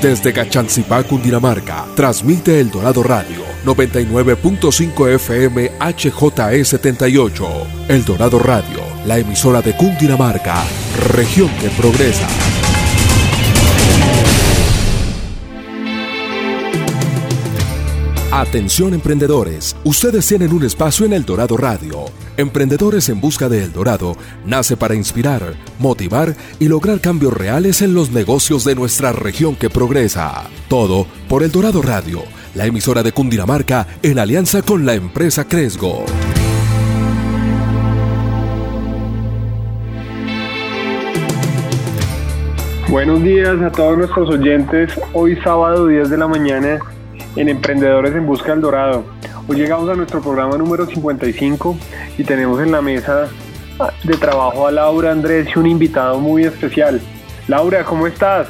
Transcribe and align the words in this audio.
Desde 0.00 0.32
Cachancipá, 0.32 1.02
Cundinamarca, 1.02 1.84
transmite 1.96 2.60
El 2.60 2.70
Dorado 2.70 3.02
Radio 3.02 3.42
99.5 3.64 5.08
FM 5.14 5.72
HJE78. 5.78 7.66
El 7.88 8.04
Dorado 8.04 8.38
Radio, 8.38 8.80
la 9.04 9.18
emisora 9.18 9.60
de 9.60 9.76
Cundinamarca, 9.76 10.62
región 11.08 11.50
que 11.60 11.68
progresa. 11.70 12.28
Atención 18.38 18.94
emprendedores, 18.94 19.74
ustedes 19.82 20.28
tienen 20.28 20.52
un 20.52 20.62
espacio 20.62 21.04
en 21.04 21.12
El 21.12 21.24
Dorado 21.24 21.56
Radio. 21.56 22.04
Emprendedores 22.36 23.08
en 23.08 23.20
Busca 23.20 23.48
de 23.48 23.64
El 23.64 23.72
Dorado 23.72 24.16
nace 24.46 24.76
para 24.76 24.94
inspirar, 24.94 25.56
motivar 25.80 26.36
y 26.60 26.68
lograr 26.68 27.00
cambios 27.00 27.32
reales 27.32 27.82
en 27.82 27.94
los 27.94 28.12
negocios 28.12 28.62
de 28.62 28.76
nuestra 28.76 29.10
región 29.10 29.56
que 29.56 29.68
progresa. 29.70 30.44
Todo 30.68 31.08
por 31.28 31.42
El 31.42 31.50
Dorado 31.50 31.82
Radio, 31.82 32.22
la 32.54 32.66
emisora 32.66 33.02
de 33.02 33.10
Cundinamarca 33.10 33.88
en 34.04 34.20
alianza 34.20 34.62
con 34.62 34.86
la 34.86 34.94
empresa 34.94 35.48
Cresgo. 35.48 36.04
Buenos 42.88 43.20
días 43.20 43.60
a 43.60 43.72
todos 43.72 43.98
nuestros 43.98 44.30
oyentes. 44.30 44.92
Hoy 45.12 45.36
sábado 45.42 45.88
10 45.88 46.08
de 46.08 46.18
la 46.18 46.28
mañana 46.28 46.78
en 47.36 47.48
Emprendedores 47.48 48.14
en 48.14 48.26
Busca 48.26 48.52
del 48.52 48.60
Dorado. 48.60 49.04
Hoy 49.46 49.56
llegamos 49.56 49.88
a 49.88 49.94
nuestro 49.94 50.20
programa 50.20 50.56
número 50.56 50.86
55 50.86 51.76
y 52.18 52.24
tenemos 52.24 52.60
en 52.60 52.72
la 52.72 52.82
mesa 52.82 53.28
de 54.02 54.16
trabajo 54.16 54.66
a 54.66 54.72
Laura 54.72 55.12
Andrés 55.12 55.48
y 55.54 55.58
un 55.58 55.66
invitado 55.66 56.18
muy 56.18 56.44
especial. 56.44 57.00
Laura, 57.46 57.84
¿cómo 57.84 58.06
estás? 58.06 58.48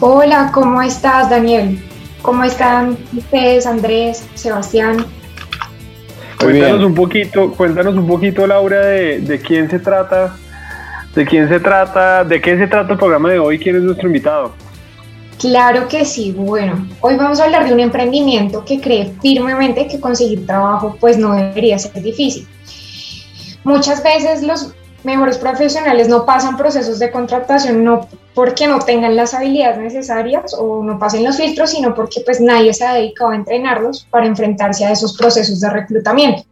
Hola, 0.00 0.50
¿cómo 0.52 0.80
estás, 0.80 1.30
Daniel? 1.30 1.82
¿Cómo 2.22 2.44
están 2.44 2.96
ustedes, 3.16 3.66
Andrés, 3.66 4.26
Sebastián? 4.34 5.04
cuéntanos 6.38 6.84
un 6.84 6.94
poquito, 6.94 7.52
cuéntanos 7.52 7.94
un 7.94 8.06
poquito, 8.06 8.46
Laura, 8.46 8.80
de, 8.80 9.20
de 9.20 9.38
quién 9.40 9.70
se 9.70 9.78
trata, 9.78 10.34
de 11.14 11.24
quién 11.24 11.48
se 11.48 11.60
trata, 11.60 12.24
de 12.24 12.40
qué 12.40 12.56
se 12.56 12.66
trata 12.66 12.92
el 12.92 12.98
programa 12.98 13.30
de 13.30 13.38
hoy, 13.38 13.58
quién 13.58 13.76
es 13.76 13.82
nuestro 13.82 14.08
invitado. 14.08 14.52
Claro 15.42 15.88
que 15.88 16.04
sí. 16.04 16.30
Bueno, 16.30 16.86
hoy 17.00 17.16
vamos 17.16 17.40
a 17.40 17.44
hablar 17.44 17.66
de 17.66 17.74
un 17.74 17.80
emprendimiento 17.80 18.64
que 18.64 18.80
cree 18.80 19.12
firmemente 19.20 19.88
que 19.88 19.98
conseguir 19.98 20.46
trabajo 20.46 20.96
pues 21.00 21.18
no 21.18 21.34
debería 21.34 21.80
ser 21.80 22.00
difícil. 22.00 22.46
Muchas 23.64 24.04
veces 24.04 24.44
los 24.44 24.72
mejores 25.02 25.38
profesionales 25.38 26.08
no 26.08 26.24
pasan 26.24 26.56
procesos 26.56 27.00
de 27.00 27.10
contratación 27.10 27.82
no 27.82 28.06
porque 28.36 28.68
no 28.68 28.78
tengan 28.78 29.16
las 29.16 29.34
habilidades 29.34 29.78
necesarias 29.78 30.54
o 30.56 30.80
no 30.84 30.96
pasen 31.00 31.24
los 31.24 31.38
filtros, 31.38 31.70
sino 31.70 31.92
porque 31.92 32.20
pues 32.20 32.40
nadie 32.40 32.72
se 32.72 32.84
ha 32.84 32.94
dedicado 32.94 33.30
a 33.30 33.34
entrenarlos 33.34 34.06
para 34.12 34.26
enfrentarse 34.26 34.84
a 34.84 34.92
esos 34.92 35.16
procesos 35.16 35.58
de 35.58 35.70
reclutamiento. 35.70 36.44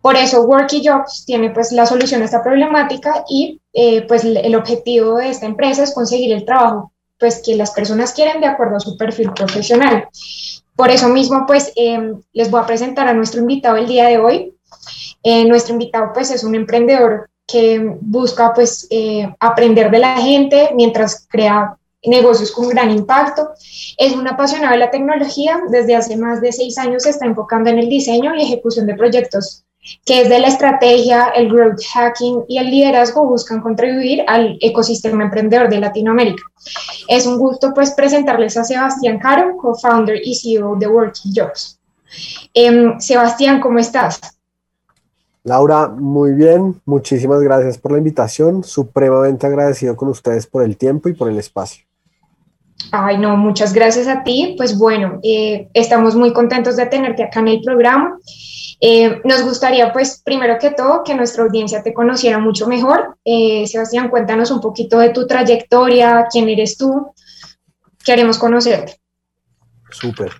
Por 0.00 0.16
eso 0.16 0.44
Worky 0.44 0.82
Jobs 0.82 1.26
tiene 1.26 1.50
pues 1.50 1.72
la 1.72 1.84
solución 1.84 2.22
a 2.22 2.24
esta 2.24 2.42
problemática 2.42 3.22
y 3.28 3.60
eh, 3.74 4.06
pues 4.08 4.24
el 4.24 4.56
objetivo 4.56 5.16
de 5.16 5.28
esta 5.28 5.44
empresa 5.44 5.82
es 5.82 5.92
conseguir 5.92 6.32
el 6.32 6.46
trabajo 6.46 6.90
pues 7.18 7.42
que 7.44 7.56
las 7.56 7.72
personas 7.72 8.12
quieren 8.12 8.40
de 8.40 8.46
acuerdo 8.46 8.76
a 8.76 8.80
su 8.80 8.96
perfil 8.96 9.32
profesional. 9.32 10.08
Por 10.76 10.90
eso 10.90 11.08
mismo, 11.08 11.44
pues 11.46 11.72
em, 11.74 12.20
les 12.32 12.50
voy 12.50 12.60
a 12.60 12.66
presentar 12.66 13.08
a 13.08 13.14
nuestro 13.14 13.40
invitado 13.40 13.76
el 13.76 13.88
día 13.88 14.06
de 14.06 14.18
hoy. 14.18 14.54
Eh, 15.22 15.44
nuestro 15.44 15.72
invitado, 15.72 16.12
pues, 16.14 16.30
es 16.30 16.44
un 16.44 16.54
emprendedor 16.54 17.28
que 17.46 17.96
busca, 18.00 18.52
pues, 18.54 18.86
eh, 18.90 19.28
aprender 19.40 19.90
de 19.90 19.98
la 19.98 20.18
gente 20.18 20.70
mientras 20.74 21.26
crea 21.28 21.76
negocios 22.04 22.52
con 22.52 22.68
gran 22.68 22.90
impacto. 22.90 23.48
Es 23.96 24.12
un 24.12 24.28
apasionado 24.28 24.72
de 24.72 24.78
la 24.78 24.90
tecnología. 24.90 25.60
Desde 25.68 25.96
hace 25.96 26.16
más 26.16 26.40
de 26.40 26.52
seis 26.52 26.78
años 26.78 27.02
se 27.02 27.10
está 27.10 27.26
enfocando 27.26 27.70
en 27.70 27.78
el 27.78 27.88
diseño 27.88 28.34
y 28.36 28.42
ejecución 28.42 28.86
de 28.86 28.94
proyectos 28.94 29.64
que 30.04 30.22
es 30.22 30.28
de 30.28 30.38
la 30.38 30.48
estrategia, 30.48 31.28
el 31.28 31.48
growth 31.48 31.80
hacking 31.92 32.44
y 32.48 32.58
el 32.58 32.70
liderazgo 32.70 33.24
buscan 33.26 33.60
contribuir 33.60 34.24
al 34.26 34.58
ecosistema 34.60 35.24
emprendedor 35.24 35.68
de 35.68 35.80
Latinoamérica. 35.80 36.42
Es 37.08 37.26
un 37.26 37.38
gusto 37.38 37.72
pues 37.74 37.92
presentarles 37.92 38.56
a 38.56 38.64
Sebastián 38.64 39.18
Caro, 39.18 39.56
co-founder 39.56 40.20
y 40.22 40.34
CEO 40.34 40.76
de 40.76 40.86
Working 40.86 41.32
Jobs. 41.34 41.78
Em, 42.54 42.98
Sebastián, 43.00 43.60
¿cómo 43.60 43.78
estás? 43.78 44.20
Laura, 45.44 45.88
muy 45.88 46.32
bien, 46.32 46.80
muchísimas 46.84 47.40
gracias 47.40 47.78
por 47.78 47.92
la 47.92 47.98
invitación, 47.98 48.64
supremamente 48.64 49.46
agradecido 49.46 49.96
con 49.96 50.08
ustedes 50.08 50.46
por 50.46 50.62
el 50.62 50.76
tiempo 50.76 51.08
y 51.08 51.14
por 51.14 51.30
el 51.30 51.38
espacio. 51.38 51.84
Ay, 52.90 53.18
no, 53.18 53.36
muchas 53.36 53.72
gracias 53.72 54.06
a 54.06 54.22
ti. 54.22 54.54
Pues 54.56 54.78
bueno, 54.78 55.20
eh, 55.22 55.68
estamos 55.74 56.14
muy 56.14 56.32
contentos 56.32 56.76
de 56.76 56.86
tenerte 56.86 57.22
acá 57.22 57.40
en 57.40 57.48
el 57.48 57.60
programa. 57.60 58.18
Eh, 58.80 59.20
nos 59.24 59.42
gustaría, 59.42 59.92
pues, 59.92 60.22
primero 60.24 60.56
que 60.58 60.70
todo, 60.70 61.02
que 61.04 61.14
nuestra 61.14 61.42
audiencia 61.44 61.82
te 61.82 61.92
conociera 61.92 62.38
mucho 62.38 62.66
mejor. 62.66 63.16
Eh, 63.24 63.66
Sebastián, 63.66 64.08
cuéntanos 64.08 64.50
un 64.50 64.60
poquito 64.60 64.98
de 65.00 65.10
tu 65.10 65.26
trayectoria, 65.26 66.28
quién 66.30 66.48
eres 66.48 66.78
tú, 66.78 67.12
queremos 68.04 68.38
conocerte. 68.38 69.00
Súper. 69.90 70.30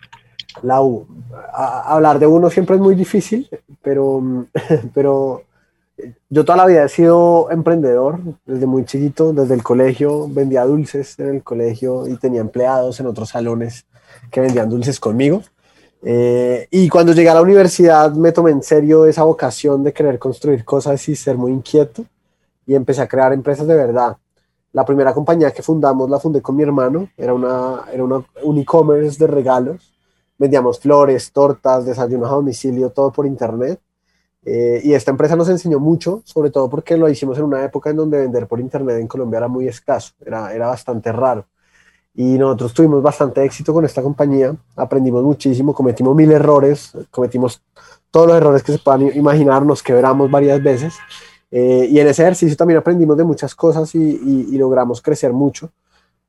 Lau, 0.62 1.06
hablar 1.52 2.18
de 2.18 2.26
uno 2.26 2.50
siempre 2.50 2.76
es 2.76 2.82
muy 2.82 2.94
difícil, 2.94 3.48
pero, 3.82 4.46
pero 4.94 5.44
yo 6.28 6.44
toda 6.44 6.56
la 6.56 6.66
vida 6.66 6.84
he 6.84 6.88
sido 6.88 7.50
emprendedor, 7.50 8.20
desde 8.46 8.66
muy 8.66 8.84
chiquito, 8.84 9.32
desde 9.32 9.54
el 9.54 9.62
colegio, 9.62 10.28
vendía 10.28 10.64
dulces 10.64 11.18
en 11.18 11.28
el 11.28 11.42
colegio 11.42 12.06
y 12.06 12.16
tenía 12.16 12.40
empleados 12.40 13.00
en 13.00 13.06
otros 13.06 13.30
salones 13.30 13.86
que 14.30 14.40
vendían 14.40 14.68
dulces 14.68 15.00
conmigo. 15.00 15.42
Eh, 16.02 16.68
y 16.70 16.88
cuando 16.88 17.12
llegué 17.12 17.28
a 17.28 17.34
la 17.34 17.42
universidad 17.42 18.12
me 18.12 18.30
tomé 18.30 18.52
en 18.52 18.62
serio 18.62 19.04
esa 19.06 19.24
vocación 19.24 19.82
de 19.82 19.92
querer 19.92 20.18
construir 20.20 20.64
cosas 20.64 21.08
y 21.08 21.16
ser 21.16 21.36
muy 21.36 21.50
inquieto 21.50 22.04
y 22.64 22.76
empecé 22.76 23.02
a 23.02 23.08
crear 23.08 23.32
empresas 23.32 23.66
de 23.66 23.74
verdad. 23.74 24.16
La 24.72 24.84
primera 24.84 25.12
compañía 25.12 25.50
que 25.50 25.62
fundamos 25.62 26.08
la 26.08 26.20
fundé 26.20 26.40
con 26.42 26.54
mi 26.54 26.62
hermano, 26.62 27.08
era, 27.16 27.34
una, 27.34 27.84
era 27.92 28.04
una, 28.04 28.22
un 28.42 28.58
e-commerce 28.58 29.18
de 29.18 29.26
regalos. 29.26 29.92
Vendíamos 30.36 30.78
flores, 30.78 31.32
tortas, 31.32 31.84
desayunos 31.84 32.30
a 32.30 32.34
domicilio, 32.34 32.90
todo 32.90 33.10
por 33.10 33.26
internet. 33.26 33.80
Eh, 34.50 34.80
y 34.82 34.94
esta 34.94 35.10
empresa 35.10 35.36
nos 35.36 35.48
enseñó 35.48 35.78
mucho, 35.78 36.22
sobre 36.24 36.50
todo 36.50 36.70
porque 36.70 36.96
lo 36.96 37.08
hicimos 37.08 37.36
en 37.36 37.44
una 37.44 37.62
época 37.62 37.90
en 37.90 37.96
donde 37.96 38.18
vender 38.18 38.46
por 38.46 38.60
internet 38.60 38.98
en 38.98 39.06
Colombia 39.06 39.38
era 39.38 39.48
muy 39.48 39.68
escaso, 39.68 40.14
era, 40.24 40.54
era 40.54 40.68
bastante 40.68 41.12
raro 41.12 41.44
y 42.14 42.36
nosotros 42.36 42.74
tuvimos 42.74 43.00
bastante 43.00 43.44
éxito 43.44 43.72
con 43.72 43.84
esta 43.84 44.02
compañía, 44.02 44.56
aprendimos 44.74 45.22
muchísimo, 45.22 45.72
cometimos 45.72 46.16
mil 46.16 46.32
errores, 46.32 46.92
cometimos 47.12 47.62
todos 48.10 48.26
los 48.26 48.36
errores 48.36 48.62
que 48.64 48.72
se 48.72 48.78
puedan 48.78 49.16
imaginar, 49.16 49.64
nos 49.64 49.84
quebramos 49.84 50.28
varias 50.28 50.60
veces 50.60 50.94
eh, 51.50 51.86
y 51.88 52.00
en 52.00 52.08
ese 52.08 52.22
ejercicio 52.22 52.56
también 52.56 52.78
aprendimos 52.78 53.16
de 53.16 53.22
muchas 53.22 53.54
cosas 53.54 53.94
y, 53.94 54.58
logramos 54.58 55.00
crecer 55.00 55.32
mucho. 55.32 55.70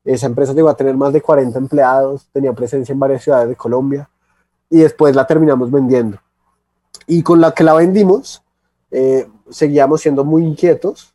Esa 0.04 0.26
empresa 0.26 0.52
llegó 0.52 0.68
a 0.68 0.76
tener 0.76 0.96
más 0.96 1.12
de 1.12 1.20
40 1.20 1.58
empleados, 1.58 2.28
tenía 2.32 2.52
presencia 2.52 2.92
en 2.92 2.98
varias 3.00 3.24
ciudades 3.24 3.48
de 3.48 3.56
Colombia 3.56 4.08
y 4.70 4.78
después 4.78 5.16
la 5.16 5.26
terminamos 5.26 5.72
vendiendo. 5.72 6.18
Y 7.06 7.22
con 7.22 7.40
la 7.40 7.52
que 7.52 7.64
la 7.64 7.74
vendimos, 7.74 8.42
eh, 8.90 9.28
seguíamos 9.50 10.00
siendo 10.00 10.24
muy 10.24 10.44
inquietos 10.44 11.14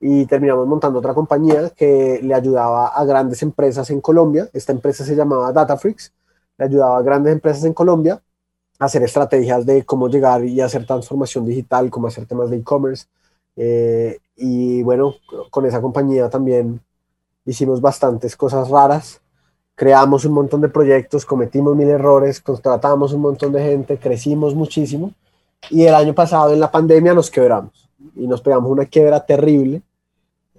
y 0.00 0.26
terminamos 0.26 0.66
montando 0.66 0.98
otra 1.00 1.14
compañía 1.14 1.70
que 1.70 2.20
le 2.22 2.34
ayudaba 2.34 2.88
a 2.88 3.04
grandes 3.04 3.42
empresas 3.42 3.90
en 3.90 4.00
Colombia. 4.00 4.48
Esta 4.52 4.72
empresa 4.72 5.04
se 5.04 5.16
llamaba 5.16 5.52
Datafrix, 5.52 6.12
le 6.56 6.64
ayudaba 6.64 6.98
a 6.98 7.02
grandes 7.02 7.32
empresas 7.32 7.64
en 7.64 7.74
Colombia 7.74 8.22
a 8.78 8.84
hacer 8.84 9.02
estrategias 9.02 9.66
de 9.66 9.84
cómo 9.84 10.08
llegar 10.08 10.44
y 10.44 10.60
hacer 10.60 10.86
transformación 10.86 11.44
digital, 11.46 11.90
cómo 11.90 12.06
hacer 12.06 12.26
temas 12.26 12.50
de 12.50 12.58
e-commerce. 12.58 13.06
Eh, 13.56 14.18
y 14.36 14.82
bueno, 14.82 15.14
con 15.50 15.66
esa 15.66 15.80
compañía 15.80 16.30
también 16.30 16.80
hicimos 17.44 17.80
bastantes 17.80 18.36
cosas 18.36 18.68
raras. 18.68 19.20
Creamos 19.78 20.24
un 20.24 20.32
montón 20.32 20.60
de 20.60 20.68
proyectos, 20.68 21.24
cometimos 21.24 21.74
mil 21.74 21.88
errores, 21.88 22.40
contratamos 22.40 23.12
un 23.12 23.22
montón 23.22 23.52
de 23.52 23.62
gente, 23.62 23.96
crecimos 23.96 24.54
muchísimo. 24.54 25.12
Y 25.70 25.84
el 25.84 25.94
año 25.94 26.14
pasado 26.14 26.52
en 26.52 26.60
la 26.60 26.70
pandemia 26.70 27.14
nos 27.14 27.30
quebramos 27.30 27.88
y 28.14 28.26
nos 28.26 28.42
pegamos 28.42 28.70
una 28.70 28.84
quiebra 28.84 29.24
terrible 29.24 29.82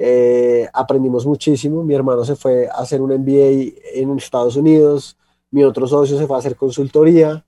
eh, 0.02 0.66
aprendimos 0.74 1.26
muchísimo. 1.26 1.84
Mi 1.84 1.94
hermano 1.94 2.24
se 2.24 2.38
fue 2.38 2.68
a 2.70 2.80
hacer 2.80 3.02
un 3.02 3.12
MBA 3.12 3.74
en 3.94 4.18
Estados 4.18 4.56
Unidos, 4.56 5.18
mi 5.52 5.64
otro 5.66 5.86
socio 5.86 6.18
se 6.18 6.26
fue 6.26 6.38
a 6.38 6.40
hacer 6.40 6.56
consultoría 6.56 7.44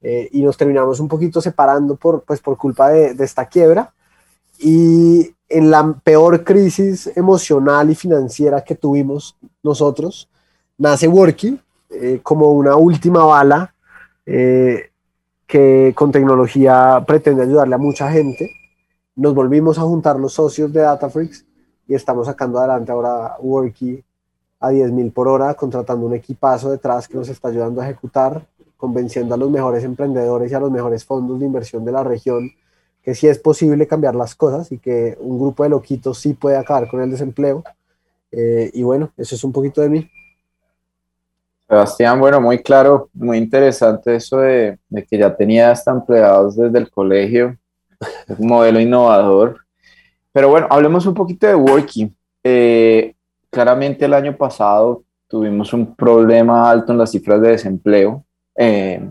eh, 0.00 0.28
y 0.30 0.42
nos 0.42 0.56
terminamos 0.56 1.00
un 1.00 1.08
poquito 1.08 1.40
separando 1.40 1.96
por, 1.96 2.22
pues, 2.22 2.40
por 2.40 2.56
culpa 2.56 2.90
de, 2.90 3.14
de, 3.14 3.24
esta 3.24 3.46
quiebra. 3.46 3.92
Y 4.60 5.34
en 5.48 5.70
la 5.70 6.00
peor 6.04 6.44
crisis 6.44 7.10
emocional 7.16 7.90
y 7.90 7.96
financiera 7.96 8.62
que 8.62 8.76
tuvimos 8.76 9.36
nosotros, 9.62 10.28
nace 10.78 11.08
Worky 11.08 11.58
eh, 11.90 12.20
como 12.22 12.52
una 12.52 12.76
última 12.76 13.24
bala 13.24 13.72
que 14.24 15.92
con 15.94 16.10
tecnología 16.10 17.04
pretende 17.06 17.44
ayudarle 17.44 17.76
a 17.76 17.78
mucha 17.78 18.10
gente. 18.10 18.50
Nos 19.14 19.34
volvimos 19.34 19.78
a 19.78 19.82
juntar 19.82 20.18
los 20.18 20.32
socios 20.32 20.72
de 20.72 20.80
DataFreaks 20.80 21.46
y 21.86 21.94
estamos 21.94 22.26
sacando 22.26 22.58
adelante 22.58 22.90
ahora 22.90 23.36
Worky 23.40 24.02
a 24.58 24.70
10 24.70 24.92
mil 24.92 25.12
por 25.12 25.28
hora, 25.28 25.54
contratando 25.54 26.06
un 26.06 26.14
equipazo 26.14 26.70
detrás 26.70 27.06
que 27.06 27.16
nos 27.16 27.28
está 27.28 27.48
ayudando 27.48 27.80
a 27.80 27.84
ejecutar, 27.84 28.44
convenciendo 28.76 29.34
a 29.34 29.38
los 29.38 29.50
mejores 29.50 29.84
emprendedores 29.84 30.50
y 30.50 30.54
a 30.54 30.60
los 30.60 30.70
mejores 30.70 31.04
fondos 31.04 31.38
de 31.38 31.46
inversión 31.46 31.84
de 31.84 31.92
la 31.92 32.02
región 32.02 32.50
que 33.02 33.14
sí 33.14 33.28
es 33.28 33.38
posible 33.38 33.86
cambiar 33.86 34.16
las 34.16 34.34
cosas 34.34 34.72
y 34.72 34.78
que 34.78 35.16
un 35.20 35.38
grupo 35.38 35.62
de 35.62 35.68
loquitos 35.68 36.18
sí 36.18 36.32
puede 36.32 36.56
acabar 36.56 36.88
con 36.88 37.00
el 37.00 37.08
desempleo. 37.08 37.62
Eh, 38.32 38.68
y 38.74 38.82
bueno, 38.82 39.12
eso 39.16 39.36
es 39.36 39.44
un 39.44 39.52
poquito 39.52 39.80
de 39.80 39.88
mí. 39.88 40.10
Sebastián, 41.68 42.20
bueno, 42.20 42.40
muy 42.40 42.58
claro, 42.58 43.10
muy 43.12 43.38
interesante 43.38 44.14
eso 44.14 44.38
de, 44.38 44.78
que 45.08 45.18
ya 45.18 45.34
tenía 45.34 45.70
hasta 45.70 45.90
empleados 45.90 46.56
desde 46.56 46.78
el 46.78 46.90
colegio, 46.90 47.56
un 48.38 48.46
modelo 48.46 48.80
innovador. 48.80 49.60
Pero 50.32 50.48
bueno, 50.48 50.66
hablemos 50.70 51.06
un 51.06 51.14
poquito 51.14 51.46
de 51.46 51.54
Worky. 51.54 52.14
Eh, 52.44 53.14
claramente 53.50 54.04
el 54.04 54.14
año 54.14 54.36
pasado 54.36 55.02
tuvimos 55.26 55.72
un 55.72 55.96
problema 55.96 56.70
alto 56.70 56.92
en 56.92 56.98
las 56.98 57.10
cifras 57.10 57.40
de 57.40 57.48
desempleo, 57.48 58.24
eh, 58.56 59.10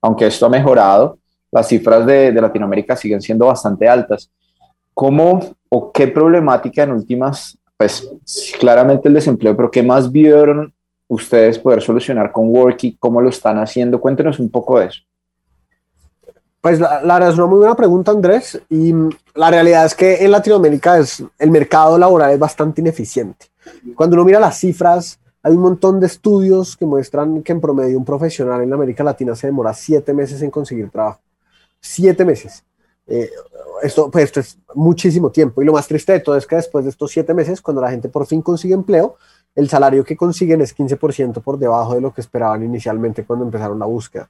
aunque 0.00 0.26
esto 0.26 0.46
ha 0.46 0.50
mejorado 0.50 1.18
las 1.52 1.68
cifras 1.68 2.06
de, 2.06 2.32
Latinoamérica 2.32 2.96
siguen 2.96 3.20
siendo 3.20 3.46
bastante 3.46 3.86
altas. 3.86 4.30
¿Cómo 4.94 5.40
o 5.68 5.92
qué 5.92 6.08
problemática 6.08 6.82
en 6.82 6.92
últimas, 6.92 7.58
pues 7.76 8.10
claramente 8.58 9.08
el 9.08 9.14
desempleo, 9.14 9.54
pero 9.54 9.70
qué 9.70 9.82
más 9.82 10.10
vieron 10.10 10.72
ustedes 11.14 11.58
poder 11.58 11.82
solucionar 11.82 12.32
con 12.32 12.48
Worky? 12.48 12.96
¿Cómo 12.98 13.20
lo 13.20 13.30
están 13.30 13.58
haciendo? 13.58 14.00
Cuéntenos 14.00 14.38
un 14.38 14.50
poco 14.50 14.78
de 14.78 14.86
eso. 14.86 15.02
Pues 16.60 16.78
la, 16.78 17.00
verdad 17.00 17.30
es 17.30 17.34
una 17.34 17.46
muy 17.46 17.58
buena 17.58 17.74
pregunta, 17.74 18.12
Andrés. 18.12 18.60
Y 18.68 18.94
la 19.34 19.50
realidad 19.50 19.86
es 19.86 19.94
que 19.94 20.24
en 20.24 20.30
Latinoamérica 20.30 20.98
es, 20.98 21.22
el 21.38 21.50
mercado 21.50 21.98
laboral 21.98 22.30
es 22.32 22.38
bastante 22.38 22.80
ineficiente. 22.80 23.46
Cuando 23.96 24.14
uno 24.14 24.24
mira 24.24 24.38
las 24.38 24.58
cifras, 24.58 25.18
hay 25.42 25.52
un 25.52 25.62
montón 25.62 25.98
de 25.98 26.06
estudios 26.06 26.76
que 26.76 26.86
muestran 26.86 27.42
que 27.42 27.52
en 27.52 27.60
promedio 27.60 27.98
un 27.98 28.04
profesional 28.04 28.62
en 28.62 28.72
América 28.72 29.02
Latina 29.02 29.34
se 29.34 29.48
demora 29.48 29.74
siete 29.74 30.14
meses 30.14 30.40
en 30.42 30.50
conseguir 30.50 30.88
trabajo 30.90 31.20
siete 31.82 32.24
meses. 32.24 32.64
Eh, 33.06 33.28
esto, 33.82 34.10
pues, 34.10 34.24
esto 34.24 34.40
es 34.40 34.56
muchísimo 34.74 35.30
tiempo. 35.30 35.60
Y 35.60 35.66
lo 35.66 35.72
más 35.72 35.86
triste 35.86 36.12
de 36.12 36.20
todo 36.20 36.36
es 36.36 36.46
que 36.46 36.56
después 36.56 36.84
de 36.84 36.90
estos 36.90 37.10
siete 37.10 37.34
meses, 37.34 37.60
cuando 37.60 37.82
la 37.82 37.90
gente 37.90 38.08
por 38.08 38.26
fin 38.26 38.40
consigue 38.40 38.72
empleo, 38.72 39.16
el 39.54 39.68
salario 39.68 40.04
que 40.04 40.16
consiguen 40.16 40.60
es 40.60 40.76
15% 40.76 41.42
por 41.42 41.58
debajo 41.58 41.94
de 41.94 42.00
lo 42.00 42.12
que 42.12 42.20
esperaban 42.20 42.62
inicialmente 42.62 43.24
cuando 43.24 43.44
empezaron 43.44 43.78
la 43.78 43.86
búsqueda. 43.86 44.28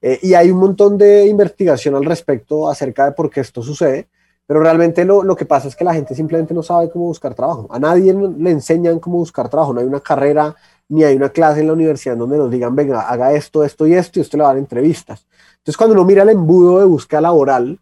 Eh, 0.00 0.18
y 0.22 0.34
hay 0.34 0.50
un 0.50 0.58
montón 0.58 0.98
de 0.98 1.26
investigación 1.26 1.94
al 1.94 2.04
respecto 2.04 2.68
acerca 2.68 3.04
de 3.04 3.12
por 3.12 3.30
qué 3.30 3.40
esto 3.40 3.62
sucede, 3.62 4.08
pero 4.46 4.60
realmente 4.60 5.04
lo, 5.04 5.22
lo, 5.22 5.36
que 5.36 5.46
pasa 5.46 5.68
es 5.68 5.76
que 5.76 5.84
la 5.84 5.94
gente 5.94 6.14
simplemente 6.14 6.52
no 6.52 6.62
sabe 6.62 6.90
cómo 6.90 7.06
buscar 7.06 7.34
trabajo. 7.34 7.68
A 7.70 7.78
nadie 7.78 8.12
le 8.12 8.50
enseñan 8.50 8.98
cómo 8.98 9.18
buscar 9.18 9.48
trabajo, 9.48 9.72
no 9.72 9.80
hay 9.80 9.86
una 9.86 10.00
carrera 10.00 10.56
ni 10.88 11.04
hay 11.04 11.16
una 11.16 11.30
clase 11.30 11.60
en 11.60 11.68
la 11.68 11.72
universidad 11.72 12.16
donde 12.16 12.36
nos 12.36 12.50
digan, 12.50 12.74
venga, 12.76 13.02
haga 13.02 13.32
esto, 13.32 13.64
esto 13.64 13.86
y 13.86 13.94
esto, 13.94 14.18
y 14.18 14.22
usted 14.22 14.36
le 14.36 14.42
va 14.42 14.50
a 14.50 14.52
dar 14.52 14.58
entrevistas. 14.58 15.26
Entonces, 15.52 15.76
cuando 15.76 15.94
uno 15.94 16.04
mira 16.04 16.22
el 16.22 16.28
embudo 16.28 16.80
de 16.80 16.84
búsqueda 16.84 17.22
laboral, 17.22 17.78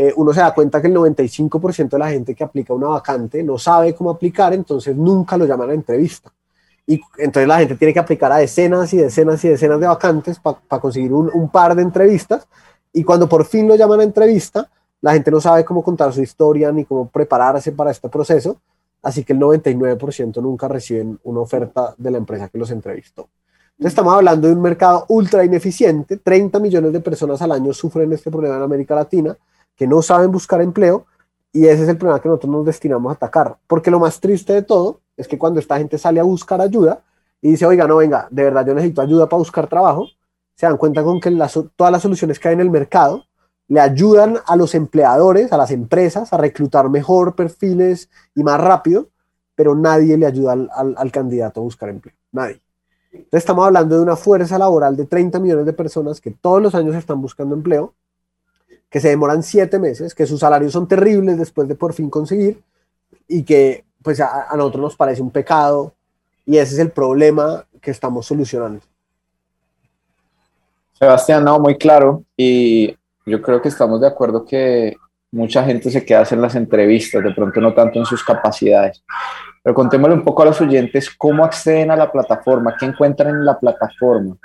eh, 0.00 0.12
uno 0.14 0.32
se 0.32 0.38
da 0.38 0.54
cuenta 0.54 0.80
que 0.80 0.86
el 0.86 0.94
95% 0.94 1.88
de 1.88 1.98
la 1.98 2.08
gente 2.08 2.32
que 2.32 2.44
aplica 2.44 2.72
una 2.72 2.86
vacante 2.86 3.42
no 3.42 3.58
sabe 3.58 3.96
cómo 3.96 4.10
aplicar, 4.10 4.54
entonces 4.54 4.94
nunca 4.94 5.36
lo 5.36 5.44
llaman 5.44 5.70
a 5.70 5.74
entrevista. 5.74 6.32
Y 6.86 7.00
entonces 7.16 7.48
la 7.48 7.58
gente 7.58 7.74
tiene 7.74 7.92
que 7.92 7.98
aplicar 7.98 8.30
a 8.30 8.36
decenas 8.36 8.94
y 8.94 8.98
decenas 8.98 9.44
y 9.44 9.48
decenas 9.48 9.80
de 9.80 9.88
vacantes 9.88 10.38
para 10.38 10.80
conseguir 10.80 11.12
un, 11.12 11.48
par 11.50 11.74
de 11.74 11.82
entrevistas. 11.82 12.46
Y 12.92 13.02
cuando 13.02 13.28
por 13.28 13.44
fin 13.44 13.66
lo 13.66 13.74
llaman 13.74 13.98
a 13.98 14.04
entrevista, 14.04 14.70
la 15.00 15.14
gente 15.14 15.32
no 15.32 15.40
sabe 15.40 15.64
cómo 15.64 15.82
contar 15.82 16.12
su 16.12 16.22
historia 16.22 16.70
ni 16.70 16.84
cómo 16.84 17.08
prepararse 17.08 17.72
para 17.72 17.90
este 17.90 18.08
proceso. 18.08 18.56
Así 19.02 19.24
que 19.24 19.32
el 19.32 19.40
99% 19.40 20.40
nunca 20.40 20.68
reciben 20.68 21.18
una 21.24 21.40
oferta 21.40 21.92
de 21.98 22.12
la 22.12 22.18
empresa 22.18 22.48
que 22.48 22.58
los 22.58 22.70
entrevistó 22.70 23.28
estamos 23.86 24.12
hablando 24.12 24.48
de 24.48 24.54
un 24.54 24.60
mercado 24.60 25.04
ultra 25.08 25.44
ineficiente. 25.44 26.16
30 26.16 26.58
millones 26.58 26.92
de 26.92 27.00
personas 27.00 27.40
al 27.42 27.52
año 27.52 27.72
sufren 27.72 28.12
este 28.12 28.30
problema 28.30 28.56
en 28.56 28.62
América 28.62 28.94
Latina, 28.94 29.36
que 29.78 29.86
no 29.86 30.02
saben 30.02 30.30
buscar 30.30 30.60
empleo. 30.60 31.06
Y 31.52 31.66
ese 31.66 31.84
es 31.84 31.88
el 31.88 31.96
problema 31.96 32.20
que 32.20 32.28
nosotros 32.28 32.52
nos 32.52 32.66
destinamos 32.66 33.10
a 33.10 33.14
atacar. 33.14 33.56
Porque 33.66 33.90
lo 33.90 33.98
más 33.98 34.20
triste 34.20 34.52
de 34.52 34.62
todo 34.62 35.00
es 35.16 35.26
que 35.26 35.38
cuando 35.38 35.60
esta 35.60 35.78
gente 35.78 35.96
sale 35.96 36.20
a 36.20 36.24
buscar 36.24 36.60
ayuda 36.60 37.02
y 37.40 37.52
dice, 37.52 37.64
oiga, 37.64 37.86
no, 37.86 37.96
venga, 37.96 38.28
de 38.30 38.44
verdad 38.44 38.66
yo 38.66 38.74
necesito 38.74 39.00
ayuda 39.00 39.28
para 39.28 39.38
buscar 39.38 39.68
trabajo, 39.68 40.08
se 40.54 40.66
dan 40.66 40.76
cuenta 40.76 41.02
con 41.02 41.20
que 41.20 41.30
todas 41.76 41.92
las 41.92 42.02
soluciones 42.02 42.38
que 42.38 42.48
hay 42.48 42.54
en 42.54 42.60
el 42.60 42.70
mercado 42.70 43.24
le 43.68 43.80
ayudan 43.80 44.38
a 44.46 44.56
los 44.56 44.74
empleadores, 44.74 45.52
a 45.52 45.56
las 45.56 45.70
empresas, 45.70 46.32
a 46.32 46.36
reclutar 46.36 46.88
mejor 46.90 47.34
perfiles 47.34 48.10
y 48.34 48.42
más 48.42 48.60
rápido, 48.60 49.08
pero 49.54 49.74
nadie 49.74 50.16
le 50.16 50.26
ayuda 50.26 50.52
al 50.52 51.12
candidato 51.12 51.60
a 51.60 51.64
buscar 51.64 51.88
empleo. 51.88 52.14
Nadie. 52.32 52.60
Entonces 53.12 53.38
estamos 53.38 53.66
hablando 53.66 53.96
de 53.96 54.02
una 54.02 54.16
fuerza 54.16 54.58
laboral 54.58 54.96
de 54.96 55.06
30 55.06 55.38
millones 55.38 55.66
de 55.66 55.72
personas 55.72 56.20
que 56.20 56.30
todos 56.30 56.60
los 56.60 56.74
años 56.74 56.94
están 56.94 57.20
buscando 57.20 57.54
empleo, 57.54 57.94
que 58.90 59.00
se 59.00 59.08
demoran 59.08 59.42
siete 59.42 59.78
meses, 59.78 60.14
que 60.14 60.26
sus 60.26 60.40
salarios 60.40 60.72
son 60.72 60.88
terribles 60.88 61.38
después 61.38 61.68
de 61.68 61.74
por 61.74 61.92
fin 61.92 62.08
conseguir 62.08 62.62
y 63.26 63.42
que 63.42 63.84
pues 64.02 64.20
a, 64.20 64.48
nosotros 64.56 64.82
nos 64.82 64.96
parece 64.96 65.22
un 65.22 65.30
pecado 65.30 65.94
y 66.46 66.56
ese 66.56 66.74
es 66.74 66.80
el 66.80 66.90
problema 66.90 67.66
que 67.80 67.90
estamos 67.90 68.26
solucionando. 68.26 68.80
Sebastián, 70.94 71.44
no, 71.44 71.58
muy 71.58 71.76
claro 71.76 72.24
y 72.36 72.96
yo 73.26 73.42
creo 73.42 73.60
que 73.60 73.68
estamos 73.68 74.00
de 74.00 74.06
acuerdo 74.06 74.44
que 74.44 74.96
mucha 75.30 75.62
gente 75.64 75.90
se 75.90 76.04
queda 76.04 76.26
en 76.30 76.40
las 76.40 76.54
entrevistas, 76.54 77.22
de 77.22 77.32
pronto 77.32 77.60
no 77.60 77.74
tanto 77.74 77.98
en 77.98 78.06
sus 78.06 78.24
capacidades. 78.24 79.04
Pero 79.62 79.74
contémosle 79.74 80.14
un 80.14 80.24
poco 80.24 80.42
a 80.42 80.46
los 80.46 80.60
oyentes 80.60 81.10
cómo 81.10 81.44
acceden 81.44 81.90
a 81.90 81.96
la 81.96 82.10
plataforma, 82.10 82.74
qué 82.78 82.86
encuentran 82.86 83.34
en 83.34 83.44
la 83.44 83.58
plataforma. 83.58 84.36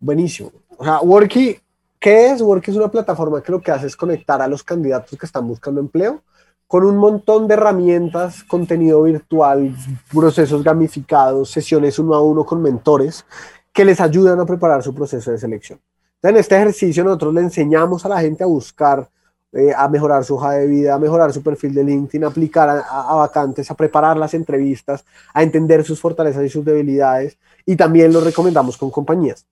Buenísimo. 0.00 0.50
O 0.76 0.84
sea, 0.84 0.98
Worky, 1.00 1.60
¿qué 2.00 2.30
es? 2.30 2.40
Worky 2.40 2.72
es 2.72 2.76
una 2.76 2.90
plataforma 2.90 3.42
que 3.42 3.52
lo 3.52 3.60
que 3.60 3.70
hace 3.70 3.86
es 3.86 3.94
conectar 3.94 4.42
a 4.42 4.48
los 4.48 4.64
candidatos 4.64 5.16
que 5.18 5.26
están 5.26 5.46
buscando 5.46 5.80
empleo 5.80 6.22
con 6.66 6.84
un 6.84 6.96
montón 6.96 7.48
de 7.48 7.54
herramientas, 7.54 8.44
contenido 8.44 9.02
virtual, 9.02 9.74
procesos 10.12 10.62
gamificados, 10.62 11.50
sesiones 11.50 11.98
uno 11.98 12.14
a 12.14 12.22
uno 12.22 12.44
con 12.44 12.62
mentores 12.62 13.26
que 13.72 13.84
les 13.84 14.00
ayudan 14.00 14.38
a 14.38 14.46
preparar 14.46 14.82
su 14.82 14.94
proceso 14.94 15.32
de 15.32 15.38
selección. 15.38 15.80
En 16.22 16.36
este 16.36 16.56
ejercicio 16.56 17.02
nosotros 17.02 17.34
le 17.34 17.40
enseñamos 17.40 18.04
a 18.04 18.08
la 18.08 18.20
gente 18.20 18.44
a 18.44 18.46
buscar 18.46 19.08
eh, 19.52 19.72
a 19.76 19.88
mejorar 19.88 20.24
su 20.24 20.36
hoja 20.36 20.52
de 20.52 20.68
vida, 20.68 20.94
a 20.94 20.98
mejorar 21.00 21.32
su 21.32 21.42
perfil 21.42 21.74
de 21.74 21.82
LinkedIn, 21.82 22.22
a 22.22 22.28
aplicar 22.28 22.68
a, 22.68 23.14
vacantes, 23.16 23.68
a 23.68 23.74
preparar 23.74 24.16
las 24.16 24.32
entrevistas, 24.32 25.04
a 25.34 25.42
entender 25.42 25.84
sus 25.84 26.00
fortalezas 26.00 26.44
y 26.44 26.48
sus 26.48 26.64
debilidades 26.64 27.36
y 27.66 27.74
también 27.74 28.12
lo 28.12 28.20
recomendamos 28.20 28.76
con 28.76 28.92
compañías. 28.92 29.44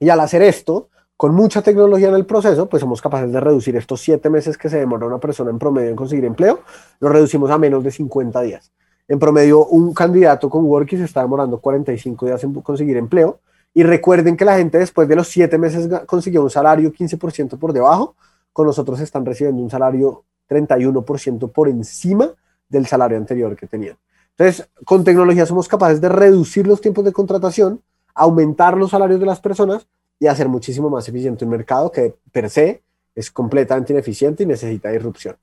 Y 0.00 0.08
al 0.08 0.18
hacer 0.18 0.42
esto, 0.42 0.88
con 1.20 1.34
mucha 1.34 1.60
tecnología 1.60 2.08
en 2.08 2.14
el 2.14 2.24
proceso, 2.24 2.66
pues 2.66 2.80
somos 2.80 3.02
capaces 3.02 3.30
de 3.30 3.38
reducir 3.40 3.76
estos 3.76 4.00
siete 4.00 4.30
meses 4.30 4.56
que 4.56 4.70
se 4.70 4.78
demora 4.78 5.04
una 5.06 5.18
persona 5.18 5.50
en 5.50 5.58
promedio 5.58 5.90
en 5.90 5.94
conseguir 5.94 6.24
empleo, 6.24 6.60
lo 6.98 7.10
reducimos 7.10 7.50
a 7.50 7.58
menos 7.58 7.84
de 7.84 7.90
50 7.90 8.40
días. 8.40 8.72
En 9.06 9.18
promedio, 9.18 9.66
un 9.66 9.92
candidato 9.92 10.48
con 10.48 10.64
Worky 10.64 10.96
se 10.96 11.04
está 11.04 11.20
demorando 11.20 11.58
45 11.58 12.24
días 12.24 12.42
en 12.42 12.54
conseguir 12.62 12.96
empleo. 12.96 13.40
Y 13.74 13.82
recuerden 13.82 14.34
que 14.34 14.46
la 14.46 14.56
gente 14.56 14.78
después 14.78 15.06
de 15.08 15.16
los 15.16 15.28
siete 15.28 15.58
meses 15.58 15.90
consiguió 16.06 16.42
un 16.42 16.48
salario 16.48 16.90
15% 16.90 17.58
por 17.58 17.74
debajo, 17.74 18.14
con 18.50 18.66
nosotros 18.66 18.98
están 19.00 19.26
recibiendo 19.26 19.62
un 19.62 19.68
salario 19.68 20.24
31% 20.48 21.52
por 21.52 21.68
encima 21.68 22.30
del 22.66 22.86
salario 22.86 23.18
anterior 23.18 23.54
que 23.56 23.66
tenían. 23.66 23.98
Entonces, 24.38 24.70
con 24.86 25.04
tecnología 25.04 25.44
somos 25.44 25.68
capaces 25.68 26.00
de 26.00 26.08
reducir 26.08 26.66
los 26.66 26.80
tiempos 26.80 27.04
de 27.04 27.12
contratación, 27.12 27.82
aumentar 28.14 28.78
los 28.78 28.92
salarios 28.92 29.20
de 29.20 29.26
las 29.26 29.40
personas 29.40 29.86
y 30.20 30.26
hacer 30.26 30.48
muchísimo 30.48 30.90
más 30.90 31.08
eficiente 31.08 31.44
un 31.44 31.50
mercado 31.50 31.90
que 31.90 32.14
per 32.30 32.50
se 32.50 32.82
es 33.14 33.30
completamente 33.30 33.92
ineficiente 33.92 34.42
y 34.42 34.46
necesita 34.46 34.90
disrupción. 34.90 35.34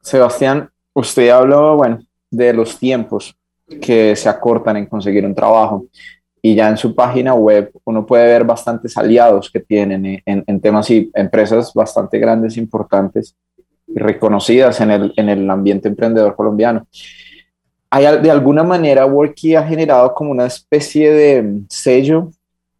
Sebastián, 0.00 0.68
usted 0.94 1.28
habló, 1.28 1.76
bueno, 1.76 2.00
de 2.30 2.52
los 2.54 2.78
tiempos 2.78 3.36
que 3.82 4.16
se 4.16 4.28
acortan 4.28 4.78
en 4.78 4.86
conseguir 4.86 5.24
un 5.26 5.34
trabajo 5.34 5.86
y 6.40 6.54
ya 6.54 6.70
en 6.70 6.78
su 6.78 6.94
página 6.94 7.34
web 7.34 7.70
uno 7.84 8.06
puede 8.06 8.26
ver 8.26 8.44
bastantes 8.44 8.96
aliados 8.96 9.50
que 9.50 9.60
tienen 9.60 10.06
eh, 10.06 10.22
en, 10.24 10.60
temas 10.60 10.88
y 10.90 11.10
empresas 11.14 11.74
bastante 11.74 12.18
grandes, 12.18 12.56
importantes 12.56 13.36
y 13.86 13.98
reconocidas 13.98 14.80
en 14.80 14.90
el, 14.90 15.12
en 15.16 15.28
el 15.28 15.50
ambiente 15.50 15.88
emprendedor 15.88 16.34
colombiano. 16.34 16.86
Hay, 17.90 18.04
de 18.20 18.30
alguna 18.30 18.62
manera, 18.62 19.06
Worky 19.06 19.54
ha 19.54 19.66
generado 19.66 20.14
como 20.14 20.30
una 20.30 20.46
especie 20.46 21.12
de 21.12 21.62
sello 21.68 22.30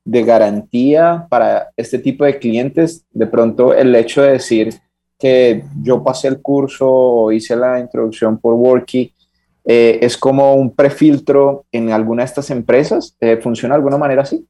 de 0.08 0.22
garantía 0.22 1.26
para 1.28 1.68
este 1.76 1.98
tipo 1.98 2.24
de 2.24 2.38
clientes. 2.38 3.04
De 3.10 3.26
pronto, 3.26 3.74
el 3.74 3.94
hecho 3.94 4.22
de 4.22 4.32
decir 4.32 4.80
que 5.18 5.64
yo 5.82 6.02
pasé 6.02 6.28
el 6.28 6.40
curso 6.40 6.90
o 6.90 7.30
hice 7.30 7.54
la 7.54 7.78
introducción 7.78 8.38
por 8.38 8.54
Worky 8.54 9.12
eh, 9.66 9.98
es 10.00 10.16
como 10.16 10.54
un 10.54 10.74
prefiltro 10.74 11.66
en 11.70 11.92
alguna 11.92 12.22
de 12.22 12.26
estas 12.26 12.48
empresas. 12.50 13.14
Eh, 13.20 13.36
¿Funciona 13.36 13.74
de 13.74 13.80
alguna 13.80 13.98
manera 13.98 14.22
así? 14.22 14.48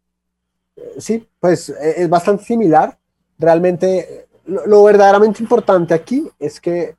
Sí, 0.97 1.27
pues 1.41 1.71
eh, 1.71 1.95
es 1.97 2.09
bastante 2.09 2.45
similar. 2.45 2.97
Realmente 3.37 4.29
lo, 4.45 4.85
verdaderamente 4.85 5.43
importante 5.43 5.93
aquí 5.93 6.29
es 6.39 6.61
que 6.61 6.95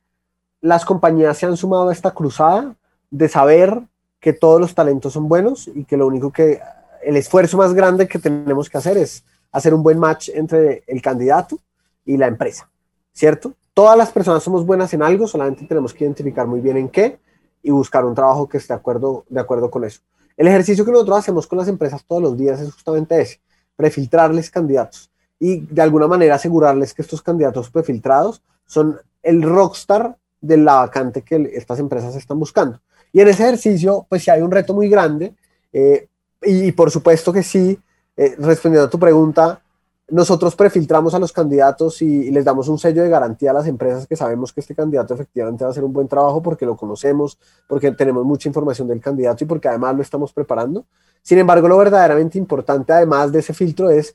las 0.60 0.84
compañías 0.84 1.38
se 1.38 1.46
han 1.46 1.56
sumado 1.56 1.88
a 1.88 1.92
esta 1.94 2.10
cruzada 2.10 2.76
de 3.10 3.26
saber 3.26 3.80
que 4.20 4.34
todos 4.34 4.60
los 4.60 4.74
talentos 4.74 5.14
son 5.14 5.28
buenos 5.30 5.66
y 5.74 5.84
que 5.84 5.96
lo 5.96 6.06
único 6.06 6.30
que, 6.30 6.60
el 7.02 7.16
esfuerzo 7.16 7.56
más 7.56 7.74
grande 7.74 8.06
que 8.08 8.18
tenemos 8.18 8.68
que 8.68 8.78
hacer 8.78 8.96
es 8.96 9.24
hacer 9.52 9.74
un 9.74 9.82
buen 9.82 9.98
match 9.98 10.30
entre 10.30 10.84
el 10.86 11.02
candidato 11.02 11.58
y 12.04 12.16
la 12.16 12.26
empresa, 12.26 12.70
¿cierto? 13.12 13.54
Todas 13.74 13.96
las 13.96 14.10
personas 14.10 14.42
somos 14.42 14.66
buenas 14.66 14.92
en 14.94 15.02
algo, 15.02 15.26
solamente 15.26 15.66
tenemos 15.66 15.94
que 15.94 16.04
identificar 16.04 16.46
muy 16.46 16.60
bien 16.60 16.76
en 16.76 16.88
qué 16.88 17.18
y 17.62 17.70
buscar 17.70 18.04
un 18.04 18.14
trabajo 18.14 18.48
que 18.48 18.58
esté 18.58 18.72
de 18.72 18.78
acuerdo, 18.78 19.24
de 19.28 19.40
acuerdo 19.40 19.70
con 19.70 19.84
eso. 19.84 20.00
El 20.36 20.48
ejercicio 20.48 20.84
que 20.84 20.92
nosotros 20.92 21.18
hacemos 21.18 21.46
con 21.46 21.58
las 21.58 21.68
empresas 21.68 22.04
todos 22.04 22.22
los 22.22 22.36
días 22.36 22.60
es 22.60 22.72
justamente 22.72 23.20
ese, 23.20 23.40
prefiltrarles 23.76 24.50
candidatos 24.50 25.10
y 25.38 25.60
de 25.60 25.82
alguna 25.82 26.06
manera 26.06 26.34
asegurarles 26.34 26.94
que 26.94 27.02
estos 27.02 27.22
candidatos 27.22 27.70
prefiltrados 27.70 28.42
son 28.66 28.98
el 29.22 29.42
rockstar 29.42 30.16
de 30.40 30.56
la 30.56 30.76
vacante 30.76 31.22
que 31.22 31.50
estas 31.54 31.78
empresas 31.78 32.14
están 32.14 32.38
buscando. 32.38 32.80
Y 33.12 33.20
en 33.20 33.28
ese 33.28 33.42
ejercicio, 33.44 34.06
pues 34.08 34.22
sí 34.22 34.30
hay 34.30 34.42
un 34.42 34.50
reto 34.50 34.74
muy 34.74 34.88
grande 34.88 35.34
eh, 35.72 36.08
y, 36.42 36.72
por 36.72 36.90
supuesto 36.90 37.32
que 37.32 37.42
sí, 37.42 37.78
eh, 38.16 38.34
respondiendo 38.38 38.86
a 38.86 38.90
tu 38.90 38.98
pregunta, 38.98 39.60
nosotros 40.10 40.56
prefiltramos 40.56 41.14
a 41.14 41.18
los 41.18 41.32
candidatos 41.32 42.02
y, 42.02 42.30
les 42.30 42.44
damos 42.44 42.68
un 42.68 42.78
sello 42.78 43.02
de 43.02 43.08
garantía 43.08 43.50
a 43.50 43.54
las 43.54 43.66
empresas 43.66 44.06
que 44.06 44.16
sabemos 44.16 44.52
que 44.52 44.60
este 44.60 44.74
candidato 44.74 45.14
efectivamente 45.14 45.64
va 45.64 45.68
a 45.68 45.70
hacer 45.70 45.84
un 45.84 45.92
buen 45.92 46.08
trabajo 46.08 46.42
porque 46.42 46.66
lo 46.66 46.76
conocemos, 46.76 47.38
porque 47.68 47.90
tenemos 47.92 48.24
mucha 48.24 48.48
información 48.48 48.88
del 48.88 49.00
candidato 49.00 49.44
y 49.44 49.46
porque 49.46 49.68
además 49.68 49.96
lo 49.96 50.02
estamos 50.02 50.32
preparando. 50.32 50.84
Sin 51.22 51.38
embargo, 51.38 51.68
lo 51.68 51.76
verdaderamente 51.76 52.38
importante, 52.38 52.92
además 52.92 53.30
de 53.30 53.40
ese 53.40 53.54
filtro, 53.54 53.90
es 53.90 54.14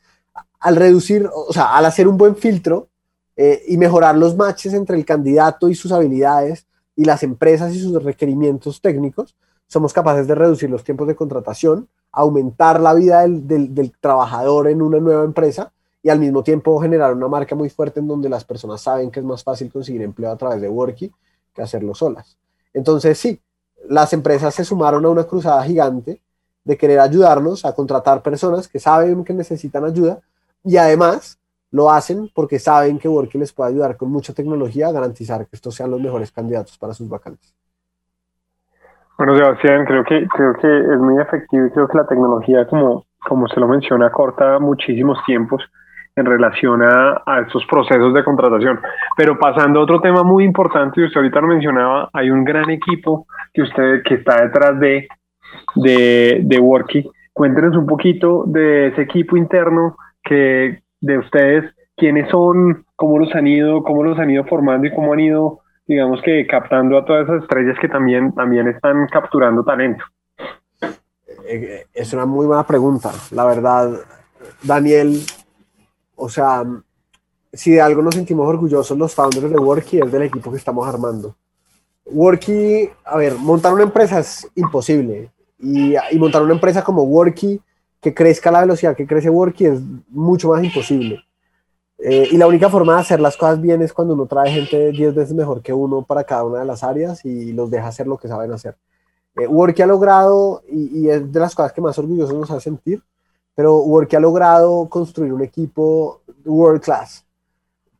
al 0.60 0.75
reducir, 0.75 1.29
o 1.34 1.53
sea, 1.53 1.75
al 1.75 1.86
hacer 1.86 2.08
un 2.08 2.17
buen 2.17 2.36
filtro 2.36 2.89
eh, 3.38 3.63
y 3.67 3.77
mejorar 3.77 4.17
los 4.17 4.36
matches 4.36 4.74
entre 4.74 4.98
el 4.98 5.05
candidato 5.05 5.70
y 5.70 5.75
sus 5.75 5.91
habilidades 5.91 6.65
y 6.96 7.05
las 7.05 7.24
empresas 7.24 7.74
y 7.74 7.79
sus 7.79 8.01
requerimientos 8.03 8.82
técnicos, 8.82 9.36
somos 9.67 9.94
capaces 9.94 10.27
de 10.27 10.36
reducir 10.36 10.70
los 10.70 10.84
tiempos 10.84 11.08
de 11.08 11.15
contratación, 11.15 11.88
aumentar 12.15 12.79
la 12.79 12.93
vida 12.93 13.22
del, 13.27 13.74
del 13.74 13.91
trabajador 14.00 14.67
en 14.69 14.81
una 14.81 15.00
nueva 15.00 15.24
empresa 15.24 15.72
y 16.01 16.10
al 16.10 16.19
mismo 16.19 16.43
tiempo 16.43 16.79
generar 16.79 17.13
una 17.13 17.27
marca 17.27 17.55
muy 17.55 17.69
fuerte 17.69 18.00
en 18.00 18.07
donde 18.07 18.29
las 18.29 18.43
personas 18.43 18.81
saben 18.81 19.12
que 19.12 19.19
es 19.19 19.25
más 19.25 19.43
fácil 19.43 19.72
conseguir 19.72 20.01
empleo 20.01 20.31
a 20.31 20.38
través 20.38 20.62
de 20.62 20.69
Worky 20.69 21.12
que 21.53 21.62
hacerlo 21.62 21.95
solas. 21.95 22.38
Entonces, 22.74 23.17
sí, 23.17 23.41
las 23.89 24.13
empresas 24.13 24.53
se 24.53 24.63
sumaron 24.63 25.05
a 25.05 25.10
una 25.10 25.24
cruzada 25.24 25.63
gigante 25.63 26.22
de 26.63 26.77
querer 26.77 27.00
ayudarnos 27.00 27.65
a 27.65 27.74
contratar 27.74 28.22
personas 28.22 28.67
que 28.67 28.79
saben 28.79 29.24
que 29.24 29.34
necesitan 29.34 29.86
ayuda 29.86 30.22
y 30.63 30.77
además 30.77 31.38
lo 31.72 31.91
hacen 31.91 32.29
porque 32.34 32.60
saben 32.60 33.00
que 33.00 33.07
Worky 33.07 33.38
les 33.38 33.51
puede 33.51 33.72
ayudar 33.72 33.98
con 33.98 34.10
mucha 34.10 34.34
tecnología 34.34 34.88
a 34.88 34.91
garantizar 34.91 35.45
que 35.48 35.55
estos 35.55 35.75
sean 35.75 35.91
los 35.91 36.00
mejores 36.00 36.31
candidatos 36.31 36.77
para 36.77 36.93
sus 36.93 37.10
vacantes. 37.10 37.53
Bueno, 39.17 39.38
Sebastián, 39.38 39.86
creo 39.86 40.03
que, 40.03 40.27
creo 40.27 40.53
que 40.55 40.67
es 40.67 41.00
muy 41.00 41.22
efectivo 41.22 41.67
y 41.67 41.72
creo 41.72 41.88
que 41.88 41.98
la 41.98 42.05
tecnología, 42.05 42.67
como, 42.67 43.05
como 43.19 43.48
se 43.48 43.60
lo 43.60 43.67
menciona, 43.67 44.12
corta 44.12 44.60
muchísimos 44.60 45.17
tiempos 45.25 45.63
en 46.17 46.25
relación 46.25 46.81
a, 46.81 47.22
a, 47.25 47.41
estos 47.41 47.65
procesos 47.65 48.13
de 48.13 48.24
contratación. 48.24 48.79
Pero 49.15 49.38
pasando 49.38 49.79
a 49.79 49.84
otro 49.84 50.01
tema 50.01 50.24
muy 50.24 50.43
importante, 50.43 51.00
y 51.00 51.05
usted 51.05 51.17
ahorita 51.17 51.41
lo 51.41 51.48
mencionaba, 51.48 52.10
hay 52.13 52.29
un 52.29 52.43
gran 52.43 52.69
equipo 52.69 53.27
que 53.53 53.62
usted 53.62 54.03
que 54.03 54.15
está 54.15 54.43
detrás 54.43 54.79
de, 54.79 55.07
de, 55.75 56.41
de 56.43 56.60
Worky. 56.60 57.10
Cuéntenos 57.34 57.75
un 57.75 57.86
poquito 57.86 58.43
de 58.48 58.88
ese 58.88 59.01
equipo 59.01 59.38
interno 59.38 59.95
que 60.24 60.81
de 61.01 61.17
ustedes, 61.17 61.74
quiénes 61.95 62.29
son, 62.29 62.86
cómo 62.95 63.19
los 63.19 63.34
han 63.36 63.48
ido, 63.48 63.84
cómo 63.84 64.03
los 64.03 64.17
han 64.19 64.29
ido 64.29 64.45
formando 64.45 64.88
y 64.88 64.93
cómo 64.93 65.13
han 65.13 65.19
ido, 65.19 65.60
digamos 65.88 66.22
que 66.24 66.46
captando 66.48 66.98
a 66.98 67.06
todas 67.06 67.25
esas 67.25 67.44
estrellas 67.44 67.77
que 67.80 67.88
también, 67.88 68.34
también 68.34 68.68
están 68.68 69.08
capturando 69.08 69.63
talento. 69.63 70.04
Eh, 71.48 71.86
es 71.94 72.13
una 72.13 72.25
muy 72.25 72.46
buena 72.46 72.65
pregunta, 72.65 73.12
la 73.32 73.46
verdad, 73.46 73.92
Daniel 74.63 75.20
o 76.15 76.30
sea, 76.30 76.63
si 77.54 77.72
de 77.72 77.82
algo 77.82 78.01
nos 78.01 78.15
sentimos 78.15 78.48
orgullosos 78.48 78.98
los 78.98 79.13
founders 79.13 79.50
de 79.50 79.58
Worky 79.58 80.00
es 80.00 80.12
del 80.12 80.24
equipo 80.24 80.51
que 80.51 80.58
estamos 80.58 80.88
armando. 80.88 81.36
Worky, 82.06 82.89
a 83.04 83.18
ver, 83.18 83.36
montar 83.36 83.74
una 83.74 83.84
empresa 83.84 84.20
es 84.20 84.48
imposible. 84.56 85.32
Y, 85.60 85.96
montar 86.18 86.44
una 86.44 86.54
empresa 86.54 86.84
como 86.84 87.04
Worky 87.04 87.60
que 88.01 88.13
crezca 88.13 88.50
a 88.50 88.54
la 88.54 88.62
velocidad 88.62 88.96
que 88.96 89.08
crece 89.08 89.30
Worky 89.30 89.65
es 89.65 89.80
mucho 90.10 90.50
más 90.50 90.63
imposible. 90.63 91.24
Eh, 92.08 92.30
y 92.34 92.38
la 92.38 92.46
única 92.46 92.70
forma 92.70 92.94
de 92.94 93.02
hacer 93.02 93.20
las 93.20 93.36
cosas 93.36 93.60
bien 93.60 93.82
es 93.82 93.92
cuando 93.92 94.14
uno 94.14 94.28
trae 94.28 94.52
gente 94.52 94.92
10 94.92 95.16
veces 95.16 95.34
mejor 95.34 95.64
que 95.64 95.74
uno 95.74 96.04
para 96.04 96.24
cada 96.24 96.44
una 96.44 96.60
de 96.60 96.66
las 96.66 96.84
áreas 96.84 97.26
y 97.26 97.52
los 97.52 97.72
deja 97.72 97.88
hacer 97.88 98.06
lo 98.06 98.16
que 98.16 98.28
saben 98.28 98.52
hacer. 98.52 98.78
Eh, 99.36 99.48
Worky 99.48 99.82
ha 99.82 99.88
logrado, 99.88 100.62
y, 100.70 101.00
y, 101.00 101.10
es 101.10 101.32
de 101.32 101.40
las 101.40 101.56
cosas 101.56 101.74
que 101.74 101.82
más 101.82 101.98
orgullosos 101.98 102.36
nos 102.36 102.52
hace 102.52 102.62
sentir, 102.70 103.02
pero 103.56 103.80
Worky 103.80 104.18
ha 104.18 104.20
logrado 104.20 104.88
construir 104.88 105.34
un 105.34 105.42
equipo 105.42 106.22
world 106.46 106.80
class. 106.80 107.26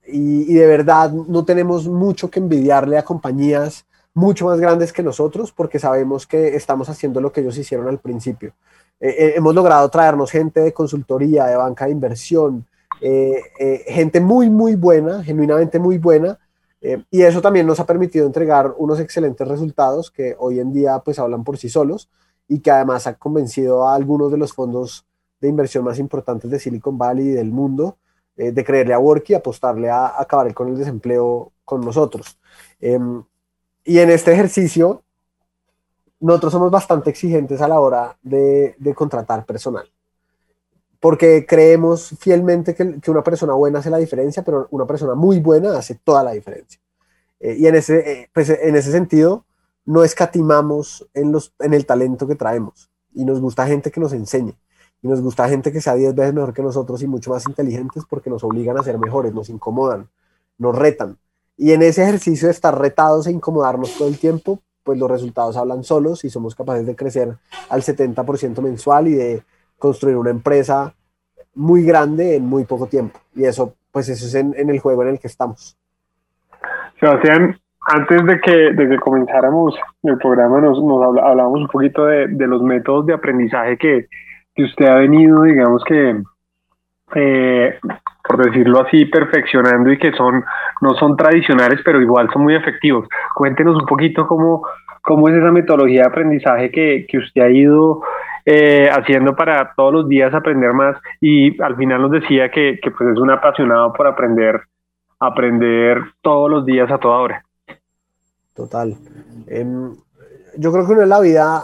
Y, 0.06 0.54
de 0.54 0.68
verdad 0.68 1.12
no 1.12 1.44
tenemos 1.44 1.88
mucho 1.88 2.30
que 2.30 2.40
envidiarle 2.40 3.00
a 3.00 3.04
compañías 3.04 3.88
mucho 4.14 4.46
más 4.46 4.60
grandes 4.60 4.94
que 4.94 5.02
nosotros 5.02 5.52
porque 5.52 5.80
sabemos 5.80 6.28
que 6.28 6.56
estamos 6.56 6.90
haciendo 6.90 7.20
lo 7.22 7.32
que 7.32 7.42
ellos 7.42 7.58
hicieron 7.58 7.88
al 7.88 7.98
principio. 7.98 8.54
Eh, 9.00 9.10
eh, 9.10 9.34
hemos 9.36 9.56
logrado 9.56 9.90
traernos 9.90 10.30
gente 10.30 10.60
de 10.60 10.74
consultoría, 10.74 11.48
de 11.48 11.56
banca 11.56 11.86
de 11.86 11.92
inversión, 11.92 12.68
eh, 13.02 13.84
gente 13.88 14.20
muy, 14.20 14.50
muy 14.50 14.76
buena, 14.76 15.24
genuinamente 15.24 15.80
muy 15.80 15.98
buena, 15.98 16.40
y 17.10 17.24
eso 17.24 17.42
también 17.42 17.66
nos 17.66 17.80
ha 17.80 17.86
permitido 17.88 18.28
entregar 18.28 18.76
unos 18.78 19.00
excelentes 19.00 19.48
resultados 19.48 20.12
que 20.12 20.36
hoy 20.38 20.60
en 20.60 20.72
día 20.72 21.00
pues 21.00 21.18
hablan 21.18 21.44
por 21.44 21.58
sí 21.58 21.68
solos 21.68 22.12
y 22.48 22.60
que 22.60 22.70
además 22.70 23.08
ha 23.08 23.16
convencido 23.16 23.88
a 23.88 23.96
algunos 23.96 24.32
de 24.32 24.38
los 24.38 24.54
fondos 24.54 25.06
de 25.42 25.48
inversión 25.48 25.84
más 25.84 26.00
importantes 26.00 26.50
de 26.50 26.60
Silicon 26.60 26.98
Valley 26.98 27.30
y 27.30 27.32
del 27.32 27.52
mundo, 27.52 27.98
eh, 28.38 28.52
de 28.52 28.64
creerle 28.64 28.94
a 28.94 29.00
Worky 29.00 29.34
y 29.34 29.36
apostarle 29.36 29.90
a, 29.90 30.20
acabar 30.20 30.54
con 30.54 30.70
el 30.70 30.78
desempleo 30.78 31.52
con 31.64 31.82
nosotros. 31.82 32.40
Em, 32.80 33.24
y 33.84 34.00
en 34.00 34.10
este 34.10 34.34
ejercicio, 34.34 35.04
nosotros 36.20 36.54
somos 36.54 36.72
bastante 36.72 37.10
exigentes 37.10 37.62
a 37.62 37.68
la 37.68 37.80
hora 37.80 38.18
de, 38.22 38.76
contratar 38.96 39.46
personal, 39.46 39.90
porque 41.06 41.46
creemos 41.48 42.16
fielmente 42.20 42.74
que, 42.74 43.00
una 43.12 43.24
persona 43.24 43.54
buena 43.54 43.78
hace 43.78 43.92
la 43.92 44.00
diferencia, 44.00 44.44
pero 44.44 44.68
una 44.72 44.88
persona 44.88 45.14
muy 45.14 45.40
buena 45.40 45.78
hace 45.78 45.94
toda 46.04 46.24
la 46.24 46.32
diferencia. 46.32 46.82
Eh, 47.40 47.58
y 47.60 47.68
en 47.68 47.76
ese, 47.76 48.00
eh, 48.12 48.30
pues, 48.34 48.50
en 48.50 48.76
ese 48.76 48.92
sentido, 48.92 49.46
no 49.86 50.04
escatimamos 50.04 51.08
en, 51.14 51.32
los, 51.32 51.54
en 51.60 51.76
el 51.76 51.86
talento 51.86 52.28
que 52.28 52.34
traemos 52.34 52.90
y 53.14 53.24
nos 53.24 53.40
gusta 53.40 53.68
gente 53.68 53.92
que 53.92 54.00
nos 54.00 54.14
enseñe 54.14 54.58
y 55.04 55.08
nos 55.08 55.22
gusta 55.22 55.48
gente 55.48 55.72
que 55.72 55.80
sea 55.80 55.94
10 55.94 56.16
veces 56.16 56.34
mejor 56.34 56.56
que 56.56 56.64
nosotros 56.64 57.00
y 57.04 57.06
mucho 57.06 57.30
más 57.30 57.46
inteligentes 57.48 58.02
porque 58.10 58.32
nos 58.32 58.44
obligan 58.44 58.76
a 58.80 58.82
ser 58.82 58.98
mejores, 58.98 59.32
nos 59.32 59.50
incomodan, 59.50 60.10
nos 60.58 60.76
retan. 60.76 61.20
Y 61.56 61.74
en 61.74 61.84
ese 61.84 62.02
ejercicio 62.02 62.48
de 62.48 62.52
estar 62.52 62.76
retados 62.82 63.28
e 63.28 63.32
incomodarnos 63.32 63.96
todo 63.96 64.08
el 64.08 64.18
tiempo, 64.18 64.60
pues 64.84 64.98
los 64.98 65.12
resultados 65.12 65.56
hablan 65.56 65.84
solos 65.84 66.26
y 66.26 66.32
somos 66.32 66.56
capaces 66.56 66.88
de 66.88 66.96
crecer 66.96 67.38
al 67.70 67.84
70% 67.84 68.60
mensual 68.64 69.08
y 69.08 69.14
de 69.14 69.44
construir 69.78 70.18
una 70.18 70.30
empresa 70.30 70.94
muy 71.56 71.84
grande 71.84 72.36
en 72.36 72.46
muy 72.46 72.66
poco 72.66 72.88
tiempo. 72.88 73.20
Y 73.36 73.46
eso, 73.46 73.76
pues 73.92 74.10
eso 74.10 74.26
es 74.26 74.36
en, 74.36 74.70
el 74.70 74.80
juego 74.80 75.04
en 75.04 75.10
el 75.10 75.20
que 75.20 75.28
estamos. 75.28 75.78
Sebastián, 77.00 77.58
antes 77.88 78.26
de 78.26 78.40
que, 78.42 78.74
de 78.74 78.90
que 78.90 78.98
comenzáramos 78.98 79.76
el 80.04 80.18
programa, 80.18 80.60
nos, 80.62 80.82
nos 80.84 81.02
hablábamos 81.18 81.62
un 81.62 81.68
poquito 81.68 82.06
de, 82.06 82.28
de, 82.28 82.48
los 82.48 82.62
métodos 82.62 83.06
de 83.06 83.14
aprendizaje 83.14 83.78
que, 83.78 84.08
que 84.54 84.64
usted 84.64 84.86
ha 84.86 84.96
venido, 84.96 85.44
digamos 85.44 85.84
que, 85.84 86.22
eh, 87.16 87.80
por 88.28 88.46
decirlo 88.46 88.82
así, 88.82 89.06
perfeccionando 89.06 89.92
y 89.92 89.98
que 89.98 90.12
son 90.14 90.44
no 90.82 90.94
son 90.96 91.16
tradicionales, 91.16 91.80
pero 91.86 92.02
igual 92.02 92.30
son 92.34 92.44
muy 92.44 92.56
efectivos. 92.56 93.08
Cuéntenos 93.36 93.76
un 93.76 93.86
poquito 93.86 94.28
cómo, 94.28 94.66
cómo 95.02 95.30
es 95.30 95.36
esa 95.36 95.52
metodología 95.52 96.02
de 96.02 96.08
aprendizaje 96.08 96.72
que, 96.72 97.06
que 97.08 97.18
usted 97.18 97.42
ha 97.42 97.50
ido 97.50 98.02
eh, 98.46 98.90
haciendo 98.92 99.36
para 99.36 99.74
todos 99.76 99.92
los 99.92 100.08
días 100.08 100.34
aprender 100.34 100.72
más 100.74 100.98
y 101.20 101.60
al 101.62 101.76
final 101.76 102.04
nos 102.04 102.12
decía 102.12 102.52
que, 102.52 102.80
que 102.82 102.92
pues 102.92 103.10
es 103.12 103.18
un 103.18 103.32
apasionado 103.32 103.92
por 103.94 104.06
aprender, 104.06 104.62
aprender 105.20 105.98
todos 106.22 106.50
los 106.50 106.66
días 106.66 106.92
a 106.92 107.00
toda 107.00 107.18
hora. 107.18 107.46
Total. 108.54 108.96
Em, 109.48 109.96
yo 110.58 110.72
creo 110.72 110.86
que 110.86 110.94
uno 110.94 111.02
en 111.02 111.10
la 111.10 111.20
vida 111.20 111.64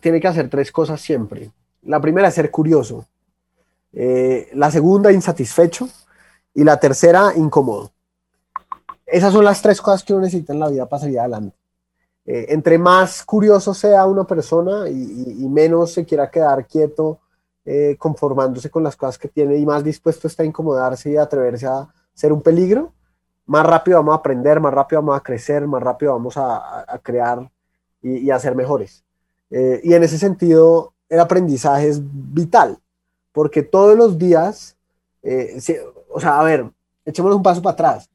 tiene 0.00 0.20
que 0.20 0.28
hacer 0.28 0.48
tres 0.48 0.72
cosas 0.72 1.00
siempre. 1.00 1.50
La 1.82 2.00
primera 2.00 2.28
es 2.28 2.34
ser 2.34 2.50
curioso. 2.50 3.06
Eh, 3.92 4.48
la 4.54 4.70
segunda, 4.70 5.12
insatisfecho. 5.12 5.88
Y 6.54 6.64
la 6.64 6.78
tercera, 6.80 7.32
incómodo. 7.36 7.90
Esas 9.04 9.32
son 9.32 9.44
las 9.44 9.60
tres 9.60 9.80
cosas 9.80 10.02
que 10.02 10.14
uno 10.14 10.22
necesita 10.22 10.54
en 10.54 10.60
la 10.60 10.68
vida 10.70 10.86
para 10.86 11.00
salir 11.00 11.20
adelante. 11.20 11.54
Eh, 12.26 12.46
entre 12.48 12.76
más 12.76 13.24
curioso 13.24 13.72
sea 13.72 14.04
una 14.04 14.24
persona 14.24 14.88
y, 14.88 15.46
menos 15.48 15.92
se 15.92 16.04
quiera 16.04 16.28
quedar 16.28 16.66
quieto 16.66 17.20
eh, 17.64 17.94
conformándose 17.98 18.68
con 18.68 18.82
las 18.82 18.96
cosas 18.96 19.16
que 19.16 19.28
tiene 19.28 19.56
y 19.56 19.64
más 19.64 19.84
dispuesto 19.84 20.26
está 20.26 20.42
a 20.42 20.46
incomodarse 20.46 21.10
y 21.12 21.16
a 21.16 21.22
atreverse 21.22 21.66
a 21.66 21.88
ser 22.12 22.32
un 22.32 22.42
peligro, 22.42 22.92
más 23.46 23.64
rápido 23.64 23.98
vamos 23.98 24.14
a 24.14 24.18
aprender, 24.18 24.58
más 24.58 24.74
rápido 24.74 25.02
vamos 25.02 25.16
a 25.16 25.22
crecer, 25.22 25.68
más 25.68 25.80
rápido 25.80 26.12
vamos 26.12 26.34
a, 26.36 27.00
crear 27.02 27.48
y, 28.02 28.28
a 28.30 28.38
ser 28.40 28.56
mejores. 28.56 29.04
Eh, 29.50 29.80
y 29.84 29.94
en 29.94 30.02
ese 30.02 30.18
sentido, 30.18 30.94
el 31.08 31.20
aprendizaje 31.20 31.88
es 31.88 32.00
vital, 32.02 32.78
porque 33.32 33.62
todos 33.62 33.96
los 33.96 34.18
días, 34.18 34.76
o 36.08 36.20
sea, 36.20 36.40
a 36.40 36.42
ver, 36.42 36.70
echémonos 37.04 37.36
un 37.36 37.42
paso 37.42 37.62
para 37.62 37.74
atrás, 37.74 38.10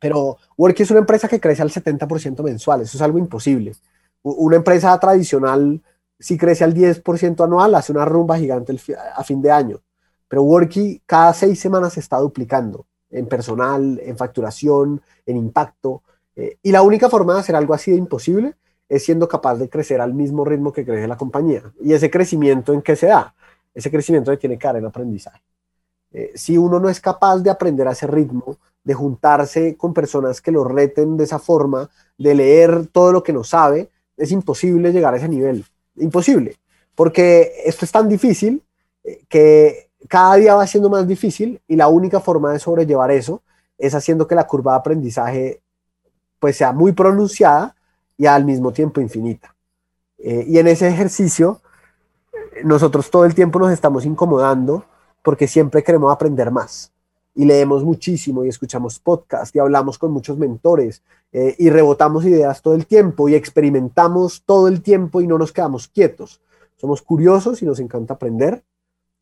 pero 0.00 0.38
Worky 0.56 0.82
es 0.82 0.90
una 0.90 1.00
empresa 1.00 1.28
que 1.28 1.40
crece 1.40 1.62
al 1.62 1.70
70% 1.70 2.42
mensual, 2.42 2.80
eso 2.80 2.96
es 2.96 3.02
algo 3.02 3.18
imposible. 3.18 3.74
Una 4.22 4.56
empresa 4.56 4.98
tradicional, 4.98 5.80
si 6.18 6.36
crece 6.36 6.64
al 6.64 6.74
10% 6.74 7.44
anual, 7.44 7.74
hace 7.74 7.92
una 7.92 8.04
rumba 8.04 8.38
gigante 8.38 8.76
a 9.14 9.22
fin 9.22 9.40
de 9.40 9.50
año, 9.50 9.80
pero 10.26 10.42
Worky 10.42 11.02
cada 11.06 11.32
seis 11.34 11.60
semanas 11.60 11.92
se 11.92 12.00
está 12.00 12.18
duplicando 12.18 12.86
en 13.10 13.26
personal, 13.26 14.00
en 14.02 14.16
facturación, 14.16 15.00
en 15.26 15.36
impacto, 15.36 16.02
eh, 16.36 16.58
y 16.62 16.72
la 16.72 16.82
única 16.82 17.10
forma 17.10 17.34
de 17.34 17.40
hacer 17.40 17.56
algo 17.56 17.74
así 17.74 17.90
de 17.90 17.98
imposible 17.98 18.56
es 18.88 19.04
siendo 19.04 19.28
capaz 19.28 19.56
de 19.56 19.68
crecer 19.68 20.00
al 20.00 20.14
mismo 20.14 20.44
ritmo 20.44 20.72
que 20.72 20.84
crece 20.84 21.06
la 21.06 21.16
compañía. 21.16 21.62
Y 21.80 21.92
ese 21.92 22.10
crecimiento 22.10 22.72
en 22.72 22.82
qué 22.82 22.96
se 22.96 23.06
da? 23.06 23.34
Ese 23.74 23.90
crecimiento 23.90 24.30
le 24.30 24.36
tiene 24.36 24.58
que 24.58 24.66
dar 24.66 24.76
en 24.76 24.86
aprendizaje. 24.86 25.40
Eh, 26.12 26.32
si 26.34 26.58
uno 26.58 26.80
no 26.80 26.88
es 26.88 27.00
capaz 27.00 27.38
de 27.38 27.50
aprender 27.50 27.86
a 27.86 27.92
ese 27.92 28.06
ritmo, 28.06 28.58
de 28.84 28.94
juntarse 28.94 29.76
con 29.76 29.92
personas 29.92 30.40
que 30.40 30.52
lo 30.52 30.64
reten 30.64 31.16
de 31.16 31.24
esa 31.24 31.38
forma, 31.38 31.90
de 32.18 32.34
leer 32.34 32.86
todo 32.86 33.12
lo 33.12 33.22
que 33.22 33.32
no 33.32 33.44
sabe, 33.44 33.90
es 34.16 34.32
imposible 34.32 34.92
llegar 34.92 35.14
a 35.14 35.16
ese 35.16 35.28
nivel. 35.28 35.64
Imposible. 35.96 36.56
Porque 36.94 37.52
esto 37.64 37.84
es 37.84 37.92
tan 37.92 38.08
difícil 38.08 38.62
eh, 39.04 39.24
que 39.28 39.90
cada 40.08 40.36
día 40.36 40.54
va 40.54 40.66
siendo 40.66 40.90
más 40.90 41.06
difícil 41.06 41.60
y 41.66 41.76
la 41.76 41.88
única 41.88 42.20
forma 42.20 42.52
de 42.52 42.58
sobrellevar 42.58 43.10
eso 43.10 43.42
es 43.78 43.94
haciendo 43.94 44.26
que 44.26 44.34
la 44.34 44.46
curva 44.46 44.72
de 44.72 44.78
aprendizaje 44.78 45.62
pues 46.38 46.56
sea 46.56 46.72
muy 46.72 46.92
pronunciada 46.92 47.76
y 48.16 48.26
al 48.26 48.44
mismo 48.44 48.72
tiempo 48.72 49.00
infinita. 49.00 49.54
Eh, 50.18 50.44
y 50.48 50.58
en 50.58 50.66
ese 50.66 50.88
ejercicio, 50.88 51.60
nosotros 52.64 53.10
todo 53.10 53.24
el 53.24 53.34
tiempo 53.34 53.58
nos 53.58 53.72
estamos 53.72 54.04
incomodando 54.04 54.84
porque 55.22 55.46
siempre 55.46 55.82
queremos 55.82 56.12
aprender 56.12 56.50
más. 56.50 56.92
Y 57.40 57.46
leemos 57.46 57.84
muchísimo 57.84 58.44
y 58.44 58.50
escuchamos 58.50 58.98
podcasts 58.98 59.56
y 59.56 59.60
hablamos 59.60 59.96
con 59.96 60.12
muchos 60.12 60.36
mentores 60.36 61.02
eh, 61.32 61.56
y 61.58 61.70
rebotamos 61.70 62.26
ideas 62.26 62.60
todo 62.60 62.74
el 62.74 62.84
tiempo 62.84 63.30
y 63.30 63.34
experimentamos 63.34 64.42
todo 64.44 64.68
el 64.68 64.82
tiempo 64.82 65.22
y 65.22 65.26
no 65.26 65.38
nos 65.38 65.50
quedamos 65.50 65.88
quietos. 65.88 66.42
Somos 66.76 67.00
curiosos 67.00 67.62
y 67.62 67.64
nos 67.64 67.80
encanta 67.80 68.12
aprender. 68.12 68.62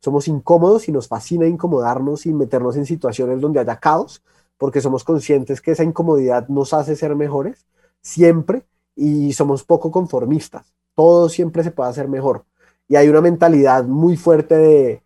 Somos 0.01 0.27
incómodos 0.27 0.89
y 0.89 0.91
nos 0.91 1.07
fascina 1.07 1.47
incomodarnos 1.47 2.25
y 2.25 2.33
meternos 2.33 2.75
en 2.75 2.85
situaciones 2.85 3.39
donde 3.39 3.61
haya 3.61 3.77
caos 3.77 4.21
porque 4.57 4.81
somos 4.81 5.05
conscientes 5.05 5.61
que 5.61 5.71
esa 5.71 5.85
incomodidad 5.85 6.49
nos 6.49 6.73
hace 6.73 6.97
ser 6.97 7.15
mejores 7.15 7.67
siempre 8.01 8.65
y 8.97 9.31
somos 9.31 9.63
poco 9.63 9.91
conformistas. 9.91 10.73
Todo 10.93 11.29
siempre 11.29 11.63
se 11.63 11.71
puede 11.71 11.89
hacer 11.89 12.09
mejor. 12.09 12.43
Y 12.89 12.97
hay 12.97 13.07
una 13.07 13.21
mentalidad 13.21 13.85
muy 13.85 14.17
fuerte 14.17 14.57
de 14.57 15.03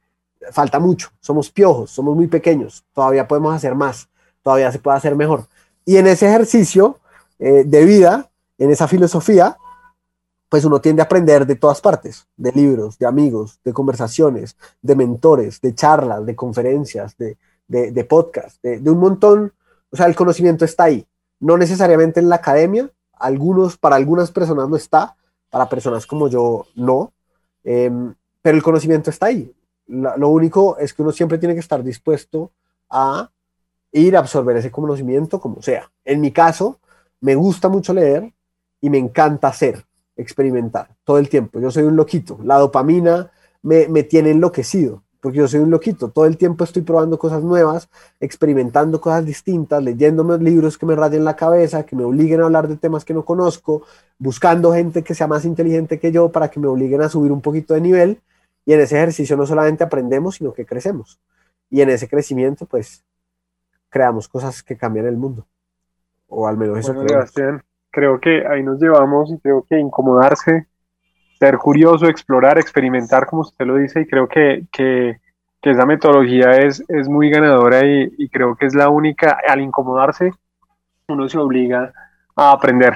falta 0.52 0.80
mucho, 0.80 1.10
somos 1.20 1.52
piojos, 1.52 1.92
somos 1.92 2.16
muy 2.16 2.28
pequeños, 2.28 2.84
todavía 2.94 3.28
podemos 3.28 3.54
hacer 3.56 3.76
más, 3.76 4.10
todavía 4.42 4.72
se 4.72 4.80
puede 4.80 4.98
hacer 4.98 5.16
mejor. 5.16 5.48
Y 5.86 5.98
en 5.98 6.08
ese 6.08 6.28
ejercicio 6.28 7.00
eh, 7.40 7.64
de 7.66 7.86
vida, 7.86 8.30
en 8.58 8.72
esa 8.72 8.88
filosofía, 8.88 9.58
pues 10.50 10.66
uno 10.66 10.80
tiende 10.80 11.02
a 11.02 11.06
aprender 11.06 11.48
de 11.48 11.56
todas 11.56 11.82
partes, 11.82 12.28
de 12.38 12.52
libros, 12.52 13.00
de 13.00 13.08
amigos, 13.08 13.60
de 13.64 13.74
conversaciones, 13.74 14.56
de 14.84 14.96
mentores, 14.96 15.60
de 15.62 15.74
charlas, 15.74 16.26
de 16.26 16.36
conferencias, 16.36 17.18
de, 17.18 17.38
de, 17.68 17.92
de 17.92 18.04
podcasts, 18.04 18.60
de, 18.62 18.78
un 18.90 19.00
montón. 19.00 19.52
O 19.92 19.98
sea, 19.98 20.06
el 20.06 20.16
conocimiento 20.16 20.64
está 20.64 20.84
ahí, 20.84 21.08
no 21.40 21.58
necesariamente 21.58 22.20
en 22.20 22.30
la 22.30 22.36
academia, 22.36 22.90
algunos, 23.14 23.78
para 23.78 23.96
algunas 23.96 24.32
personas 24.32 24.70
no 24.70 24.76
está, 24.76 25.16
para 25.50 25.70
personas 25.70 26.06
como 26.06 26.28
yo 26.28 26.68
no, 26.76 27.14
em, 27.64 28.14
pero 28.44 28.56
el 28.56 28.64
conocimiento 28.64 29.10
está 29.10 29.28
ahí. 29.28 29.52
Lo 29.94 30.30
único 30.30 30.78
es 30.78 30.94
que 30.94 31.02
uno 31.02 31.12
siempre 31.12 31.38
tiene 31.38 31.54
que 31.54 31.60
estar 31.60 31.84
dispuesto 31.84 32.52
a 32.90 33.30
ir 33.92 34.16
a 34.16 34.20
absorber 34.20 34.58
ese 34.58 34.72
conocimiento 34.72 35.40
como 35.40 35.62
sea. 35.62 35.92
En 36.04 36.22
mi 36.22 36.32
caso, 36.32 36.80
me 37.22 37.36
gusta 37.36 37.70
mucho 37.70 37.94
leer 37.94 38.34
y 38.82 38.90
me 38.90 38.98
encanta 38.98 39.48
hacer, 39.48 39.86
experimentar 40.16 40.90
todo 41.04 41.18
el 41.18 41.30
tiempo. 41.30 41.60
Yo 41.60 41.72
soy 41.72 41.84
un 41.84 41.96
loquito. 41.96 42.40
La 42.44 42.58
dopamina 42.58 43.32
me, 43.62 43.88
me 43.88 44.04
tiene 44.04 44.32
enloquecido 44.32 45.04
porque 45.24 45.38
yo 45.38 45.48
soy 45.48 45.62
un 45.62 45.72
loquito, 45.72 46.10
todo 46.10 46.26
el 46.26 46.36
tiempo 46.36 46.66
estoy 46.66 46.82
probando 46.82 47.18
cosas 47.18 47.42
nuevas, 47.42 47.88
experimentando 48.20 49.00
cosas 49.00 49.26
distintas, 49.26 49.82
leyéndome 49.82 50.38
libros 50.38 50.78
que 50.78 50.86
me 50.86 50.98
rayen 50.98 51.24
la 51.24 51.38
cabeza, 51.38 51.86
que 51.86 51.96
me 51.96 52.04
obliguen 52.04 52.42
a 52.42 52.44
hablar 52.44 52.68
de 52.68 52.76
temas 52.76 53.06
que 53.06 53.14
no 53.14 53.24
conozco, 53.24 53.84
buscando 54.20 54.74
gente 54.74 55.02
que 55.02 55.16
sea 55.16 55.28
más 55.28 55.46
inteligente 55.46 55.98
que 55.98 56.12
yo 56.12 56.30
para 56.30 56.52
que 56.52 56.60
me 56.60 56.68
obliguen 56.68 57.02
a 57.02 57.08
subir 57.08 57.32
un 57.32 57.40
poquito 57.40 57.74
de 57.74 57.80
nivel. 57.80 58.20
Y 58.66 58.74
en 58.74 58.80
ese 58.80 58.98
ejercicio 58.98 59.36
no 59.36 59.46
solamente 59.46 59.84
aprendemos, 59.84 60.36
sino 60.36 60.54
que 60.54 60.66
crecemos. 60.66 61.20
Y 61.70 61.82
en 61.82 61.90
ese 61.90 62.08
crecimiento, 62.08 62.66
pues, 62.66 63.04
creamos 63.90 64.28
cosas 64.28 64.64
que 64.64 64.78
cambian 64.78 65.06
el 65.06 65.18
mundo. 65.18 65.46
O 66.28 66.48
al 66.48 66.58
menos 66.58 66.80
eso 66.80 66.94
creo. 66.94 67.62
creo 67.92 68.20
que 68.20 68.46
ahí 68.48 68.64
nos 68.64 68.82
llevamos 68.82 69.32
y 69.32 69.40
creo 69.40 69.66
que 69.70 69.80
incomodarse 69.80 70.68
ser 71.44 71.58
curioso, 71.58 72.06
explorar, 72.08 72.58
experimentar, 72.58 73.26
como 73.26 73.42
usted 73.42 73.66
lo 73.66 73.76
dice, 73.76 74.02
y 74.02 74.06
creo 74.06 74.30
que, 74.30 74.66
que, 74.72 75.20
que 75.62 75.72
esa 75.72 75.86
metodología 75.86 76.52
es, 76.52 76.82
es 76.88 77.10
muy 77.10 77.30
ganadora 77.30 77.86
y, 77.86 78.14
y, 78.18 78.30
creo 78.30 78.56
que 78.56 78.66
es 78.66 78.74
la 78.74 78.88
única, 78.88 79.38
al 79.46 79.60
incomodarse, 79.60 80.32
uno 81.10 81.28
se 81.28 81.38
obliga 81.38 81.92
a 82.38 82.52
aprender. 82.52 82.94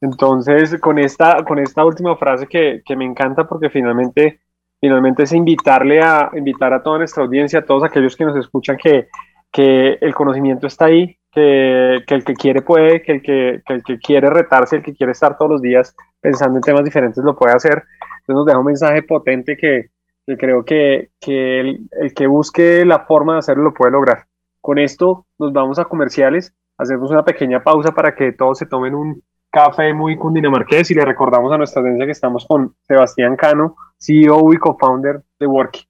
Entonces, 0.00 0.78
con 0.80 1.00
esta, 1.00 1.42
con 1.44 1.58
esta 1.58 1.84
última 1.84 2.16
frase 2.16 2.46
que, 2.46 2.82
que 2.84 2.94
me 2.94 3.04
encanta 3.04 3.48
porque 3.48 3.68
finalmente, 3.68 4.40
finalmente 4.82 5.22
es 5.22 5.32
invitarle 5.32 6.02
a, 6.02 6.28
invitar 6.34 6.74
a 6.74 6.82
toda 6.82 6.98
nuestra 6.98 7.22
audiencia, 7.22 7.60
a 7.60 7.64
todos 7.64 7.84
aquellos 7.84 8.16
que 8.16 8.24
nos 8.24 8.36
escuchan, 8.36 8.76
que, 8.76 9.06
que 9.52 9.96
el 10.00 10.12
conocimiento 10.12 10.66
está 10.66 10.86
ahí, 10.86 11.16
que, 11.30 12.00
que, 12.04 12.14
el 12.16 12.24
que 12.24 12.34
quiere 12.34 12.62
puede, 12.62 13.00
que 13.00 13.12
el 13.12 13.22
que, 13.22 13.62
que 13.64 13.74
el 13.74 13.84
que 13.84 13.98
quiere 14.00 14.28
retarse, 14.28 14.76
el 14.76 14.82
que 14.82 14.92
quiere 14.92 15.12
estar 15.12 15.38
todos 15.38 15.52
los 15.52 15.62
días 15.62 15.94
pensando 16.20 16.56
en 16.56 16.62
temas 16.62 16.84
diferentes 16.84 17.22
lo 17.22 17.36
puede 17.36 17.54
hacer. 17.54 17.84
Entonces 18.22 18.34
nos 18.34 18.44
deja 18.44 18.58
un 18.58 18.66
mensaje 18.66 19.04
potente 19.04 19.56
que, 19.56 19.90
que 20.26 20.36
creo 20.36 20.64
que, 20.64 21.10
que 21.20 21.60
el, 21.60 21.88
el, 22.00 22.12
que 22.12 22.26
busque 22.26 22.84
la 22.84 23.06
forma 23.06 23.34
de 23.34 23.38
hacerlo 23.38 23.62
lo 23.62 23.74
puede 23.74 23.92
lograr. 23.92 24.26
Con 24.60 24.78
esto 24.80 25.26
nos 25.38 25.52
vamos 25.52 25.78
a 25.78 25.84
comerciales, 25.84 26.54
hacemos 26.76 27.08
una 27.12 27.24
pequeña 27.24 27.62
pausa 27.62 27.92
para 27.92 28.16
que 28.16 28.32
todos 28.32 28.58
se 28.58 28.66
tomen 28.66 28.96
un 28.96 29.22
café 29.52 29.92
muy 29.92 30.16
cundinamarqués 30.16 30.90
y 30.90 30.94
le 30.94 31.04
recordamos 31.04 31.52
a 31.52 31.58
nuestra 31.58 31.80
audiencia 31.80 32.06
que 32.06 32.12
estamos 32.12 32.46
con 32.48 32.74
Sebastián 32.88 33.36
Cano, 33.36 33.76
CEO 33.98 34.52
y 34.52 34.56
co-founder 34.56 35.22
de 35.38 35.46
Worky. 35.46 35.86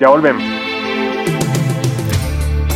Ya 0.00 0.08
volvemos. 0.08 0.42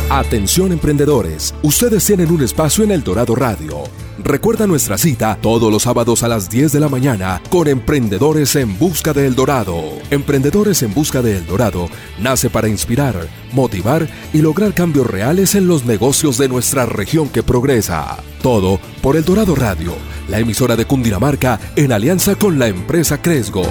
Atención 0.09 0.71
emprendedores, 0.71 1.53
ustedes 1.61 2.07
tienen 2.07 2.31
un 2.31 2.41
espacio 2.41 2.83
en 2.83 2.91
El 2.91 3.03
Dorado 3.03 3.35
Radio. 3.35 4.08
Recuerda 4.23 4.67
nuestra 4.67 4.97
cita 4.97 5.37
todos 5.41 5.71
los 5.71 5.83
sábados 5.83 6.23
a 6.23 6.27
las 6.27 6.49
10 6.49 6.73
de 6.73 6.79
la 6.79 6.89
mañana 6.89 7.41
con 7.49 7.67
Emprendedores 7.67 8.55
en 8.55 8.77
Busca 8.77 9.13
de 9.13 9.25
El 9.25 9.35
Dorado. 9.35 9.81
Emprendedores 10.11 10.83
en 10.83 10.93
Busca 10.93 11.21
de 11.21 11.37
El 11.37 11.45
Dorado 11.45 11.89
nace 12.19 12.49
para 12.49 12.67
inspirar, 12.67 13.15
motivar 13.53 14.07
y 14.33 14.41
lograr 14.41 14.73
cambios 14.73 15.07
reales 15.07 15.55
en 15.55 15.67
los 15.67 15.85
negocios 15.85 16.37
de 16.37 16.49
nuestra 16.49 16.85
región 16.85 17.29
que 17.29 17.43
progresa. 17.43 18.17
Todo 18.41 18.79
por 19.01 19.15
El 19.15 19.23
Dorado 19.23 19.55
Radio, 19.55 19.93
la 20.27 20.39
emisora 20.39 20.75
de 20.75 20.85
Cundinamarca 20.85 21.59
en 21.75 21.91
alianza 21.91 22.35
con 22.35 22.59
la 22.59 22.67
empresa 22.67 23.21
Cresgo. 23.21 23.63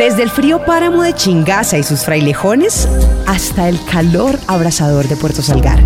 Desde 0.00 0.22
el 0.22 0.30
frío 0.30 0.64
páramo 0.64 1.02
de 1.02 1.12
Chingaza 1.12 1.76
y 1.76 1.82
sus 1.82 2.06
frailejones 2.06 2.88
hasta 3.26 3.68
el 3.68 3.78
calor 3.84 4.38
abrasador 4.46 5.06
de 5.06 5.14
Puerto 5.14 5.42
Salgar. 5.42 5.78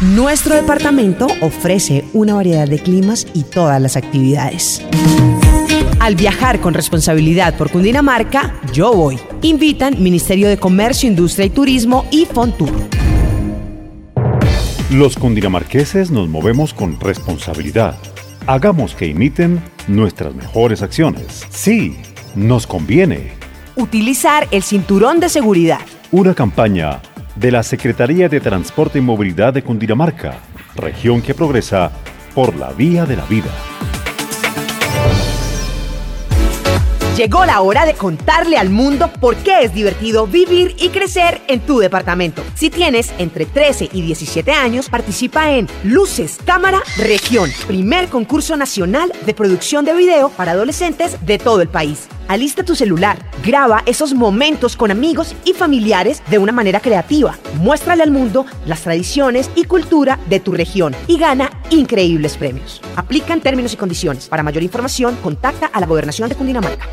Nuestro 0.00 0.54
departamento 0.54 1.26
ofrece 1.40 2.04
una 2.12 2.34
variedad 2.34 2.68
de 2.68 2.78
climas 2.78 3.26
y 3.34 3.42
todas 3.42 3.82
las 3.82 3.96
actividades. 3.96 4.86
Al 5.98 6.14
viajar 6.14 6.60
con 6.60 6.74
responsabilidad 6.74 7.56
por 7.56 7.72
Cundinamarca, 7.72 8.54
yo 8.72 8.92
voy. 8.94 9.18
Invitan 9.42 10.00
Ministerio 10.00 10.48
de 10.48 10.58
Comercio, 10.58 11.08
Industria 11.08 11.46
y 11.46 11.50
Turismo 11.50 12.06
y 12.12 12.26
Fontur. 12.26 12.70
Los 14.92 15.16
cundinamarqueses 15.16 16.12
nos 16.12 16.28
movemos 16.28 16.72
con 16.72 17.00
responsabilidad. 17.00 17.98
Hagamos 18.46 18.94
que 18.94 19.08
imiten 19.08 19.60
nuestras 19.88 20.36
mejores 20.36 20.82
acciones. 20.82 21.44
Sí 21.50 21.96
nos 22.34 22.66
conviene. 22.66 23.32
Utilizar 23.76 24.48
el 24.50 24.62
cinturón 24.62 25.20
de 25.20 25.28
seguridad. 25.28 25.80
Una 26.10 26.34
campaña 26.34 27.00
de 27.36 27.50
la 27.50 27.62
Secretaría 27.62 28.28
de 28.28 28.40
Transporte 28.40 28.98
y 28.98 29.02
Movilidad 29.02 29.54
de 29.54 29.62
Cundinamarca, 29.62 30.34
región 30.74 31.22
que 31.22 31.34
progresa 31.34 31.90
por 32.34 32.54
la 32.56 32.70
vía 32.72 33.06
de 33.06 33.16
la 33.16 33.24
vida. 33.24 33.50
Llegó 37.16 37.44
la 37.44 37.60
hora 37.60 37.84
de 37.84 37.92
contarle 37.92 38.56
al 38.56 38.70
mundo 38.70 39.10
por 39.20 39.36
qué 39.36 39.64
es 39.64 39.74
divertido 39.74 40.26
vivir 40.26 40.74
y 40.78 40.88
crecer 40.88 41.42
en 41.46 41.60
tu 41.60 41.78
departamento. 41.78 42.42
Si 42.54 42.70
tienes 42.70 43.12
entre 43.18 43.44
13 43.44 43.90
y 43.92 44.00
17 44.00 44.50
años, 44.50 44.88
participa 44.88 45.52
en 45.52 45.68
Luces, 45.84 46.38
Cámara, 46.42 46.80
Región, 46.96 47.50
primer 47.66 48.08
concurso 48.08 48.56
nacional 48.56 49.12
de 49.26 49.34
producción 49.34 49.84
de 49.84 49.92
video 49.92 50.30
para 50.30 50.52
adolescentes 50.52 51.18
de 51.26 51.38
todo 51.38 51.60
el 51.60 51.68
país. 51.68 52.08
Alista 52.28 52.62
tu 52.62 52.74
celular, 52.74 53.18
graba 53.44 53.82
esos 53.86 54.14
momentos 54.14 54.76
con 54.76 54.90
amigos 54.90 55.34
y 55.44 55.52
familiares 55.52 56.22
de 56.30 56.38
una 56.38 56.52
manera 56.52 56.80
creativa. 56.80 57.38
Muéstrale 57.58 58.02
al 58.02 58.10
mundo 58.10 58.46
las 58.66 58.82
tradiciones 58.82 59.50
y 59.54 59.64
cultura 59.64 60.18
de 60.28 60.40
tu 60.40 60.52
región 60.52 60.94
y 61.06 61.18
gana 61.18 61.50
increíbles 61.70 62.36
premios. 62.36 62.80
Aplican 62.96 63.40
términos 63.40 63.72
y 63.74 63.76
condiciones. 63.76 64.28
Para 64.28 64.42
mayor 64.42 64.62
información, 64.62 65.16
contacta 65.22 65.66
a 65.66 65.80
la 65.80 65.86
Gobernación 65.86 66.28
de 66.28 66.34
Cundinamarca. 66.34 66.86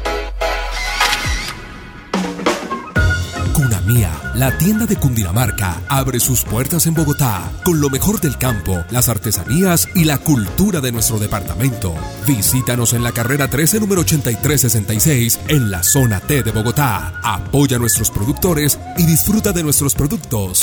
Cunamía, 3.53 4.09
la 4.39 4.57
tienda 4.57 4.85
de 4.85 4.95
Cundinamarca, 4.95 5.81
abre 5.89 6.17
sus 6.21 6.43
puertas 6.43 6.87
en 6.87 6.93
Bogotá 6.93 7.51
con 7.65 7.81
lo 7.81 7.89
mejor 7.89 8.21
del 8.21 8.37
campo, 8.37 8.85
las 8.89 9.09
artesanías 9.09 9.89
y 9.95 10.05
la 10.05 10.17
cultura 10.17 10.79
de 10.79 10.93
nuestro 10.93 11.19
departamento. 11.19 11.93
Visítanos 12.25 12.93
en 12.93 13.03
la 13.03 13.11
carrera 13.11 13.49
13 13.49 13.81
número 13.81 13.99
8366 13.99 15.41
en 15.49 15.69
la 15.69 15.83
zona 15.83 16.21
T 16.21 16.41
de 16.41 16.51
Bogotá. 16.51 17.19
Apoya 17.21 17.75
a 17.75 17.79
nuestros 17.79 18.09
productores 18.11 18.79
y 18.97 19.05
disfruta 19.05 19.51
de 19.51 19.61
nuestros 19.61 19.93
productos. 19.93 20.61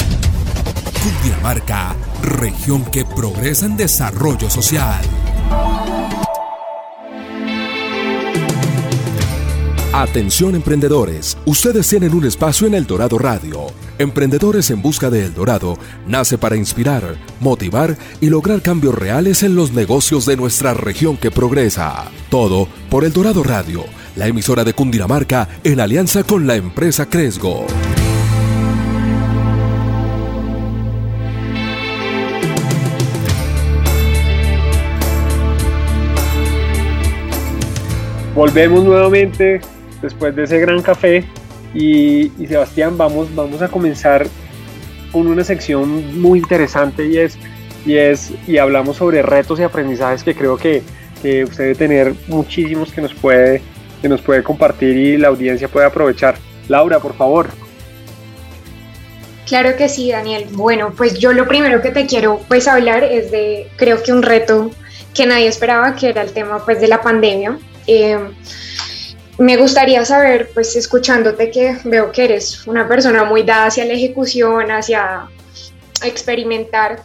Cundinamarca, 1.03 1.95
región 2.23 2.83
que 2.87 3.05
progresa 3.05 3.67
en 3.67 3.77
desarrollo 3.77 4.49
social. 4.49 5.05
Atención 9.99 10.55
emprendedores, 10.55 11.39
ustedes 11.47 11.89
tienen 11.89 12.13
un 12.13 12.27
espacio 12.27 12.67
en 12.67 12.75
El 12.75 12.87
Dorado 12.87 13.17
Radio. 13.17 13.69
Emprendedores 13.97 14.71
en 14.71 14.83
Busca 14.83 15.09
de 15.09 15.25
El 15.25 15.33
Dorado 15.33 15.79
nace 16.07 16.37
para 16.37 16.55
inspirar, 16.55 17.17
motivar 17.41 17.97
y 18.21 18.29
lograr 18.29 18.61
cambios 18.61 18.95
reales 18.95 19.43
en 19.43 19.55
los 19.55 19.73
negocios 19.73 20.27
de 20.27 20.37
nuestra 20.37 20.75
región 20.75 21.17
que 21.17 21.31
progresa. 21.31 22.11
Todo 22.29 22.69
por 22.91 23.07
El 23.07 23.15
Dorado 23.15 23.43
Radio, 23.43 23.87
la 24.17 24.27
emisora 24.27 24.65
de 24.65 24.75
Cundinamarca 24.75 25.49
en 25.65 25.81
alianza 25.81 26.25
con 26.25 26.47
la 26.47 26.57
empresa 26.57 27.09
Cresgo. 27.09 27.65
Volvemos 38.35 38.85
nuevamente 38.85 39.63
después 40.03 40.35
de 40.35 40.45
ese 40.45 40.59
gran 40.61 40.83
café. 40.83 41.25
Y, 41.75 42.31
Sebastián, 42.47 42.97
vamos, 42.97 43.35
vamos 43.35 43.61
a 43.63 43.69
comenzar 43.69 44.27
con 45.13 45.27
una 45.27 45.45
sección 45.45 46.21
muy 46.21 46.39
interesante 46.39 47.07
y 47.07 47.19
es, 47.19 47.39
y 47.85 47.97
es, 47.97 48.33
y 48.47 48.59
hablamos 48.59 48.97
sobre 48.97 49.23
retos 49.23 49.61
y 49.61 49.63
aprendizajes 49.63 50.23
que 50.23 50.35
creo 50.35 50.57
que, 50.57 50.83
que 51.23 51.45
usted 51.45 51.65
debe 51.65 51.75
tener 51.75 52.15
muchísimos 52.29 52.93
que 52.93 53.03
nos 53.03 53.15
puede, 53.15 53.61
que 54.01 54.09
nos 54.09 54.23
puede 54.23 54.43
compartir 54.43 54.97
y 54.97 55.17
la 55.17 55.29
audiencia 55.29 55.69
puede 55.69 55.87
aprovechar. 55.87 56.37
Laura, 56.69 56.99
por 56.99 57.15
favor. 57.15 57.49
Claro 59.47 59.77
que 59.77 59.89
sí, 59.89 60.11
Daniel. 60.11 60.47
Bueno, 60.53 60.93
pues 60.97 61.19
yo 61.19 61.33
lo 61.33 61.47
primero 61.47 61.81
que 61.81 61.91
te 61.91 62.07
quiero 62.07 62.41
pues 62.49 62.67
hablar 62.67 63.05
es 63.05 63.31
de, 63.31 63.69
creo 63.77 64.03
que 64.03 64.13
un 64.13 64.23
reto 64.23 64.73
que 65.15 65.25
nadie 65.27 65.47
esperaba, 65.47 65.95
que 65.95 66.09
era 66.09 66.23
el 66.23 66.33
tema 66.33 66.65
pues 66.65 66.81
de 66.81 66.89
la 66.89 67.01
pandemia. 67.01 67.57
Eh, 67.87 68.19
me 69.39 69.57
gustaría 69.57 70.05
saber, 70.05 70.51
pues 70.55 70.77
escuchándote 70.77 71.51
que 71.51 71.77
veo 71.85 72.11
que 72.11 72.25
eres 72.25 72.67
una 72.67 72.89
persona 72.89 73.25
muy 73.25 73.43
dada 73.43 73.67
hacia 73.67 73.85
la 73.85 73.93
ejecución, 73.93 74.71
hacia 74.71 75.29
experimentar, 76.03 77.03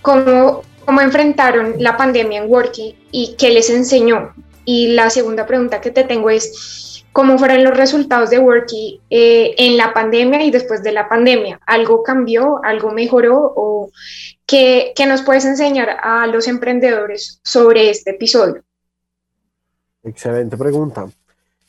cómo, 0.00 0.62
cómo 0.84 1.00
enfrentaron 1.00 1.74
la 1.78 1.96
pandemia 1.96 2.42
en 2.42 2.50
Worky 2.50 2.96
y 3.10 3.34
qué 3.36 3.50
les 3.50 3.70
enseñó. 3.70 4.34
Y 4.64 4.88
la 4.88 5.10
segunda 5.10 5.46
pregunta 5.46 5.80
que 5.80 5.90
te 5.90 6.04
tengo 6.04 6.30
es, 6.30 7.04
¿cómo 7.12 7.38
fueron 7.38 7.64
los 7.64 7.76
resultados 7.76 8.30
de 8.30 8.38
Worky 8.38 9.00
eh, 9.10 9.54
en 9.58 9.76
la 9.76 9.92
pandemia 9.92 10.44
y 10.44 10.50
después 10.50 10.82
de 10.82 10.92
la 10.92 11.08
pandemia? 11.08 11.58
¿Algo 11.66 12.02
cambió? 12.04 12.60
¿Algo 12.62 12.92
mejoró? 12.92 13.52
¿O 13.56 13.90
qué, 14.46 14.92
qué 14.94 15.06
nos 15.06 15.22
puedes 15.22 15.44
enseñar 15.44 15.96
a 16.02 16.26
los 16.28 16.46
emprendedores 16.46 17.40
sobre 17.42 17.90
este 17.90 18.10
episodio? 18.10 18.62
Excelente 20.04 20.56
pregunta. 20.56 21.08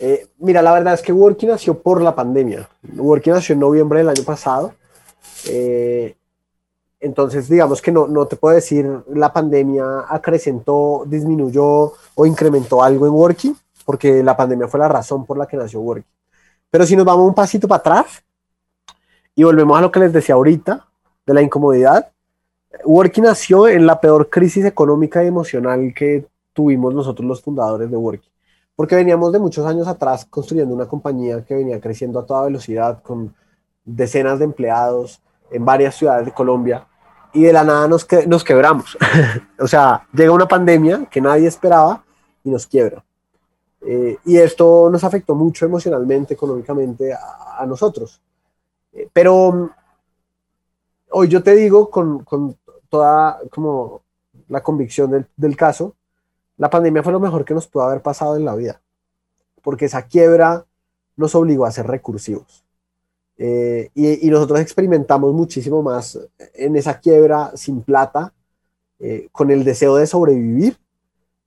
Eh, 0.01 0.29
mira, 0.37 0.61
la 0.61 0.71
verdad 0.71 0.93
es 0.93 1.01
que 1.01 1.11
Worky 1.11 1.45
nació 1.45 1.77
por 1.77 2.01
la 2.01 2.15
pandemia. 2.15 2.69
Worky 2.95 3.31
nació 3.31 3.53
en 3.53 3.59
noviembre 3.59 3.99
del 3.99 4.09
año 4.09 4.23
pasado. 4.23 4.73
Eh, 5.45 6.15
entonces, 7.01 7.49
digamos 7.49 7.81
que 7.81 7.91
no, 7.91 8.07
no 8.07 8.25
te 8.25 8.37
puedo 8.37 8.55
decir 8.55 8.89
la 9.09 9.31
pandemia 9.31 10.05
acrecentó, 10.07 11.03
disminuyó 11.05 11.93
o 12.15 12.25
incrementó 12.25 12.81
algo 12.81 13.05
en 13.05 13.13
Worky, 13.13 13.55
porque 13.85 14.23
la 14.23 14.37
pandemia 14.37 14.69
fue 14.69 14.79
la 14.79 14.87
razón 14.87 15.25
por 15.25 15.37
la 15.37 15.45
que 15.45 15.57
nació 15.57 15.81
Worky. 15.81 16.07
Pero 16.71 16.85
si 16.85 16.95
nos 16.95 17.05
vamos 17.05 17.27
un 17.27 17.35
pasito 17.35 17.67
para 17.67 17.79
atrás 17.79 18.23
y 19.35 19.43
volvemos 19.43 19.77
a 19.77 19.81
lo 19.81 19.91
que 19.91 19.99
les 19.99 20.13
decía 20.13 20.35
ahorita, 20.35 20.85
de 21.25 21.33
la 21.33 21.41
incomodidad, 21.41 22.11
Worky 22.85 23.21
nació 23.21 23.67
en 23.67 23.85
la 23.85 23.99
peor 23.99 24.29
crisis 24.29 24.63
económica 24.63 25.23
y 25.23 25.27
emocional 25.27 25.93
que 25.93 26.25
tuvimos 26.53 26.93
nosotros 26.93 27.27
los 27.27 27.41
fundadores 27.41 27.89
de 27.91 27.97
Worky 27.97 28.28
porque 28.79 28.95
veníamos 28.95 29.33
de 29.33 29.39
muchos 29.39 29.65
años 29.65 29.89
atrás 29.89 30.25
construyendo 30.29 30.73
una 30.73 30.87
compañía 30.87 31.43
que 31.43 31.53
venía 31.53 31.81
creciendo 31.81 32.17
a 32.17 32.25
toda 32.25 32.45
velocidad 32.45 33.03
con 33.03 33.35
decenas 33.83 34.39
de 34.39 34.45
empleados 34.45 35.21
en 35.51 35.65
varias 35.65 35.95
ciudades 35.95 36.27
de 36.27 36.31
Colombia 36.31 36.87
y 37.33 37.41
de 37.41 37.51
la 37.51 37.65
nada 37.65 37.89
nos, 37.89 38.07
nos 38.25 38.41
quebramos. 38.41 38.97
o 39.59 39.67
sea, 39.67 40.07
llega 40.13 40.31
una 40.31 40.47
pandemia 40.47 41.05
que 41.11 41.19
nadie 41.19 41.49
esperaba 41.49 42.05
y 42.41 42.49
nos 42.49 42.65
quiebra. 42.67 43.03
Eh, 43.81 44.15
y 44.23 44.37
esto 44.37 44.89
nos 44.89 45.03
afectó 45.03 45.35
mucho 45.35 45.65
emocionalmente, 45.65 46.35
económicamente 46.35 47.11
a, 47.13 47.65
nosotros. 47.65 48.21
Eh, 48.93 49.09
pero 49.11 49.51
mm, 49.51 49.69
hoy 51.11 51.27
yo 51.27 51.43
te 51.43 51.53
digo 51.53 51.89
con, 51.89 52.23
con 52.23 52.55
toda 52.87 53.41
como 53.51 54.03
la 54.47 54.63
convicción 54.63 55.11
del, 55.11 55.27
del 55.35 55.57
caso, 55.57 55.95
la 56.59 56.69
pandemia 56.69 57.01
fue 57.01 57.13
lo 57.13 57.21
mejor 57.21 57.45
que 57.45 57.53
nos 57.53 57.67
pudo 57.67 57.83
haber 57.83 58.01
pasado 58.01 58.35
en 58.35 58.43
la 58.43 58.53
vida, 58.53 58.81
porque 59.63 59.85
esa 59.85 60.03
quiebra 60.03 60.65
nos 61.15 61.33
obligó 61.33 61.65
a 61.65 61.71
ser 61.71 61.87
recursivos. 61.87 62.65
Eh, 63.37 63.89
y, 63.95 64.29
nosotros 64.29 64.59
experimentamos 64.59 65.33
muchísimo 65.33 65.81
más 65.81 66.19
en 66.53 66.75
esa 66.75 66.99
quiebra 66.99 67.53
sin 67.55 67.81
plata, 67.81 68.33
eh, 68.99 69.29
con 69.31 69.49
el 69.49 69.63
deseo 69.63 69.95
de 69.95 70.05
sobrevivir, 70.05 70.77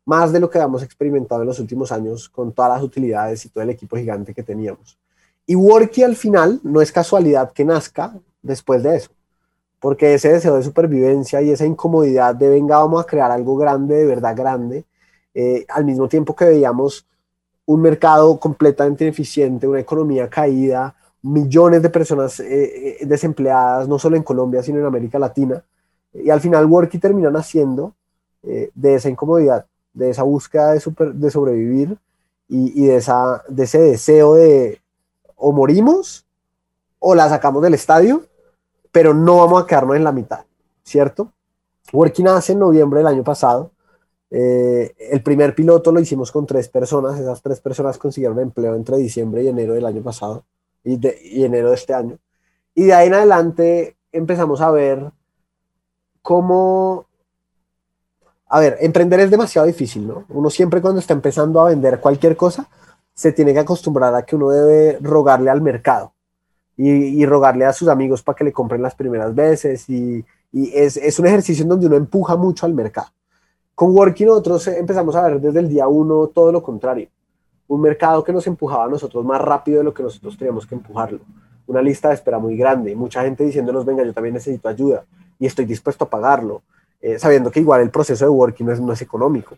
más 0.07 0.33
de 0.33 0.41
lo 0.41 0.49
que 0.49 0.57
habíamos 0.57 0.83
experimentado 0.83 1.43
en 1.43 1.49
los 1.49 1.61
últimos 1.61 1.93
años 1.93 2.31
con 2.31 2.51
todas 2.51 2.73
las 2.73 2.83
utilidades 2.83 3.45
y 3.45 3.51
todo 3.51 3.63
el 3.63 3.71
equipo 3.71 3.99
gigante 3.99 4.33
que 4.33 4.43
teníamos. 4.43 4.99
Y 5.45 5.55
Worky 5.55 6.05
al 6.05 6.17
final 6.17 6.59
no 6.63 6.81
es 6.81 6.91
casualidad 6.91 7.53
que 7.53 7.67
nazca 7.67 8.19
después 8.41 8.83
de 8.83 8.97
eso, 8.97 9.11
porque 9.79 10.15
ese 10.15 10.33
deseo 10.33 10.57
de 10.57 10.63
supervivencia 10.63 11.43
y 11.43 11.51
esa 11.51 11.67
incomodidad 11.67 12.35
de 12.35 12.49
venga, 12.49 12.79
vamos 12.79 13.03
a 13.03 13.07
crear 13.07 13.31
algo 13.31 13.59
grande, 13.59 13.97
de 13.97 14.07
verdad 14.07 14.35
grande, 14.35 14.87
eh, 15.35 15.65
al 15.69 15.85
mismo 15.85 16.09
tiempo 16.09 16.37
que 16.37 16.45
veíamos 16.45 17.07
un 17.65 17.81
mercado 17.81 18.39
completamente 18.39 19.05
ineficiente, 19.05 19.67
una 19.67 19.81
economía 19.81 20.29
caída, 20.29 20.95
millones 21.23 21.83
de 21.83 21.91
personas 21.91 22.41
eh, 22.41 22.99
eh, 23.01 23.07
desempleadas, 23.07 23.89
no 23.89 23.99
solo 23.99 24.17
en 24.17 24.23
Colombia, 24.23 24.63
sino 24.63 24.81
en 24.81 24.87
América 24.87 25.19
Latina. 25.19 25.63
Y 26.13 26.29
al 26.29 26.41
final 26.41 26.67
Worky 26.67 26.99
termina 26.99 27.31
naciendo 27.31 27.95
de 28.43 28.95
esa 28.97 29.09
incomodidad, 29.09 29.67
de 29.95 30.11
esa 30.11 30.25
búsqueda 30.25 30.73
de, 30.73 30.83
de 31.15 31.31
sobrevivir 31.31 31.97
y, 32.49 32.87
de, 32.87 32.97
esa, 32.97 33.45
de 33.49 33.63
ese 33.63 33.79
deseo 33.79 34.35
de 34.35 34.81
o 35.37 35.53
morimos 35.53 36.27
o 36.99 37.15
la 37.15 37.29
sacamos 37.29 37.63
del 37.63 37.75
estadio, 37.75 38.25
pero 38.91 39.15
no 39.15 39.39
vamos 39.39 39.63
a 39.63 39.67
quedarnos 39.67 39.97
en 39.97 40.05
la 40.05 40.13
mitad, 40.13 40.45
¿cierto? 40.83 41.33
Worky 41.93 42.23
nace 42.25 42.53
en 42.53 42.59
noviembre 42.59 42.99
del 42.99 43.07
año 43.07 43.25
pasado 43.25 43.71
eh, 44.35 44.95
el 45.11 45.23
primer 45.23 45.55
piloto 45.55 45.93
lo 45.93 46.01
hicimos 46.01 46.33
con 46.33 46.47
tres 46.47 46.67
personas, 46.67 47.21
esas 47.21 47.43
tres 47.43 47.61
personas 47.61 47.99
consiguieron 47.99 48.41
empleo 48.41 48.75
entre 48.75 48.97
diciembre 48.97 49.43
y 49.43 49.49
enero 49.49 49.75
del 49.75 49.85
año 49.85 50.03
pasado 50.03 50.47
y, 50.83 50.97
de, 50.97 51.19
enero 51.45 51.69
de 51.69 51.75
este 51.75 51.93
año. 51.93 52.19
Y 52.75 52.85
de 52.85 52.95
ahí 52.95 53.09
en 53.09 53.15
adelante 53.15 53.97
empezamos 54.11 54.63
a 54.63 54.71
ver 54.71 55.13
cómo... 56.23 57.05
A 58.47 58.59
ver, 58.59 58.79
emprender 58.81 59.21
es 59.21 59.31
demasiado 59.31 59.67
difícil, 59.67 60.07
¿no? 60.07 60.25
Uno 60.31 60.49
siempre 60.49 60.81
cuando 60.81 61.01
está 61.01 61.13
empezando 61.13 61.61
a 61.61 61.69
vender 61.69 62.01
cualquier 62.01 62.35
cosa, 62.35 62.71
se 63.13 63.33
tiene 63.33 63.53
que 63.53 63.59
acostumbrar 63.59 64.15
a 64.15 64.23
que 64.23 64.37
uno 64.37 64.49
debe 64.49 64.99
rogarle 65.03 65.51
al 65.51 65.61
mercado 65.61 66.15
y, 66.79 67.25
rogarle 67.27 67.67
a 67.67 67.73
sus 67.75 67.89
amigos 67.89 68.23
para 68.23 68.37
que 68.37 68.45
le 68.45 68.53
compren 68.53 68.81
las 68.81 68.95
primeras 68.95 69.35
veces 69.35 69.91
y, 69.91 70.25
es, 70.53 70.97
es 70.97 71.19
un 71.19 71.27
ejercicio 71.27 71.65
en 71.65 71.69
donde 71.69 71.87
uno 71.87 71.97
empuja 71.97 72.37
mucho 72.37 72.65
al 72.65 72.73
mercado. 72.73 73.09
Con 73.75 73.97
Working 73.97 74.27
nosotros 74.27 74.67
empezamos 74.69 75.17
a 75.17 75.23
ver 75.23 75.41
desde 75.41 75.61
el 75.61 75.69
día 75.69 75.87
uno 75.89 76.27
todo 76.29 76.53
lo 76.53 76.63
contrario. 76.63 77.09
un 77.69 77.81
mercado 77.81 78.23
que 78.23 78.33
nos 78.33 78.47
empujaba 78.47 78.85
a 78.85 78.89
nosotros 78.89 79.25
más 79.25 79.41
rápido 79.41 79.79
de 79.79 79.85
lo 79.85 79.95
que 79.95 80.03
nosotros 80.03 80.37
teníamos 80.37 80.67
que 80.67 80.75
empujarlo. 80.75 81.21
Una 81.67 81.81
lista 81.81 82.09
de 82.09 82.15
espera 82.15 82.39
muy 82.39 82.55
grande, 82.55 82.95
mucha 82.95 83.23
gente 83.23 83.45
diciéndonos, 83.45 83.87
venga, 83.87 84.05
yo 84.05 84.13
también 84.13 84.35
necesito 84.35 84.69
ayuda 84.69 85.05
y 85.39 85.47
estoy 85.47 85.65
dispuesto 85.65 86.05
a 86.05 86.11
pagarlo, 86.11 86.63
eh, 87.01 87.19
sabiendo 87.19 87.51
que 87.51 87.61
igual 87.61 87.81
el 87.81 87.91
proceso 87.91 88.27
de 88.27 88.31
working 88.31 88.67
no 88.67 88.73
es, 88.73 88.81
no 88.81 88.93
económico. 88.93 89.57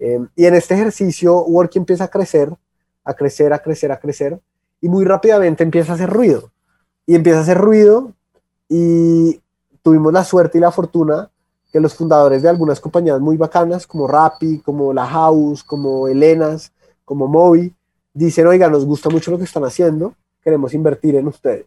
Eh, 0.00 0.18
y 0.34 0.44
en 0.46 0.54
este 0.54 0.74
ejercicio, 0.74 1.38
working 1.44 1.82
empieza 1.82 2.04
a 2.04 2.08
crecer, 2.08 2.52
a 3.04 3.14
crecer, 3.14 3.52
a 3.52 3.58
crecer, 3.60 3.92
a 3.92 4.00
crecer, 4.00 4.40
y 4.80 4.88
muy 4.88 5.04
rápidamente 5.04 5.62
empieza 5.62 5.92
a 5.92 5.94
hacer 5.94 6.10
ruido. 6.10 6.50
Y 7.06 7.14
empieza 7.14 7.38
a 7.38 7.42
hacer 7.42 7.58
ruido 7.58 8.12
y 8.68 9.40
tuvimos 9.82 10.12
la 10.12 10.24
suerte 10.24 10.58
y 10.58 10.60
la 10.60 10.72
fortuna 10.72 11.30
que 11.72 11.80
los 11.80 11.94
fundadores 11.94 12.42
de 12.42 12.50
algunas 12.50 12.78
compañías 12.78 13.18
muy 13.18 13.38
bacanas, 13.38 13.86
como 13.86 14.06
Rappi, 14.06 14.58
como 14.58 14.92
La 14.92 15.06
House, 15.06 15.64
como 15.64 16.06
Elenas, 16.06 16.70
como 17.04 17.26
Moby, 17.26 17.74
dicen, 18.12 18.46
oiga, 18.46 18.68
nos 18.68 18.84
gusta 18.84 19.08
mucho 19.08 19.30
lo 19.30 19.38
que 19.38 19.44
están 19.44 19.64
haciendo, 19.64 20.14
queremos 20.42 20.74
invertir 20.74 21.16
en 21.16 21.28
ustedes. 21.28 21.64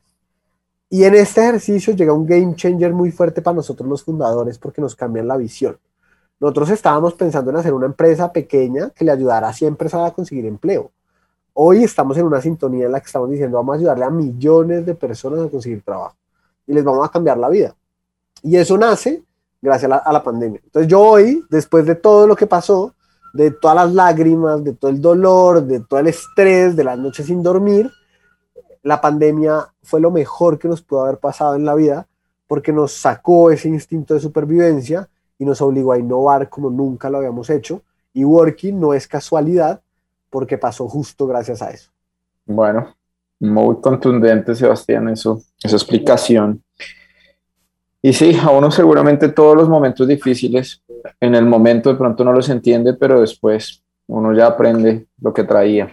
Y 0.91 1.03
en 1.03 1.15
este 1.15 1.41
ejercicio 1.41 1.95
llega 1.95 2.13
un 2.13 2.27
game 2.27 2.55
changer 2.55 2.93
muy 2.93 3.11
fuerte 3.11 3.41
para 3.41 3.55
nosotros 3.55 3.89
los 3.89 4.03
fundadores 4.03 4.59
porque 4.59 4.79
nos 4.79 4.95
cambian 4.95 5.27
la 5.27 5.37
visión. 5.37 5.77
Nosotros 6.39 6.69
estábamos 6.69 7.15
pensando 7.15 7.49
en 7.49 7.57
hacer 7.57 7.73
una 7.73 7.87
empresa 7.87 8.31
pequeña 8.31 8.91
que 8.91 9.03
le 9.03 9.11
ayudara 9.11 9.49
a 9.49 9.53
100 9.53 9.75
personas 9.75 10.11
a 10.11 10.13
conseguir 10.13 10.45
empleo. 10.45 10.91
Hoy 11.53 11.83
estamos 11.83 12.15
en 12.17 12.25
una 12.25 12.41
sintonía 12.41 12.85
en 12.85 12.91
la 12.91 12.99
que 12.99 13.07
estamos 13.07 13.31
diciendo 13.31 13.57
vamos 13.57 13.73
a 13.73 13.77
ayudarle 13.79 14.05
a 14.05 14.09
millones 14.11 14.85
de 14.85 14.93
personas 14.93 15.39
a 15.39 15.49
conseguir 15.49 15.81
trabajo 15.81 16.15
y 16.67 16.73
les 16.73 16.83
vamos 16.83 17.07
a 17.07 17.11
cambiar 17.11 17.37
la 17.37 17.49
vida. 17.49 17.75
Y 18.43 18.57
eso 18.57 18.77
nace 18.77 19.23
gracias 19.61 19.91
a 19.91 19.95
la, 19.95 19.97
a 19.97 20.13
la 20.13 20.23
pandemia. 20.23 20.61
Entonces 20.63 20.89
yo 20.89 21.01
hoy, 21.01 21.43
después 21.49 21.85
de 21.85 21.95
todo 21.95 22.27
lo 22.27 22.35
que 22.35 22.47
pasó, 22.47 22.93
de 23.33 23.51
todas 23.51 23.75
las 23.75 23.93
lágrimas, 23.93 24.63
de 24.63 24.73
todo 24.73 24.91
el 24.91 25.01
dolor, 25.01 25.63
de 25.63 25.81
todo 25.81 25.99
el 25.99 26.07
estrés, 26.07 26.75
de 26.75 26.83
las 26.83 26.97
noches 26.97 27.25
sin 27.25 27.43
dormir, 27.43 27.91
la 28.81 29.01
pandemia 29.01 29.67
fue 29.83 29.99
lo 29.99 30.11
mejor 30.11 30.59
que 30.59 30.67
nos 30.67 30.81
pudo 30.81 31.01
haber 31.01 31.17
pasado 31.17 31.55
en 31.55 31.65
la 31.65 31.73
vida 31.73 32.07
porque 32.47 32.71
nos 32.71 32.93
sacó 32.93 33.51
ese 33.51 33.67
instinto 33.67 34.13
de 34.13 34.19
supervivencia 34.19 35.09
y 35.37 35.45
nos 35.45 35.59
obligó 35.61 35.91
a 35.91 35.97
innovar 35.97 36.49
como 36.49 36.69
nunca 36.69 37.09
lo 37.09 37.17
habíamos 37.17 37.49
hecho. 37.49 37.81
Y 38.13 38.23
Working 38.23 38.79
no 38.79 38.93
es 38.93 39.07
casualidad 39.07 39.81
porque 40.29 40.57
pasó 40.57 40.87
justo 40.87 41.27
gracias 41.27 41.61
a 41.61 41.71
eso. 41.71 41.91
Bueno, 42.45 42.95
muy 43.39 43.81
contundente, 43.81 44.53
Sebastián, 44.53 45.09
eso, 45.09 45.41
esa 45.61 45.75
explicación. 45.75 46.63
Y 48.05 48.13
sí, 48.13 48.37
a 48.39 48.51
uno 48.51 48.69
seguramente 48.69 49.29
todos 49.29 49.57
los 49.57 49.67
momentos 49.67 50.07
difíciles, 50.07 50.83
en 51.19 51.33
el 51.33 51.47
momento 51.47 51.89
de 51.89 51.95
pronto 51.95 52.23
no 52.23 52.33
los 52.33 52.49
entiende, 52.49 52.93
pero 52.93 53.19
después 53.19 53.81
uno 54.05 54.31
ya 54.31 54.45
aprende 54.45 55.07
lo 55.19 55.33
que 55.33 55.43
traía. 55.43 55.91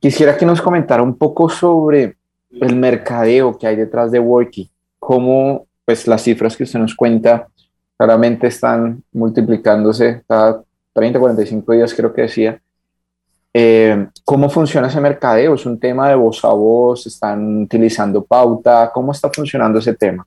Quisiera 0.00 0.36
que 0.36 0.44
nos 0.44 0.60
comentara 0.60 1.04
un 1.04 1.16
poco 1.16 1.48
sobre 1.48 2.16
el 2.50 2.74
mercadeo 2.74 3.56
que 3.56 3.68
hay 3.68 3.76
detrás 3.76 4.10
de 4.10 4.18
Worky, 4.18 4.72
cómo 4.98 5.68
pues 5.84 6.08
las 6.08 6.20
cifras 6.20 6.56
que 6.56 6.64
usted 6.64 6.80
nos 6.80 6.96
cuenta 6.96 7.46
claramente 7.96 8.48
están 8.48 9.00
multiplicándose 9.12 10.24
cada 10.26 10.64
30, 10.94 11.20
45 11.20 11.72
días, 11.74 11.94
creo 11.94 12.12
que 12.12 12.22
decía. 12.22 12.60
Eh, 13.54 14.08
¿Cómo 14.24 14.50
funciona 14.50 14.88
ese 14.88 15.00
mercadeo? 15.00 15.54
¿Es 15.54 15.64
un 15.64 15.78
tema 15.78 16.08
de 16.08 16.16
voz 16.16 16.44
a 16.44 16.48
voz? 16.48 17.06
¿Están 17.06 17.62
utilizando 17.62 18.24
pauta? 18.24 18.90
¿Cómo 18.92 19.12
está 19.12 19.30
funcionando 19.30 19.78
ese 19.78 19.94
tema? 19.94 20.26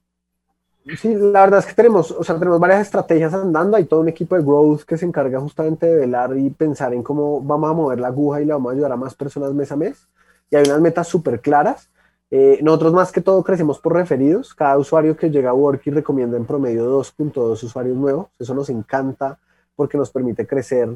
Sí, 0.97 1.15
la 1.15 1.41
verdad 1.41 1.59
es 1.59 1.65
que 1.65 1.73
tenemos, 1.73 2.11
o 2.11 2.23
sea, 2.23 2.37
tenemos 2.37 2.59
varias 2.59 2.81
estrategias 2.81 3.33
andando, 3.33 3.77
hay 3.77 3.85
todo 3.85 4.01
un 4.01 4.09
equipo 4.09 4.35
de 4.35 4.43
growth 4.43 4.81
que 4.81 4.97
se 4.97 5.05
encarga 5.05 5.39
justamente 5.39 5.85
de 5.85 5.95
velar 5.95 6.37
y 6.37 6.49
pensar 6.49 6.93
en 6.93 7.01
cómo 7.01 7.39
vamos 7.41 7.69
a 7.69 7.73
mover 7.73 7.99
la 8.01 8.07
aguja 8.07 8.41
y 8.41 8.45
le 8.45 8.51
vamos 8.51 8.71
a 8.71 8.73
ayudar 8.75 8.91
a 8.91 8.97
más 8.97 9.15
personas 9.15 9.53
mes 9.53 9.71
a 9.71 9.77
mes. 9.77 10.09
Y 10.49 10.57
hay 10.57 10.65
unas 10.65 10.81
metas 10.81 11.07
súper 11.07 11.39
claras. 11.39 11.89
Eh, 12.29 12.59
nosotros 12.61 12.93
más 12.93 13.11
que 13.13 13.21
todo 13.21 13.43
crecemos 13.43 13.79
por 13.79 13.93
referidos. 13.93 14.53
Cada 14.53 14.77
usuario 14.77 15.15
que 15.15 15.29
llega 15.29 15.51
a 15.51 15.53
Worky 15.53 15.89
recomienda 15.89 16.35
en 16.35 16.45
promedio 16.45 16.99
2.2 16.99 17.63
usuarios 17.63 17.95
nuevos. 17.95 18.27
Eso 18.37 18.53
nos 18.53 18.69
encanta 18.69 19.39
porque 19.75 19.97
nos 19.97 20.11
permite 20.11 20.45
crecer 20.45 20.89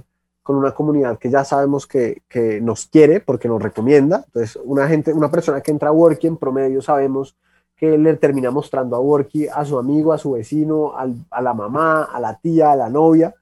con 0.44 0.58
una 0.58 0.72
comunidad 0.72 1.18
que 1.18 1.30
ya 1.30 1.46
sabemos 1.46 1.88
que, 1.88 2.24
que 2.28 2.60
nos 2.60 2.88
quiere 2.88 3.22
porque 3.22 3.48
nos 3.48 3.62
recomienda. 3.62 4.24
Entonces, 4.26 4.60
una, 4.66 4.88
gente, 4.88 5.14
una 5.14 5.32
persona 5.32 5.62
que 5.62 5.72
entra 5.72 5.90
a 5.90 5.94
Worky 5.94 6.28
en 6.28 6.38
promedio 6.38 6.82
sabemos 6.82 7.38
que 7.78 7.98
le 7.98 8.16
termina 8.16 8.50
mostrando 8.50 8.96
a 8.96 9.00
Worky, 9.00 9.48
a 9.48 9.64
su 9.64 9.78
amigo, 9.78 10.12
a 10.12 10.18
su 10.18 10.32
vecino, 10.32 10.94
a 10.98 11.42
la 11.42 11.54
mamá, 11.54 12.04
a 12.04 12.20
la 12.20 12.38
tía, 12.38 12.72
a 12.72 12.76
la 12.76 12.90
novia. 12.90 13.36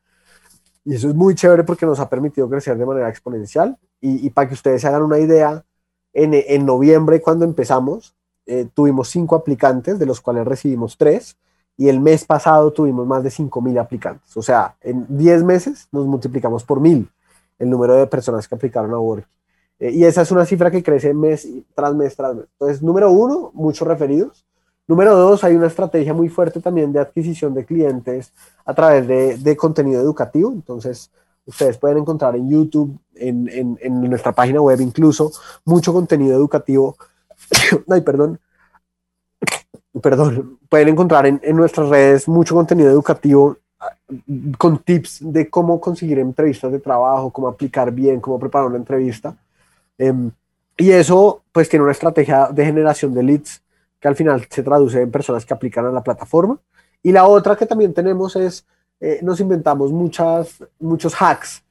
Y 0.83 0.93
eso 0.95 1.09
es 1.09 1.15
muy 1.15 1.33
chévere 1.35 1.63
porque 1.63 1.85
nos 1.85 1.99
ha 1.99 2.09
permitido 2.09 2.49
crecer 2.49 2.77
de 2.77 2.85
manera 2.85 3.09
exponencial. 3.09 3.77
Y, 4.01 4.29
para 4.29 4.47
que 4.47 4.53
ustedes 4.53 4.81
se 4.81 4.87
hagan 4.87 5.01
una 5.01 5.17
idea, 5.17 5.63
en, 6.13 6.33
en 6.33 6.65
noviembre 6.65 7.21
cuando 7.21 7.45
empezamos, 7.45 8.13
eh, 8.45 8.67
tuvimos 8.73 9.09
cinco 9.09 9.35
aplicantes, 9.35 9.97
de 9.97 10.05
los 10.05 10.21
cuales 10.21 10.45
recibimos 10.45 10.97
tres, 10.97 11.37
y 11.77 11.89
el 11.89 11.99
mes 11.99 12.25
pasado 12.25 12.71
tuvimos 12.71 13.07
más 13.07 13.23
de 13.23 13.29
5.000 13.29 13.79
aplicantes. 13.79 14.35
O 14.37 14.41
sea, 14.41 14.75
en 14.81 15.05
10 15.09 15.43
meses 15.43 15.87
nos 15.91 16.05
multiplicamos 16.05 16.63
por 16.63 16.79
mil 16.79 17.09
el 17.59 17.69
número 17.69 17.95
de 17.95 18.07
personas 18.07 18.47
que 18.47 18.55
aplicaron 18.55 18.93
a 18.93 18.99
Worky. 18.99 19.27
Eh, 19.79 19.91
y 19.91 20.05
esa 20.05 20.21
es 20.21 20.31
una 20.31 20.45
cifra 20.45 20.71
que 20.71 20.83
crece 20.83 21.13
mes 21.13 21.47
tras 21.73 21.93
mes 21.95 22.15
tras 22.15 22.35
mes. 22.35 22.45
Entonces, 22.53 22.81
número 22.81 23.11
uno, 23.11 23.51
muchos 23.53 23.87
referidos. 23.87 24.45
Número 24.87 25.15
dos, 25.15 25.43
hay 25.43 25.55
una 25.55 25.67
estrategia 25.67 26.13
muy 26.13 26.29
fuerte 26.29 26.59
también 26.61 26.93
de 26.93 26.99
adquisición 26.99 27.53
de 27.55 27.65
clientes 27.65 28.31
a 28.65 28.73
través 28.73 29.07
de, 29.07 29.37
de 29.37 29.57
contenido 29.57 29.99
educativo. 29.99 30.51
Entonces, 30.51 31.09
ustedes 31.45 31.77
pueden 31.77 31.97
encontrar 31.97 32.35
en 32.35 32.49
YouTube, 32.49 32.97
en, 33.15 33.49
en, 33.49 33.79
en, 33.81 34.01
nuestra 34.09 34.31
página 34.31 34.61
web 34.61 34.79
incluso, 34.81 35.31
mucho 35.63 35.91
contenido 35.91 36.35
educativo. 36.35 36.95
Ay, 37.89 38.01
perdón. 38.01 38.39
Perdón. 40.01 40.59
Pueden 40.67 40.89
encontrar 40.89 41.25
en, 41.25 41.39
en 41.41 41.55
nuestras 41.55 41.87
redes 41.87 42.27
mucho 42.27 42.53
contenido 42.53 42.89
educativo 42.89 43.57
ah, 43.79 43.95
con 44.57 44.79
tips 44.79 45.19
de 45.21 45.49
cómo 45.49 45.79
conseguir 45.79 46.19
entrevistas 46.19 46.71
de 46.71 46.79
trabajo, 46.79 47.31
cómo 47.31 47.47
aplicar 47.47 47.91
bien, 47.91 48.19
cómo 48.19 48.37
preparar 48.37 48.67
una 48.67 48.77
entrevista. 48.77 49.35
Eh, 49.97 50.13
y 50.77 50.91
eso 50.91 51.43
pues 51.51 51.69
tiene 51.69 51.83
una 51.83 51.93
estrategia 51.93 52.49
de 52.51 52.65
generación 52.65 53.13
de 53.13 53.23
leads 53.23 53.61
que 53.99 54.07
al 54.07 54.15
final 54.15 54.45
se 54.49 54.61
traduce 54.61 55.01
en 55.01 55.09
personas 55.09 55.45
que 55.45 55.53
aplican 55.53 55.85
a 55.85 55.91
la 55.91 56.03
plataforma. 56.03 56.59
Y 57.01 57.11
la 57.11 57.25
otra 57.25 57.55
que 57.55 57.65
también 57.65 57.93
tenemos 57.93 58.35
es, 58.35 58.65
eh, 58.99 59.19
nos 59.21 59.39
inventamos 59.39 59.91
muchas, 59.91 60.63
muchos 60.79 61.13
hacks 61.19 61.63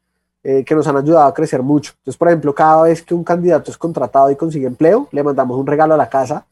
eh, 0.43 0.65
que 0.65 0.75
nos 0.75 0.87
han 0.87 0.97
ayudado 0.97 1.27
a 1.27 1.35
crecer 1.35 1.63
mucho. 1.63 1.93
Entonces, 1.99 2.19
por 2.19 2.29
ejemplo, 2.29 2.55
cada 2.55 2.83
vez 2.83 3.03
que 3.03 3.15
un 3.15 3.25
candidato 3.25 3.71
es 3.71 3.79
contratado 3.79 4.31
y 4.31 4.37
consigue 4.37 4.67
empleo, 4.67 5.09
le 5.11 5.23
mandamos 5.23 5.59
un 5.59 5.67
regalo 5.67 5.95
a 5.95 5.97
la 5.97 6.09
casa 6.09 6.47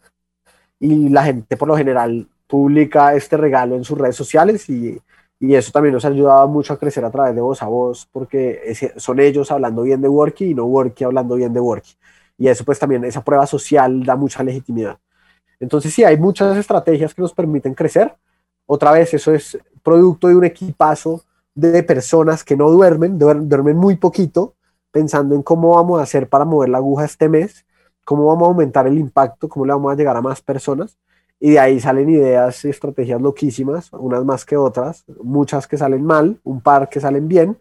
y 0.78 1.08
la 1.08 1.24
gente 1.24 1.56
por 1.56 1.68
lo 1.68 1.76
general 1.76 2.26
publica 2.46 3.14
este 3.14 3.37
regalo 3.37 3.76
en 3.76 3.85
sus 3.85 3.96
redes 3.96 4.16
sociales 4.16 4.68
y 4.68 5.00
y 5.42 5.57
eso 5.57 5.72
también 5.72 5.92
nos 5.92 6.05
ha 6.05 6.09
ayudado 6.09 6.46
mucho 6.46 6.72
a 6.72 6.78
crecer 6.78 7.05
a 7.05 7.11
través 7.11 7.35
de 7.35 7.40
voz 7.40 7.64
a 7.64 7.66
voz, 7.66 8.09
porque 8.12 8.76
son 8.96 9.18
ellos 9.18 9.50
hablando 9.50 9.83
bien 9.83 10.00
de 10.00 10.07
Worky 10.07 10.50
y 10.50 10.55
no 10.55 10.66
Worky 10.66 11.02
hablando 11.02 11.35
bien 11.35 11.52
de 11.52 11.59
Worky. 11.59 11.96
Y 12.38 12.46
eso 12.46 12.64
pues 12.64 12.78
también, 12.78 13.05
esa 13.05 13.24
prueba 13.24 13.44
social 13.44 14.05
da 14.05 14.14
mucha 14.14 14.44
legitimidad. 14.44 14.98
Entonces 15.59 15.92
sí, 15.92 16.05
hay 16.05 16.16
muchas 16.16 16.57
estrategias 16.57 17.12
que 17.12 17.22
nos 17.22 17.35
permiten 17.35 17.74
crecer. 17.74 18.14
Otra 18.66 18.92
vez, 18.92 19.14
eso 19.14 19.35
es 19.35 19.59
producto 19.83 20.28
de 20.28 20.37
un 20.37 20.44
equipazo 20.44 21.24
de 21.57 21.83
personas 21.83 22.44
que 22.44 22.57
no 22.57 22.70
duermen, 22.70 23.18
duermen 23.18 23.76
muy 23.76 23.96
poquito, 23.96 24.55
pensando 24.92 25.35
en 25.35 25.42
cómo 25.42 25.74
vamos 25.74 25.98
a 25.98 26.05
hacer 26.05 26.28
para 26.28 26.44
mover 26.44 26.68
la 26.68 26.78
aguja 26.78 27.05
este 27.05 27.28
mes, 27.28 27.66
cómo 28.05 28.26
vamos 28.26 28.44
a 28.44 28.50
aumentar 28.52 28.87
el 28.87 28.96
impacto, 28.96 29.48
cómo 29.48 29.66
le 29.66 29.72
vamos 29.72 29.92
a 29.92 29.96
llegar 29.96 30.16
a 30.16 30.22
más 30.22 30.40
personas 30.40 30.96
y 31.44 31.50
de 31.50 31.59
ahí 31.59 31.81
salen 31.81 32.09
ideas 32.09 32.64
y 32.64 32.68
estrategias 32.68 33.20
loquísimas, 33.20 33.92
unas 33.94 34.24
más 34.24 34.44
que 34.44 34.57
otras, 34.57 35.05
muchas 35.24 35.66
que 35.66 35.76
salen 35.76 36.05
mal, 36.05 36.38
un 36.44 36.61
par 36.61 36.88
que 36.88 37.00
salen 37.00 37.26
bien 37.26 37.59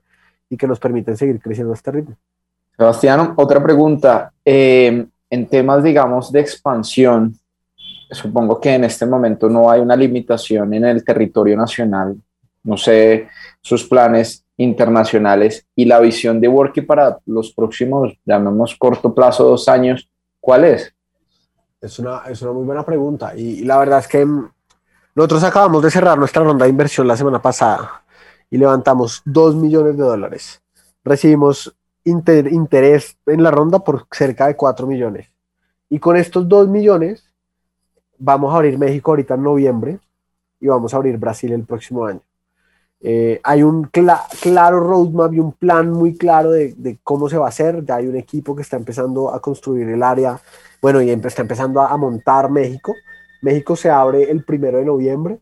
y 0.47 0.55
que 0.55 0.67
nos 0.67 0.79
permiten 0.79 1.17
seguir 1.17 1.41
creciendo 1.41 1.73
a 1.73 1.75
este 1.75 1.89
ritmo. 1.89 2.15
Sebastián, 2.77 3.33
otra 3.35 3.61
pregunta. 3.61 4.31
Eh, 4.45 5.03
en 5.31 5.47
temas, 5.47 5.83
digamos, 5.83 6.31
de 6.31 6.41
expansión, 6.41 7.33
supongo 8.11 8.61
que 8.61 8.75
en 8.75 8.83
este 8.83 9.07
momento 9.07 9.49
no 9.49 9.67
hay 9.67 9.81
una 9.81 9.95
limitación 9.95 10.75
en 10.75 10.85
el 10.85 11.03
territorio 11.03 11.57
nacional. 11.57 12.15
No 12.63 12.77
sé 12.77 13.29
sus 13.61 13.87
planes 13.87 14.45
internacionales 14.57 15.65
y 15.75 15.85
la 15.85 15.99
visión 15.99 16.39
de 16.39 16.47
Worky 16.47 16.81
para 16.81 17.17
los 17.25 17.51
próximos, 17.51 18.13
llamemos 18.25 18.75
corto 18.75 19.11
plazo, 19.11 19.43
dos 19.43 19.67
años, 19.67 20.07
¿cuál 20.39 20.65
es? 20.65 20.93
Es 21.81 21.97
una, 21.97 22.19
es 22.29 22.39
una 22.43 22.51
muy 22.51 22.63
buena 22.63 22.85
pregunta. 22.85 23.35
Y, 23.35 23.63
la 23.63 23.79
verdad 23.79 23.99
es 23.99 24.07
que 24.07 24.23
mm, 24.23 24.51
nosotros 25.15 25.43
acabamos 25.43 25.81
de 25.81 25.89
cerrar 25.89 26.17
nuestra 26.17 26.43
ronda 26.43 26.65
de 26.65 26.69
inversión 26.69 27.07
la 27.07 27.17
semana 27.17 27.41
pasada 27.41 28.03
y 28.51 28.57
levantamos 28.57 29.23
2 29.25 29.55
millones 29.55 29.97
de 29.97 30.03
dólares. 30.03 30.61
Recibimos 31.03 31.75
interés 32.03 33.17
en 33.25 33.43
la 33.43 33.51
ronda 33.51 33.79
por 33.79 34.05
cerca 34.11 34.47
de 34.47 34.55
4 34.55 34.85
millones. 34.85 35.27
Y 35.89 35.99
con 35.99 36.15
estos 36.15 36.47
2 36.47 36.67
millones 36.67 37.25
vamos 38.17 38.53
a 38.53 38.57
abrir 38.57 38.77
México 38.77 39.11
ahorita 39.11 39.33
en 39.33 39.43
noviembre 39.43 39.99
y 40.59 40.67
vamos 40.67 40.93
a 40.93 40.97
abrir 40.97 41.17
Brasil 41.17 41.51
el 41.51 41.65
próximo 41.65 42.05
año. 42.05 42.21
Eh, 43.03 43.41
hay 43.43 43.63
un 43.63 43.85
claro 43.85 44.79
roadmap 44.79 45.33
y 45.33 45.39
un 45.39 45.53
plan 45.53 45.89
muy 45.89 46.15
claro 46.15 46.51
de, 46.51 46.73
de, 46.77 46.99
cómo 47.03 47.27
se 47.27 47.37
va 47.37 47.47
a 47.47 47.49
hacer. 47.49 47.83
Ya 47.83 47.95
hay 47.95 48.07
un 48.07 48.15
equipo 48.15 48.55
que 48.55 48.61
está 48.61 48.77
empezando 48.77 49.33
a 49.33 49.41
construir 49.41 49.89
el 49.89 50.03
área, 50.03 50.39
bueno, 50.81 51.01
y 51.01 51.09
está 51.11 51.43
empezando 51.43 51.81
a, 51.81 51.95
montar 51.95 52.49
México. 52.49 52.95
México 53.41 53.75
se 53.75 53.89
abre 53.89 54.29
el 54.29 54.43
primero 54.43 54.79
de 54.79 54.85
noviembre, 54.85 55.39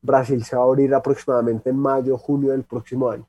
Brasil 0.00 0.42
se 0.44 0.56
va 0.56 0.62
a 0.62 0.66
abrir 0.66 0.94
aproximadamente 0.94 1.70
en 1.70 1.76
mayo, 1.76 2.16
junio 2.16 2.52
del 2.52 2.64
próximo 2.64 3.10
año. 3.10 3.26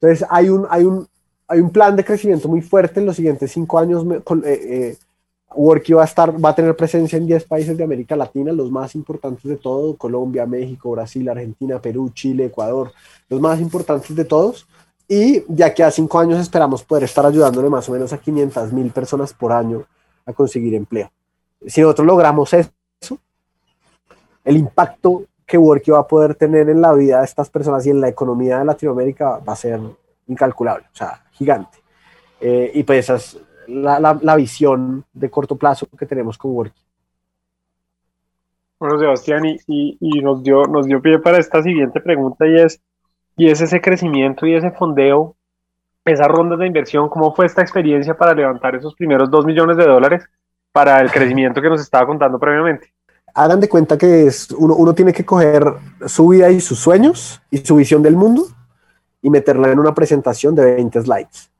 Entonces 0.00 0.26
hay 0.30 0.48
un, 0.48 0.66
hay 0.70 0.84
un, 0.84 1.06
hay 1.46 1.60
un 1.60 1.70
plan 1.70 1.94
de 1.94 2.04
crecimiento 2.04 2.48
muy 2.48 2.62
fuerte 2.62 3.00
en 3.00 3.06
los 3.06 3.16
siguientes 3.16 3.52
cinco 3.52 3.78
años. 3.78 4.04
Eh, 4.04 4.20
eh, 4.44 4.96
Worky 5.54 5.92
va 5.92 6.02
a, 6.02 6.06
estar, 6.06 6.44
va 6.44 6.50
a 6.50 6.54
tener 6.54 6.74
presencia 6.74 7.16
en 7.16 7.26
10 7.26 7.44
países 7.44 7.76
de 7.76 7.84
América 7.84 8.16
Latina, 8.16 8.50
los 8.52 8.70
más 8.70 8.94
importantes 8.94 9.44
de 9.44 9.56
todo, 9.56 9.96
Colombia, 9.96 10.46
México, 10.46 10.90
Brasil, 10.90 11.28
Argentina, 11.28 11.78
Perú, 11.80 12.10
Chile, 12.12 12.46
Ecuador, 12.46 12.92
los 13.28 13.40
más 13.40 13.60
importantes 13.60 14.14
de 14.16 14.24
todos. 14.24 14.66
Y 15.06 15.44
de 15.46 15.64
aquí 15.64 15.82
a 15.82 15.90
cinco 15.90 16.18
años 16.18 16.40
esperamos 16.40 16.82
poder 16.82 17.04
estar 17.04 17.24
ayudándole 17.24 17.68
más 17.68 17.88
o 17.88 17.92
menos 17.92 18.12
a 18.12 18.18
500 18.18 18.72
mil 18.72 18.90
personas 18.90 19.32
por 19.32 19.52
año 19.52 19.84
a 20.26 20.32
conseguir 20.32 20.74
empleo. 20.74 21.10
Si 21.66 21.80
nosotros 21.80 22.06
logramos 22.06 22.52
eso, 22.52 22.70
el 24.44 24.56
impacto 24.56 25.24
que 25.46 25.58
Worky 25.58 25.90
va 25.90 26.00
a 26.00 26.06
poder 26.06 26.34
tener 26.34 26.68
en 26.68 26.80
la 26.80 26.92
vida 26.92 27.18
de 27.18 27.24
estas 27.24 27.50
personas 27.50 27.86
y 27.86 27.90
en 27.90 28.00
la 28.00 28.08
economía 28.08 28.58
de 28.58 28.64
Latinoamérica 28.64 29.38
va 29.38 29.52
a 29.52 29.56
ser 29.56 29.80
incalculable, 30.26 30.86
o 30.92 30.96
sea, 30.96 31.24
gigante. 31.32 31.78
Eh, 32.40 32.72
y 32.74 32.82
pues 32.82 32.98
esa 33.00 33.16
es 33.16 33.40
la, 33.68 34.18
la, 34.20 34.36
visión 34.36 35.04
de 35.12 35.30
corto 35.30 35.56
plazo 35.56 35.86
que 35.98 36.06
tenemos 36.06 36.36
con 36.36 36.52
Worky. 36.52 36.80
Bueno, 38.78 38.98
Sebastián, 38.98 39.44
y, 39.46 39.58
y, 39.66 40.20
nos, 40.20 40.42
dio, 40.42 40.64
nos 40.64 40.86
dio 40.86 41.00
pie 41.00 41.18
para 41.18 41.38
esta 41.38 41.62
siguiente 41.62 42.00
pregunta 42.00 42.46
y 42.46 42.56
es, 42.56 42.82
y 43.36 43.48
es 43.48 43.60
ese 43.60 43.80
crecimiento 43.80 44.46
y 44.46 44.54
ese 44.54 44.70
fondeo, 44.72 45.36
esas 46.04 46.28
rondas 46.28 46.58
de 46.58 46.66
inversión, 46.66 47.08
¿cómo 47.08 47.34
fue 47.34 47.46
esta 47.46 47.62
experiencia 47.62 48.16
para 48.16 48.34
levantar 48.34 48.74
esos 48.74 48.94
primeros 48.94 49.30
dos 49.30 49.44
millones 49.44 49.76
de 49.76 49.84
dólares 49.84 50.24
para 50.72 51.00
el 51.00 51.10
crecimiento 51.10 51.62
que 51.62 51.68
nos 51.68 51.80
estaba 51.80 52.06
contando 52.06 52.38
previamente? 52.38 52.94
hagan 53.34 53.60
de 53.60 53.68
cuenta 53.68 53.98
que 53.98 54.26
es, 54.26 54.50
uno, 54.52 54.74
uno 54.76 54.94
tiene 54.94 55.12
que 55.12 55.24
coger 55.24 55.64
su 56.06 56.28
vida 56.28 56.50
y 56.50 56.60
sus 56.60 56.78
sueños 56.78 57.42
y 57.50 57.58
su 57.58 57.76
visión 57.76 58.02
del 58.02 58.16
mundo 58.16 58.46
y 59.20 59.28
meterla 59.28 59.70
en 59.70 59.78
una 59.80 59.92
presentación 59.92 60.54
de 60.54 60.76
20 60.76 61.02
slides. 61.02 61.50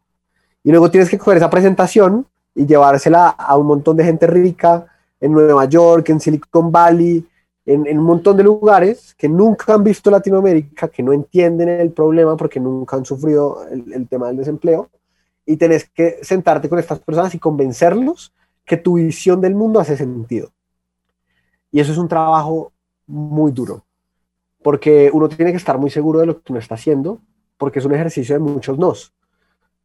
Y 0.63 0.71
luego 0.71 0.91
tienes 0.91 1.11
que 1.11 1.19
coger 1.19 1.39
esa 1.39 1.51
presentación 1.51 2.27
y 2.55 2.67
llevársela 2.67 3.29
a 3.29 3.57
un 3.57 3.67
montón 3.67 3.97
de 3.97 4.05
gente 4.05 4.27
rica 4.27 4.87
en 5.21 5.33
Nueva 5.33 5.65
York, 5.65 6.09
en 6.11 6.21
Silicon 6.21 6.71
Valley, 6.71 7.27
en, 7.67 7.99
un 7.99 8.05
montón 8.05 8.37
de 8.37 8.43
lugares 8.43 9.15
que 9.15 9.29
nunca 9.29 9.75
han 9.75 9.85
visto 9.85 10.11
Latinoamérica, 10.11 10.89
que 10.89 11.03
no 11.03 11.13
entienden 11.13 11.69
el 11.69 11.93
problema 11.93 12.37
porque 12.37 12.61
nunca 12.61 12.97
han 12.97 13.05
sufrido 13.05 13.67
el, 13.69 13.93
el 13.93 14.09
tema 14.09 14.29
del 14.29 14.39
desempleo. 14.39 14.91
Y 15.47 15.57
tenés 15.57 15.89
que 15.91 16.19
sentarte 16.23 16.69
con 16.69 16.79
estas 16.79 17.01
personas 17.01 17.35
y 17.35 17.39
convencerlos 17.39 18.33
que 18.65 18.77
tu 18.77 18.95
visión 18.95 19.41
del 19.41 19.55
mundo 19.55 19.81
hace 19.81 19.97
sentido. 19.97 20.53
Y 21.71 21.81
eso 21.81 21.93
es 21.93 21.99
un 21.99 22.09
trabajo 22.09 22.73
muy 23.07 23.53
duro, 23.53 23.85
porque 24.63 25.11
uno 25.13 25.29
tiene 25.29 25.51
que 25.51 25.59
estar 25.59 25.77
muy 25.79 25.91
seguro 25.91 26.21
de 26.21 26.27
lo 26.27 26.41
que 26.41 26.53
uno 26.53 26.61
está 26.61 26.77
haciendo, 26.77 27.21
porque 27.59 27.79
es 27.79 27.85
un 27.85 27.95
ejercicio 27.95 28.35
de 28.35 28.39
muchos 28.39 28.79
nos. 28.79 29.13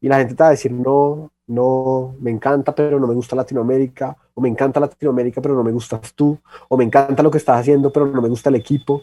Y 0.02 0.08
la 0.08 0.18
gente 0.20 0.36
te 0.36 0.44
va 0.44 0.48
a 0.48 0.52
decir, 0.52 0.72
no, 0.72 1.32
no, 1.50 2.16
me 2.20 2.32
encanta, 2.32 2.74
pero 2.74 3.00
no 3.00 3.08
me 3.08 3.14
gusta 3.14 3.36
Latinoamérica, 3.36 4.16
o 4.34 4.42
me 4.42 4.50
encanta 4.50 4.80
Latinoamérica, 4.80 5.42
pero 5.42 5.56
no 5.56 5.64
me 5.64 5.72
gustas 5.72 6.14
tú, 6.14 6.38
o 6.68 6.78
me 6.78 6.84
encanta 6.84 7.22
lo 7.24 7.32
que 7.32 7.38
estás 7.38 7.60
haciendo, 7.60 7.92
pero 7.92 8.06
no 8.06 8.22
me 8.22 8.30
gusta 8.30 8.50
el 8.50 8.56
equipo. 8.56 9.02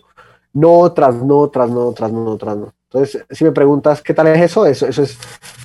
No, 0.53 0.93
tras 0.93 1.15
no, 1.15 1.49
tras 1.49 1.71
no, 1.71 1.93
tras 1.93 2.13
no, 2.13 2.37
tras 2.37 2.57
no. 2.57 2.73
Entonces, 2.91 3.27
si 3.31 3.45
me 3.45 3.53
preguntas 3.53 4.01
qué 4.01 4.15
tal 4.15 4.29
es 4.29 4.41
eso, 4.43 4.65
eso, 4.65 4.87
eso 4.87 5.03
es 5.03 5.19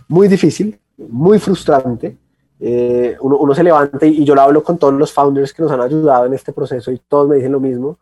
muy 0.08 0.28
difícil, 0.28 0.80
muy 0.98 1.40
frustrante, 1.40 2.18
eh, 2.64 3.18
uno, 3.22 3.38
uno, 3.38 3.56
se 3.56 3.64
levanta 3.64 4.06
y, 4.06 4.24
yo 4.24 4.36
lo 4.36 4.42
hablo 4.42 4.64
con 4.64 4.78
todos 4.78 4.94
los 4.94 5.12
founders 5.12 5.52
que 5.52 5.64
nos 5.64 5.72
han 5.72 5.82
ayudado 5.82 6.28
en 6.28 6.36
este 6.36 6.54
proceso 6.54 6.92
y 6.92 7.00
todos 7.00 7.28
me 7.28 7.38
dicen 7.38 7.52
lo 7.52 7.60
mismo. 7.60 7.98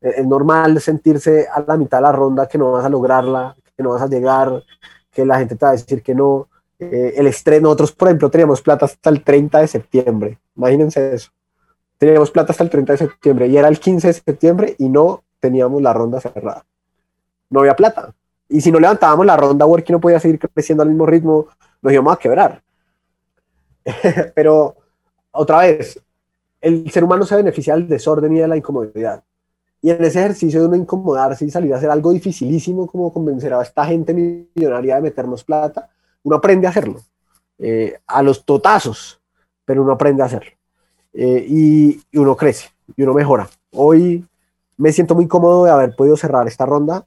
Eh, 0.00 0.14
es 0.18 0.26
normal 0.26 0.80
sentirse 0.80 1.48
a 1.52 1.64
la 1.66 1.76
mitad 1.76 1.98
de 1.98 2.02
la 2.02 2.12
ronda 2.12 2.46
que 2.46 2.56
no 2.56 2.72
vas 2.72 2.84
a 2.84 2.88
lograrla, 2.88 3.56
que 3.76 3.82
no 3.82 3.90
vas 3.90 4.02
a 4.02 4.06
llegar, 4.06 4.62
que 5.10 5.26
la 5.26 5.38
gente 5.38 5.56
te 5.56 5.64
va 5.64 5.70
a 5.70 5.74
decir 5.74 6.02
que 6.02 6.14
no. 6.14 6.48
Eh, 6.78 7.14
el 7.16 7.26
estrés, 7.26 7.62
nosotros 7.62 7.92
por 7.92 8.08
ejemplo 8.08 8.30
teníamos 8.30 8.60
plata 8.60 8.84
hasta 8.84 9.08
el 9.08 9.22
30 9.22 9.60
de 9.60 9.66
septiembre, 9.66 10.38
imagínense 10.56 11.14
eso. 11.14 11.30
Teníamos 11.98 12.30
plata 12.30 12.52
hasta 12.52 12.64
el 12.64 12.70
30 12.70 12.92
de 12.92 12.98
septiembre 12.98 13.46
y 13.46 13.56
era 13.56 13.68
el 13.68 13.80
15 13.80 14.08
de 14.08 14.12
septiembre 14.12 14.76
y 14.78 14.88
no 14.88 15.24
teníamos 15.40 15.80
la 15.80 15.94
ronda 15.94 16.20
cerrada. 16.20 16.66
No 17.48 17.60
había 17.60 17.74
plata. 17.74 18.14
Y 18.48 18.60
si 18.60 18.70
no 18.70 18.78
levantábamos 18.78 19.24
la 19.24 19.36
ronda, 19.36 19.64
Worky 19.64 19.92
no 19.92 20.00
podía 20.00 20.20
seguir 20.20 20.38
creciendo 20.38 20.82
al 20.82 20.90
mismo 20.90 21.06
ritmo, 21.06 21.48
nos 21.80 21.92
íbamos 21.92 22.12
a 22.12 22.18
quebrar. 22.18 22.62
Pero 24.34 24.76
otra 25.30 25.58
vez, 25.58 26.00
el 26.60 26.90
ser 26.90 27.04
humano 27.04 27.24
se 27.24 27.36
beneficia 27.36 27.74
del 27.74 27.88
desorden 27.88 28.36
y 28.36 28.40
de 28.40 28.48
la 28.48 28.56
incomodidad. 28.56 29.22
Y 29.80 29.90
en 29.90 30.04
ese 30.04 30.20
ejercicio 30.20 30.60
de 30.60 30.66
uno 30.66 30.76
incomodarse 30.76 31.44
y 31.44 31.50
salir 31.50 31.72
a 31.72 31.76
hacer 31.76 31.90
algo 31.90 32.12
dificilísimo 32.12 32.86
como 32.86 33.12
convencer 33.12 33.54
a 33.54 33.62
esta 33.62 33.86
gente 33.86 34.12
millonaria 34.12 34.96
de 34.96 35.02
meternos 35.02 35.44
plata, 35.44 35.88
uno 36.26 36.36
aprende 36.36 36.66
a 36.66 36.70
hacerlo. 36.70 37.00
Eh, 37.58 37.98
a 38.06 38.22
los 38.22 38.44
totazos, 38.44 39.20
pero 39.64 39.82
uno 39.82 39.92
aprende 39.92 40.22
a 40.22 40.26
hacerlo. 40.26 40.50
Eh, 41.12 41.46
y, 41.48 42.00
y 42.10 42.18
uno 42.18 42.36
crece 42.36 42.70
y 42.96 43.02
uno 43.02 43.14
mejora. 43.14 43.48
Hoy 43.72 44.26
me 44.76 44.92
siento 44.92 45.14
muy 45.14 45.26
cómodo 45.26 45.64
de 45.64 45.70
haber 45.70 45.96
podido 45.96 46.16
cerrar 46.16 46.46
esta 46.46 46.66
ronda 46.66 47.06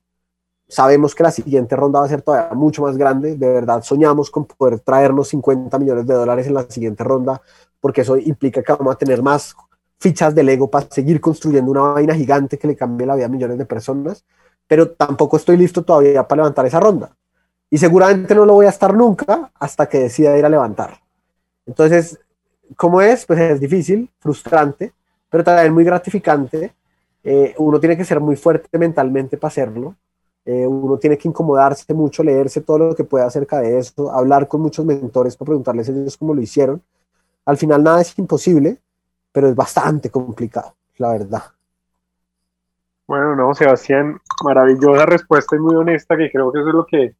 Sabemos 0.69 1.15
que 1.15 1.23
la 1.23 1.31
siguiente 1.31 1.75
ronda 1.75 1.99
va 1.99 2.05
a 2.05 2.09
ser 2.09 2.21
todavía 2.21 2.53
mucho 2.53 2.83
más 2.83 2.95
grande. 2.95 3.35
De 3.35 3.51
verdad, 3.51 3.81
soñamos 3.81 4.29
con 4.29 4.45
poder 4.45 4.79
traernos 4.79 5.29
50 5.29 5.79
millones 5.79 6.05
de 6.05 6.13
dólares 6.13 6.45
en 6.45 6.53
la 6.53 6.69
siguiente 6.69 7.03
ronda, 7.03 7.41
porque 7.81 8.01
eso 8.01 8.17
implica 8.17 8.61
que 8.61 8.73
vamos 8.73 8.93
a 8.93 8.97
tener 8.97 9.23
más 9.23 9.55
fichas 9.99 10.35
de 10.35 10.43
Lego 10.43 10.69
para 10.69 10.85
seguir 10.91 11.19
construyendo 11.19 11.71
una 11.71 11.81
vaina 11.81 12.13
gigante 12.13 12.59
que 12.59 12.67
le 12.67 12.75
cambie 12.75 13.07
la 13.07 13.15
vida 13.15 13.25
a 13.25 13.29
millones 13.29 13.57
de 13.57 13.65
personas. 13.65 14.23
Pero 14.67 14.91
tampoco 14.91 15.37
estoy 15.37 15.57
listo 15.57 15.81
todavía 15.81 16.27
para 16.27 16.43
levantar 16.43 16.67
esa 16.67 16.79
ronda. 16.79 17.17
Y 17.69 17.77
seguramente 17.77 18.33
no 18.33 18.45
lo 18.45 18.53
voy 18.53 18.65
a 18.65 18.69
estar 18.69 18.93
nunca 18.93 19.51
hasta 19.59 19.87
que 19.87 19.99
decida 19.99 20.37
ir 20.37 20.45
a 20.45 20.49
levantar. 20.49 20.99
Entonces, 21.65 22.19
¿cómo 22.75 23.01
es? 23.01 23.25
Pues 23.25 23.39
es 23.39 23.59
difícil, 23.59 24.09
frustrante, 24.19 24.93
pero 25.29 25.43
también 25.43 25.73
muy 25.73 25.83
gratificante. 25.83 26.73
Eh, 27.23 27.53
uno 27.57 27.79
tiene 27.79 27.95
que 27.95 28.05
ser 28.05 28.19
muy 28.19 28.35
fuerte 28.35 28.77
mentalmente 28.77 29.37
para 29.37 29.49
hacerlo 29.49 29.95
eh, 30.45 30.65
uno 30.65 30.97
tiene 30.97 31.15
que 31.15 31.27
incomodarse 31.27 31.93
mucho, 31.93 32.23
leerse 32.23 32.61
todo 32.61 32.79
lo 32.79 32.95
que 32.95 33.03
pueda 33.03 33.25
acerca 33.25 33.59
de 33.59 33.77
eso, 33.77 34.11
hablar 34.11 34.47
con 34.47 34.61
muchos 34.61 34.83
mentores 34.83 35.37
para 35.37 35.47
preguntarles 35.47 35.89
ellos 35.89 36.17
cómo 36.17 36.33
lo 36.33 36.41
hicieron. 36.41 36.81
Al 37.45 37.55
final 37.55 37.83
nada 37.83 38.01
es 38.01 38.17
imposible, 38.17 38.79
pero 39.31 39.47
es 39.47 39.55
bastante 39.55 40.09
complicado, 40.09 40.73
la 40.97 41.11
verdad. 41.11 41.43
Bueno, 43.05 43.35
no, 43.35 43.53
Sebastián, 43.53 44.19
maravillosa 44.43 45.05
respuesta 45.05 45.55
y 45.55 45.59
muy 45.59 45.75
honesta, 45.75 46.17
que 46.17 46.31
creo 46.31 46.51
que 46.51 46.59
eso 46.59 46.69
es 46.69 46.73
lo 46.73 46.85
que, 46.87 47.15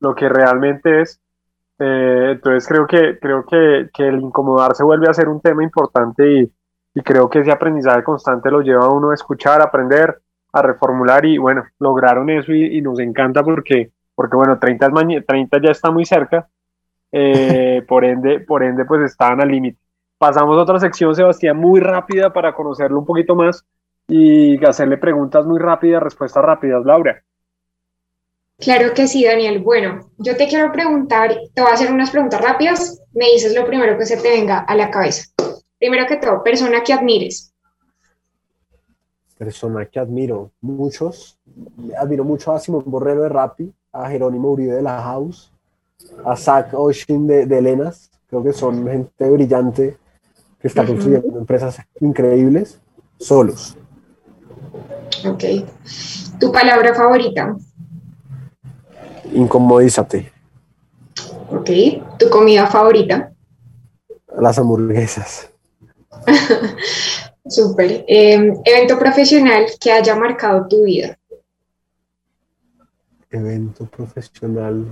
lo 0.00 0.14
que 0.14 0.28
realmente 0.28 1.02
es. 1.02 1.20
Eh, 1.78 2.32
entonces 2.32 2.66
creo 2.66 2.86
que, 2.86 3.18
creo 3.18 3.44
que, 3.44 3.88
que, 3.92 4.08
el 4.08 4.20
incomodarse 4.20 4.82
vuelve 4.82 5.08
a 5.08 5.14
ser 5.14 5.28
un 5.28 5.40
tema 5.40 5.62
importante 5.62 6.40
y, 6.40 6.52
y 6.94 7.02
creo 7.02 7.30
que 7.30 7.40
ese 7.40 7.52
aprendizaje 7.52 8.02
constante 8.02 8.50
lo 8.50 8.60
lleva 8.60 8.86
a 8.86 8.92
uno 8.92 9.10
a 9.10 9.14
escuchar, 9.14 9.60
a 9.60 9.64
aprender, 9.64 10.20
a 10.52 10.62
reformular 10.62 11.24
y 11.24 11.38
bueno, 11.38 11.64
lograron 11.78 12.30
eso 12.30 12.52
y, 12.52 12.80
nos 12.80 12.98
encanta 12.98 13.42
porque, 13.44 13.92
porque 14.14 14.36
bueno, 14.36 14.58
30, 14.58 14.90
30 15.26 15.60
ya 15.62 15.70
está 15.70 15.90
muy 15.90 16.04
cerca, 16.04 16.48
eh, 17.12 17.84
por, 17.86 18.04
ende, 18.04 18.40
por 18.40 18.62
ende 18.62 18.84
pues 18.84 19.02
estaban 19.02 19.40
al 19.40 19.48
límite. 19.48 19.78
Pasamos 20.18 20.58
a 20.58 20.62
otra 20.62 20.80
sección, 20.80 21.14
Sebastián, 21.14 21.56
muy 21.56 21.80
rápida 21.80 22.32
para 22.32 22.54
conocerlo 22.54 22.98
un 22.98 23.06
poquito 23.06 23.36
más 23.36 23.64
y 24.08 24.64
hacerle 24.64 24.96
preguntas 24.96 25.46
muy 25.46 25.60
rápidas, 25.60 26.02
respuestas 26.02 26.44
rápidas, 26.44 26.84
Laura. 26.84 27.22
Claro 28.58 28.92
que 28.92 29.06
sí, 29.06 29.24
Daniel. 29.24 29.60
Bueno, 29.60 30.10
yo 30.18 30.36
te 30.36 30.48
quiero 30.48 30.72
preguntar, 30.72 31.36
te 31.54 31.62
voy 31.62 31.70
a 31.70 31.74
hacer 31.74 31.92
unas 31.92 32.10
preguntas 32.10 32.40
rápidas, 32.40 33.00
me 33.12 33.26
dices 33.26 33.54
lo 33.54 33.66
primero 33.66 33.96
que 33.96 34.06
se 34.06 34.16
te 34.16 34.30
venga 34.30 34.58
a 34.60 34.74
la 34.74 34.90
cabeza. 34.90 35.24
Primero 35.78 36.06
que 36.06 36.16
todo, 36.16 36.42
persona 36.42 36.82
que 36.82 36.92
admires 36.92 37.52
persona 39.38 39.86
que 39.86 40.00
admiro 40.00 40.50
muchos. 40.60 41.38
Admiro 41.96 42.24
mucho 42.24 42.52
a 42.52 42.58
Simón 42.58 42.82
Borrero 42.86 43.22
de 43.22 43.28
Rappi, 43.28 43.72
a 43.92 44.10
Jerónimo 44.10 44.50
Uribe 44.50 44.74
de 44.74 44.82
La 44.82 45.00
House, 45.00 45.52
a 46.24 46.36
Zach 46.36 46.74
Oshin 46.74 47.26
de, 47.26 47.46
de 47.46 47.58
Elenas. 47.58 48.10
Creo 48.28 48.42
que 48.42 48.52
son 48.52 48.86
gente 48.86 49.30
brillante 49.30 49.96
que 50.60 50.68
está 50.68 50.84
construyendo 50.84 51.38
empresas 51.38 51.78
increíbles 52.00 52.80
solos. 53.18 53.76
Ok. 55.24 55.44
¿Tu 56.38 56.52
palabra 56.52 56.94
favorita? 56.94 57.56
Incomodízate. 59.32 60.32
Ok. 61.50 61.70
¿Tu 62.18 62.28
comida 62.30 62.66
favorita? 62.66 63.32
Las 64.38 64.58
hamburguesas. 64.58 65.50
Súper. 67.48 68.04
Em, 68.06 68.54
evento 68.64 68.98
profesional 68.98 69.66
que 69.80 69.90
haya 69.92 70.14
marcado 70.14 70.66
tu 70.68 70.82
vida. 70.84 71.18
Evento 73.30 73.86
profesional. 73.86 74.86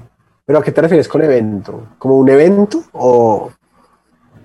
¿Pero 0.44 0.58
a 0.58 0.62
qué 0.62 0.70
te 0.72 0.80
refieres 0.80 1.08
con 1.08 1.22
evento? 1.22 1.88
¿Como 1.98 2.18
un 2.18 2.28
evento 2.28 2.82
o...? 2.92 3.50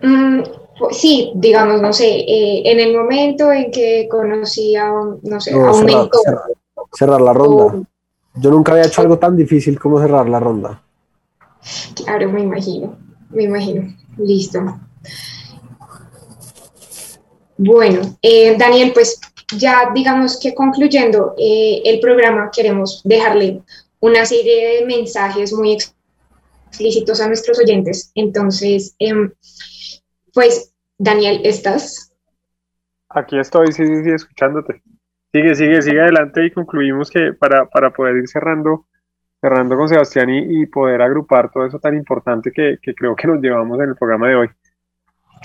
Mm, 0.02 0.42
pues 0.80 0.98
sí, 0.98 1.32
digamos, 1.36 1.82
no 1.82 1.94
sé, 1.94 2.08
eh, 2.08 2.64
en 2.72 2.80
el 2.80 2.98
momento 2.98 3.52
en 3.52 3.70
que 3.72 4.08
conocí 4.10 4.76
a, 4.76 4.92
no 5.22 5.40
sé, 5.40 5.54
a 5.54 5.58
un 5.58 5.74
cerrar, 5.76 5.86
mentor. 5.86 6.22
cerrar- 6.24 6.52
cerrar 6.94 7.22
la 7.22 7.34
ronda. 7.34 7.84
Yo 8.36 8.50
nunca 8.50 8.72
había 8.72 8.86
hecho 8.86 9.02
algo 9.02 9.18
tan 9.20 9.36
difícil 9.36 9.80
como 9.80 10.00
cerrar 10.00 10.28
la 10.30 10.40
ronda. 10.40 10.82
Claro, 11.96 12.32
me 12.32 12.42
imagino, 12.42 12.98
me 13.30 13.44
imagino. 13.44 13.96
Listo. 14.18 14.80
Bueno, 17.58 18.18
eh, 18.22 18.56
Daniel, 18.58 18.92
pues 18.94 19.20
ya 19.58 19.92
digamos 19.94 20.40
que 20.40 20.56
concluyendo 20.56 21.36
eh, 21.38 21.82
el 21.86 22.00
programa, 22.00 22.50
queremos 22.52 23.02
dejarle 23.04 23.62
una 24.00 24.26
serie 24.26 24.80
de 24.80 24.86
mensajes 24.86 25.54
muy 25.54 25.74
ex- 25.74 25.94
explícitos 26.68 27.22
a 27.22 27.28
nuestros 27.28 27.60
oyentes. 27.60 28.12
Entonces, 28.16 28.96
em, 28.98 29.32
pues, 30.34 30.74
Daniel, 30.98 31.42
¿estás? 31.44 32.12
Aquí 33.10 33.38
estoy, 33.38 33.68
sí, 33.74 33.86
sí, 33.86 34.04
sí, 34.04 34.10
escuchándote. 34.12 34.82
Sigue, 35.32 35.56
sigue, 35.56 35.82
sigue 35.82 36.02
adelante 36.02 36.46
y 36.46 36.52
concluimos 36.52 37.10
que 37.10 37.34
para, 37.34 37.66
para 37.66 37.92
poder 37.92 38.18
ir 38.18 38.28
cerrando, 38.28 38.88
cerrando 39.40 39.78
con 39.78 39.88
Sebastián 39.88 40.30
y, 40.30 40.66
poder 40.66 41.02
agrupar 41.02 41.52
todo 41.52 41.66
eso 41.66 41.80
tan 41.80 41.96
importante 41.96 42.52
que, 42.52 42.78
que 42.82 42.94
creo 42.94 43.16
que 43.16 43.28
nos 43.28 43.42
llevamos 43.42 43.80
en 43.80 43.90
el 43.90 43.96
programa 43.96 44.28
de 44.28 44.36
hoy. 44.36 44.50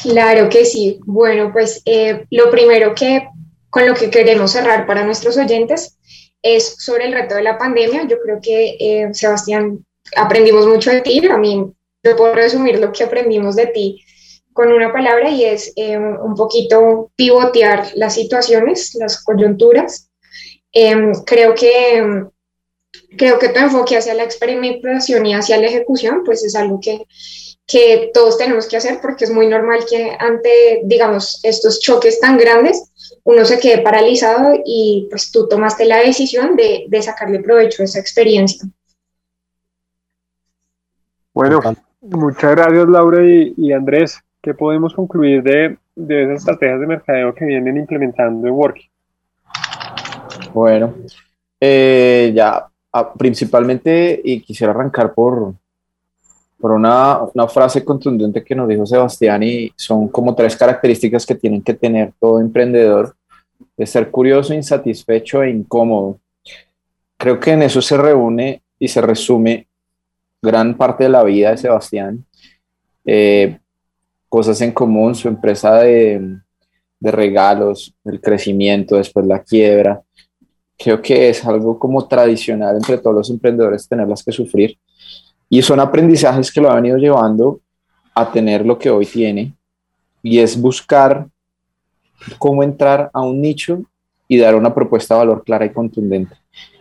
Claro 0.02 0.48
que 0.48 0.64
sí. 0.64 1.00
Bueno, 1.06 1.52
pues 1.52 1.82
eh, 1.84 2.26
lo 2.30 2.50
primero 2.50 2.94
que 2.94 3.28
con 3.70 3.86
lo 3.86 3.94
que 3.94 4.10
queremos 4.10 4.52
cerrar 4.52 4.86
para 4.86 5.04
nuestros 5.04 5.36
oyentes 5.36 5.98
es 6.42 6.76
sobre 6.78 7.06
el 7.06 7.12
reto 7.12 7.34
de 7.34 7.42
la 7.42 7.58
pandemia. 7.58 8.06
Yo 8.06 8.20
creo 8.22 8.40
que, 8.40 8.76
eh, 8.78 9.08
Sebastián, 9.12 9.84
aprendimos 10.16 10.66
mucho 10.66 10.90
de 10.90 11.00
ti. 11.00 11.26
A 11.28 11.38
mí, 11.38 11.72
yo 12.02 12.16
puedo 12.16 12.34
resumir 12.34 12.78
lo 12.78 12.92
que 12.92 13.04
aprendimos 13.04 13.56
de 13.56 13.66
ti 13.66 14.04
con 14.56 14.72
una 14.72 14.92
palabra 14.92 15.30
y 15.30 15.44
es 15.44 15.72
eh, 15.76 15.98
un 15.98 16.34
poquito 16.34 17.12
pivotear 17.14 17.92
las 17.94 18.14
situaciones, 18.14 18.94
las 18.94 19.22
coyunturas. 19.22 20.10
Em, 20.72 21.12
creo 21.24 21.54
que 21.54 22.26
creo 23.16 23.38
que 23.38 23.50
tu 23.50 23.60
enfoque 23.60 23.96
hacia 23.96 24.14
la 24.14 24.24
experimentación 24.24 25.26
y 25.26 25.34
hacia 25.34 25.58
la 25.58 25.66
ejecución, 25.66 26.22
pues 26.24 26.42
es 26.42 26.54
algo 26.54 26.80
que, 26.80 27.06
que 27.66 28.10
todos 28.14 28.38
tenemos 28.38 28.66
que 28.66 28.78
hacer 28.78 29.00
porque 29.02 29.24
es 29.24 29.30
muy 29.30 29.46
normal 29.46 29.80
que 29.88 30.16
ante, 30.18 30.80
digamos, 30.84 31.40
estos 31.42 31.80
choques 31.80 32.18
tan 32.18 32.38
grandes, 32.38 32.90
uno 33.24 33.44
se 33.44 33.58
quede 33.58 33.82
paralizado 33.82 34.54
y 34.64 35.06
pues 35.10 35.30
tú 35.30 35.48
tomaste 35.48 35.84
la 35.84 35.98
decisión 35.98 36.56
de, 36.56 36.86
de 36.88 37.02
sacarle 37.02 37.40
provecho 37.40 37.82
a 37.82 37.84
esa 37.84 38.00
experiencia. 38.00 38.66
Bueno, 41.34 41.60
muchas 42.00 42.52
gracias 42.52 42.88
Laura 42.88 43.22
y, 43.22 43.52
y 43.58 43.72
Andrés. 43.72 44.18
¿Qué 44.46 44.54
podemos 44.54 44.94
concluir 44.94 45.42
de, 45.42 45.76
de 45.96 46.22
esas 46.22 46.38
estrategias 46.38 46.78
de 46.78 46.86
mercadeo 46.86 47.34
que 47.34 47.44
vienen 47.44 47.78
implementando 47.78 48.46
en 48.46 48.54
Worky? 48.54 48.88
Bueno, 50.54 50.94
eh, 51.60 52.32
ya 52.32 52.64
ah, 52.92 53.12
principalmente, 53.12 54.20
y 54.22 54.40
quisiera 54.40 54.72
arrancar 54.72 55.12
por, 55.14 55.52
por 56.60 56.70
una, 56.70 57.22
una 57.34 57.48
frase 57.48 57.84
contundente 57.84 58.44
que 58.44 58.54
nos 58.54 58.68
dijo 58.68 58.86
Sebastián, 58.86 59.42
y 59.42 59.72
son 59.74 60.06
como 60.06 60.32
tres 60.36 60.54
características 60.54 61.26
que 61.26 61.34
tienen 61.34 61.60
que 61.60 61.74
tener 61.74 62.12
todo 62.20 62.40
emprendedor, 62.40 63.16
de 63.76 63.84
ser 63.84 64.12
curioso, 64.12 64.54
insatisfecho 64.54 65.42
e 65.42 65.50
incómodo. 65.50 66.20
Creo 67.16 67.40
que 67.40 67.50
en 67.50 67.62
eso 67.62 67.82
se 67.82 67.96
reúne 67.96 68.62
y 68.78 68.86
se 68.86 69.00
resume 69.00 69.66
gran 70.40 70.76
parte 70.76 71.02
de 71.02 71.10
la 71.10 71.24
vida 71.24 71.50
de 71.50 71.56
Sebastián. 71.56 72.24
Eh, 73.04 73.58
cosas 74.28 74.60
en 74.60 74.72
común, 74.72 75.14
su 75.14 75.28
empresa 75.28 75.74
de, 75.80 76.38
de 77.00 77.10
regalos, 77.10 77.94
el 78.04 78.20
crecimiento, 78.20 78.96
después 78.96 79.26
la 79.26 79.42
quiebra, 79.42 80.02
creo 80.78 81.00
que 81.00 81.30
es 81.30 81.44
algo 81.44 81.78
como 81.78 82.06
tradicional 82.06 82.76
entre 82.76 82.98
todos 82.98 83.16
los 83.16 83.30
emprendedores 83.30 83.88
tenerlas 83.88 84.22
que 84.22 84.32
sufrir. 84.32 84.78
Y 85.48 85.62
son 85.62 85.80
aprendizajes 85.80 86.52
que 86.52 86.60
lo 86.60 86.70
han 86.70 86.82
venido 86.82 86.98
llevando 86.98 87.60
a 88.14 88.30
tener 88.30 88.66
lo 88.66 88.78
que 88.78 88.90
hoy 88.90 89.06
tiene. 89.06 89.54
Y 90.22 90.38
es 90.38 90.60
buscar 90.60 91.28
cómo 92.38 92.62
entrar 92.62 93.10
a 93.12 93.20
un 93.22 93.40
nicho 93.40 93.82
y 94.28 94.38
dar 94.38 94.54
una 94.54 94.74
propuesta 94.74 95.14
de 95.14 95.18
valor 95.18 95.44
clara 95.44 95.66
y 95.66 95.72
contundente. 95.72 96.34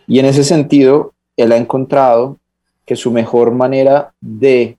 Y 0.06 0.18
en 0.18 0.26
ese 0.26 0.42
sentido, 0.42 1.14
él 1.36 1.52
ha 1.52 1.56
encontrado 1.56 2.38
que 2.84 2.96
su 2.96 3.10
mejor 3.10 3.52
manera 3.52 4.12
de 4.20 4.78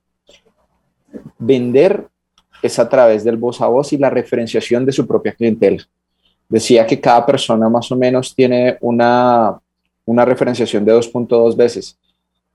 vender 1.38 2.08
es 2.68 2.80
a 2.80 2.88
través 2.88 3.24
del 3.24 3.38
voz 3.38 3.62
a 3.62 3.68
voz 3.68 3.92
y 3.94 3.98
la 3.98 4.10
referenciación 4.10 4.86
de 4.86 4.92
su 4.92 5.08
propia 5.08 5.34
clientela 5.34 5.84
decía 6.50 6.86
que 6.86 7.00
cada 7.00 7.26
persona 7.26 7.70
más 7.70 7.92
o 7.92 7.96
menos 7.96 8.34
tiene 8.34 8.78
una, 8.82 9.60
una 10.06 10.26
referenciación 10.26 10.86
de 10.86 10.94
2.2 10.94 11.56
veces. 11.56 11.98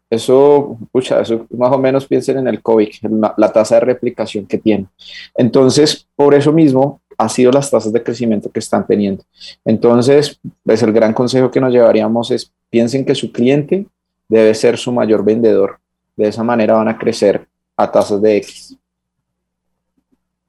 Eso, 0.08 0.76
pucha, 0.90 1.20
eso 1.20 1.46
más 1.56 1.72
o 1.72 1.78
menos 1.78 2.06
piensen 2.06 2.38
en 2.38 2.48
el 2.48 2.60
COVID, 2.60 2.88
la, 3.02 3.34
la, 3.36 3.52
tasa 3.52 3.76
de 3.76 3.80
replicación 3.80 4.46
que 4.46 4.58
tiene. 4.58 4.86
Entonces, 5.34 6.06
por 6.14 6.34
eso 6.34 6.52
mismo 6.52 7.00
ha 7.16 7.28
sido 7.28 7.50
las 7.50 7.70
tasas 7.70 7.92
de 7.92 8.02
crecimiento 8.02 8.50
que 8.50 8.60
están 8.60 8.86
teniendo. 8.86 9.24
Entonces, 9.64 10.38
pues 10.64 10.82
el 10.82 10.92
gran 10.92 11.14
consejo 11.14 11.50
que 11.50 11.60
nos 11.60 11.72
llevaríamos 11.72 12.30
es 12.30 12.52
piensen 12.68 13.06
que 13.06 13.14
su 13.14 13.32
cliente 13.32 13.86
debe 14.28 14.54
ser 14.54 14.76
su 14.76 14.92
mayor 14.92 15.24
vendedor. 15.24 15.78
De 16.14 16.28
esa 16.28 16.42
manera 16.42 16.74
van 16.74 16.88
a 16.88 16.98
crecer 16.98 17.46
a 17.74 17.90
tasas 17.90 18.20
de 18.20 18.36
X. 18.36 18.76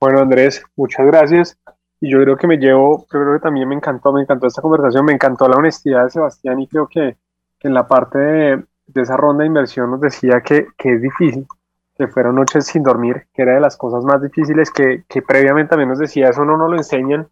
Bueno, 0.04 0.20
Andrés, 0.20 0.62
muchas 0.76 1.06
gracias 1.06 1.58
y 2.02 2.12
yo 2.12 2.22
creo 2.22 2.36
que 2.36 2.46
me 2.46 2.58
llevo, 2.58 3.08
yo 3.10 3.20
creo 3.22 3.34
que 3.36 3.40
también 3.40 3.70
me 3.70 3.76
encantó, 3.76 4.12
me 4.12 4.22
encantó 4.22 4.48
esta 4.48 4.62
conversación, 4.62 5.06
me 5.06 5.14
encantó 5.14 5.48
la 5.48 5.56
honestidad 5.56 6.04
de 6.04 6.10
Sebastián 6.10 6.60
y 6.60 6.68
creo 6.68 6.90
que, 6.90 7.16
en 7.62 7.74
la 7.74 7.88
parte 7.88 8.20
de, 8.20 8.64
de, 8.86 9.02
esa 9.02 9.16
ronda 9.16 9.44
de 9.44 9.48
inversión 9.48 9.92
nos 9.92 10.02
decía 10.02 10.42
que, 10.42 10.68
que, 10.78 10.96
es 10.96 11.02
difícil, 11.02 11.48
que 11.98 12.10
fueron 12.10 12.36
noches 12.36 12.66
sin 12.66 12.84
dormir, 12.84 13.28
que 13.34 13.44
era 13.44 13.54
de 13.54 13.62
las 13.62 13.78
cosas 13.78 14.04
más 14.04 14.22
difíciles 14.22 14.72
que, 14.72 15.06
que 15.08 15.22
previamente 15.22 15.70
también 15.70 15.88
nos 15.88 16.00
decía, 16.00 16.28
eso 16.28 16.44
no 16.44 16.58
nos 16.58 16.70
lo 16.70 16.76
enseñan 16.76 17.30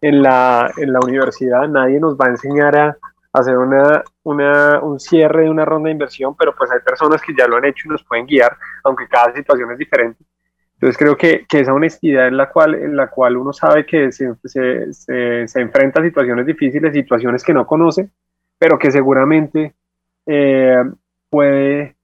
en 0.00 0.22
la, 0.22 0.72
en 0.78 0.94
la 0.94 1.00
universidad, 1.00 1.68
nadie 1.68 2.00
nos 2.00 2.16
va 2.16 2.28
a 2.28 2.30
enseñar 2.30 2.74
a, 2.74 2.86
a 2.86 2.96
hacer 3.38 3.58
una, 3.58 4.02
una, 4.22 4.80
un 4.80 4.98
cierre 4.98 5.42
de 5.42 5.50
una 5.50 5.66
ronda 5.66 5.88
de 5.88 5.92
inversión, 5.92 6.34
pero 6.34 6.54
pues 6.56 6.70
hay 6.70 6.80
personas 6.80 7.20
que 7.20 7.34
ya 7.38 7.46
lo 7.46 7.58
han 7.58 7.66
hecho 7.66 7.86
y 7.86 7.90
nos 7.90 8.02
pueden 8.02 8.24
guiar, 8.24 8.56
aunque 8.82 9.06
cada 9.08 9.34
situación 9.34 9.72
es 9.72 9.76
diferente. 9.76 10.24
Entonces 10.84 10.98
creo 10.98 11.16
que, 11.16 11.46
que, 11.48 11.60
esa 11.60 11.72
honestidad 11.72 12.28
en 12.28 12.36
la 12.36 12.50
cual, 12.50 12.74
en 12.74 12.94
la 12.94 13.06
cual 13.06 13.38
uno 13.38 13.54
sabe 13.54 13.86
que 13.86 14.12
se, 14.12 14.34
se, 14.44 14.92
se, 14.92 15.48
se, 15.48 15.60
enfrenta 15.62 16.02
a 16.02 16.04
situaciones 16.04 16.44
difíciles, 16.44 16.92
situaciones 16.92 17.42
que 17.42 17.54
no 17.54 17.66
conoce, 17.66 18.10
pero 18.58 18.78
que 18.78 18.90
seguramente 18.90 19.72
eh, 20.26 20.84
puede 21.30 21.96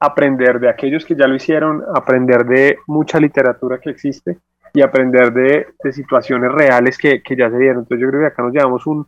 aprender 0.00 0.58
de 0.58 0.70
aquellos 0.70 1.04
que 1.04 1.14
ya 1.14 1.26
lo 1.26 1.34
hicieron, 1.34 1.84
aprender 1.94 2.46
de 2.46 2.78
mucha 2.86 3.20
literatura 3.20 3.78
que 3.78 3.90
existe 3.90 4.38
y 4.72 4.80
aprender 4.80 5.30
de, 5.30 5.66
de 5.84 5.92
situaciones 5.92 6.50
reales 6.50 6.96
que, 6.96 7.22
que, 7.22 7.36
ya 7.36 7.50
se 7.50 7.58
dieron. 7.58 7.80
Entonces 7.80 8.00
yo 8.00 8.08
creo 8.08 8.22
que 8.22 8.28
acá 8.28 8.42
nos 8.42 8.54
llevamos 8.54 8.86
un, 8.86 9.06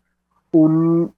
un, 0.51 1.15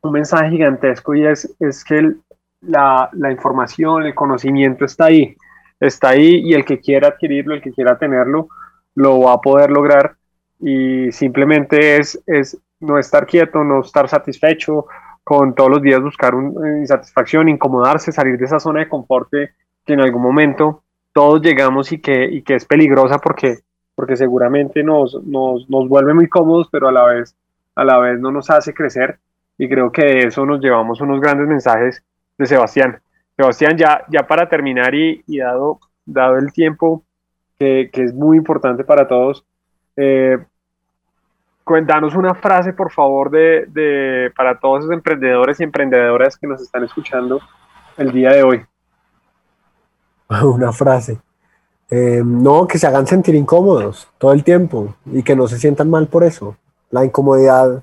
un 0.00 0.12
mensaje 0.12 0.50
gigantesco 0.50 1.12
y 1.16 1.26
es, 1.26 1.56
es 1.58 1.82
que 1.82 1.98
el, 1.98 2.20
la, 2.60 3.10
la 3.14 3.32
información, 3.32 4.04
el 4.04 4.14
conocimiento 4.14 4.84
está 4.84 5.06
ahí 5.06 5.36
está 5.80 6.10
ahí 6.10 6.42
y 6.44 6.54
el 6.54 6.64
que 6.64 6.78
quiera 6.78 7.08
adquirirlo, 7.08 7.54
el 7.54 7.62
que 7.62 7.72
quiera 7.72 7.98
tenerlo, 7.98 8.48
lo 8.94 9.20
va 9.20 9.34
a 9.34 9.40
poder 9.40 9.70
lograr 9.70 10.16
y 10.60 11.10
simplemente 11.10 11.96
es, 11.96 12.22
es 12.26 12.58
no 12.80 12.98
estar 12.98 13.26
quieto, 13.26 13.64
no 13.64 13.80
estar 13.80 14.08
satisfecho, 14.08 14.86
con 15.24 15.54
todos 15.54 15.70
los 15.70 15.82
días 15.82 16.00
buscar 16.00 16.34
una 16.34 16.78
insatisfacción, 16.78 17.48
incomodarse, 17.48 18.12
salir 18.12 18.38
de 18.38 18.46
esa 18.46 18.58
zona 18.58 18.80
de 18.80 18.88
confort 18.88 19.28
que, 19.30 19.50
que 19.84 19.92
en 19.92 20.00
algún 20.00 20.22
momento 20.22 20.82
todos 21.12 21.40
llegamos 21.40 21.92
y 21.92 22.00
que, 22.00 22.24
y 22.24 22.42
que 22.42 22.54
es 22.54 22.64
peligrosa 22.64 23.18
porque, 23.18 23.60
porque 23.94 24.16
seguramente 24.16 24.82
nos, 24.82 25.22
nos, 25.24 25.68
nos 25.68 25.88
vuelve 25.88 26.14
muy 26.14 26.28
cómodos, 26.28 26.68
pero 26.70 26.88
a 26.88 26.92
la, 26.92 27.04
vez, 27.04 27.36
a 27.74 27.84
la 27.84 27.98
vez 27.98 28.18
no 28.18 28.32
nos 28.32 28.50
hace 28.50 28.74
crecer 28.74 29.18
y 29.58 29.68
creo 29.68 29.92
que 29.92 30.04
de 30.04 30.18
eso 30.28 30.46
nos 30.46 30.60
llevamos 30.60 31.00
unos 31.00 31.20
grandes 31.20 31.46
mensajes 31.46 32.02
de 32.38 32.46
Sebastián. 32.46 33.00
Sebastián, 33.40 33.76
ya, 33.78 34.04
ya 34.08 34.26
para 34.26 34.48
terminar 34.48 34.94
y, 34.94 35.22
dado, 35.38 35.80
dado 36.04 36.36
el 36.36 36.52
tiempo 36.52 37.04
que, 37.58 37.88
que, 37.90 38.04
es 38.04 38.12
muy 38.12 38.36
importante 38.36 38.84
para 38.84 39.08
todos, 39.08 39.46
eh, 39.96 40.38
cuéntanos 41.64 42.14
una 42.14 42.34
frase, 42.34 42.74
por 42.74 42.92
favor, 42.92 43.30
de, 43.30 43.64
de, 43.68 44.30
para 44.36 44.58
todos 44.58 44.80
esos 44.80 44.92
emprendedores 44.92 45.58
y 45.58 45.64
emprendedoras 45.64 46.36
que 46.36 46.46
nos 46.46 46.60
están 46.60 46.84
escuchando 46.84 47.40
el 47.96 48.12
día 48.12 48.30
de 48.30 48.42
hoy. 48.42 48.62
Una 50.42 50.72
frase. 50.72 51.18
Eh, 51.90 52.22
no, 52.24 52.66
que 52.66 52.78
se 52.78 52.86
hagan 52.86 53.06
sentir 53.06 53.34
incómodos 53.34 54.06
todo 54.18 54.32
el 54.32 54.44
tiempo 54.44 54.94
y 55.06 55.22
que 55.22 55.34
no 55.34 55.48
se 55.48 55.58
sientan 55.58 55.88
mal 55.88 56.08
por 56.08 56.24
eso. 56.24 56.56
La 56.90 57.04
incomodidad 57.04 57.82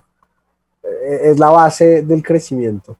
eh, 0.84 1.20
es 1.24 1.39
la 1.39 1.49
base 1.49 2.03
del 2.03 2.22
crecimiento. 2.22 2.97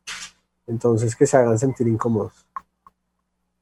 Entonces 0.68 1.16
que 1.16 1.26
se 1.26 1.38
hagan 1.38 1.58
sentir 1.58 1.88
incómodos. 1.88 2.47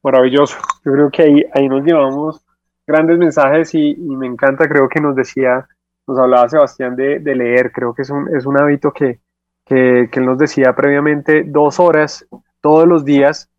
Maravilloso. 0.06 0.56
Yo 0.86 0.92
creo 0.92 1.10
que 1.10 1.24
ahí, 1.24 1.46
ahí 1.52 1.68
nos 1.68 1.84
llevamos 1.84 2.40
grandes 2.86 3.18
mensajes 3.18 3.74
y, 3.74 3.96
me 3.96 4.28
encanta, 4.28 4.70
creo 4.70 4.88
que 4.88 5.02
nos 5.02 5.16
decía, 5.16 5.68
nos 6.06 6.20
hablaba 6.20 6.48
Sebastián 6.48 6.96
de, 6.96 7.20
leer, 7.20 7.72
creo 7.72 7.96
que 7.96 8.04
es 8.04 8.12
un, 8.12 8.30
es 8.38 8.46
un 8.46 8.56
hábito 8.56 8.94
que, 8.94 9.20
que, 9.66 10.08
que 10.12 10.20
él 10.20 10.28
nos 10.28 10.38
decía 10.38 10.76
previamente, 10.76 11.44
dos 11.44 11.80
horas 11.80 12.24
todos 12.62 12.88
los 12.88 13.04
días 13.04 13.50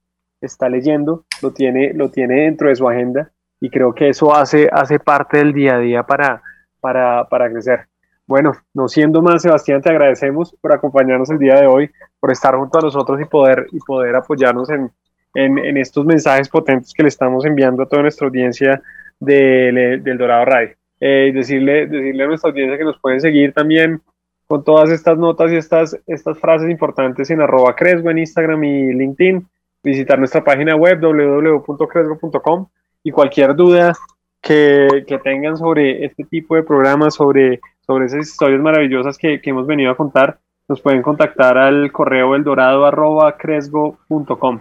está 0.41 0.69
leyendo, 0.69 1.25
lo 1.43 1.53
tiene, 1.53 1.93
lo 1.95 2.13
tiene 2.13 2.43
dentro 2.43 2.69
de 2.69 2.77
su 2.77 2.89
agenda 2.89 3.33
y 3.61 3.69
creo 3.69 3.93
que 3.93 4.11
eso 4.11 4.33
hace, 4.33 4.69
hace 4.71 5.01
parte 5.01 5.39
del 5.39 5.53
día 5.53 5.75
a 5.75 5.79
día 5.81 6.03
para, 6.05 6.45
para, 6.79 7.25
para 7.29 7.51
crecer. 7.51 7.89
Bueno, 8.25 8.53
no 8.73 8.87
siendo 8.87 9.21
más, 9.21 9.43
Sebastián, 9.43 9.83
te 9.83 9.91
agradecemos 9.91 10.55
por 10.61 10.73
acompañarnos 10.73 11.29
el 11.31 11.41
día 11.41 11.57
de 11.57 11.67
hoy, 11.67 11.91
por 12.21 12.31
estar 12.31 12.55
junto 12.55 12.79
a 12.79 12.83
nosotros 12.83 13.21
y 13.21 13.25
poder, 13.25 13.67
y 13.73 13.81
poder 13.81 14.15
apoyarnos 14.15 14.71
en, 14.71 14.93
en, 15.37 15.77
estos 15.77 16.07
mensajes 16.07 16.49
potentes 16.49 16.95
que 16.95 17.03
le 17.03 17.09
estamos 17.09 17.45
enviando 17.45 17.83
a 17.83 17.87
toda 17.87 18.03
nuestra 18.03 18.27
audiencia 18.27 18.81
de, 19.21 20.01
del 20.03 20.19
Dorado 20.19 20.47
Radio. 20.47 20.75
Eh, 20.99 21.31
decirle, 21.35 21.87
decirle 21.87 22.25
a 22.25 22.27
nuestra 22.27 22.51
audiencia 22.51 22.79
que 22.79 22.85
nos 22.85 22.99
pueden 22.99 23.21
seguir 23.21 23.53
también 23.53 24.01
con 24.47 24.65
todas 24.65 24.89
estas 24.91 25.19
notas 25.19 25.53
y 25.53 25.57
estas, 25.57 26.01
estas 26.07 26.39
frases 26.39 26.71
importantes 26.71 27.29
en 27.31 27.43
arroba 27.43 27.77
Cresgo 27.77 28.11
en 28.11 28.17
Instagram 28.19 28.65
y 28.65 28.95
LinkedIn, 28.95 29.47
visitar 29.83 30.19
nuestra 30.19 30.43
página 30.43 30.75
web 30.75 30.99
www.cresgo.com 31.01 32.69
y 33.03 33.11
cualquier 33.11 33.55
duda 33.55 33.93
que, 34.41 35.05
que, 35.07 35.19
tengan 35.19 35.59
sobre 35.59 36.03
este 36.05 36.25
tipo 36.25 36.57
de 36.57 36.63
programas, 36.63 37.15
sobre, 37.15 37.61
sobre 37.87 38.07
esas 38.07 38.29
historias 38.29 38.63
maravillosas 38.63 39.19
que, 39.19 39.41
que 39.41 39.51
hemos 39.51 39.67
venido 39.67 39.91
a 39.91 39.97
contar, 39.97 40.39
nos 40.69 40.81
pueden 40.81 41.03
contactar 41.03 41.59
al 41.59 41.93
correo 41.93 42.35
eldorado.cresgo.com. 42.35 44.61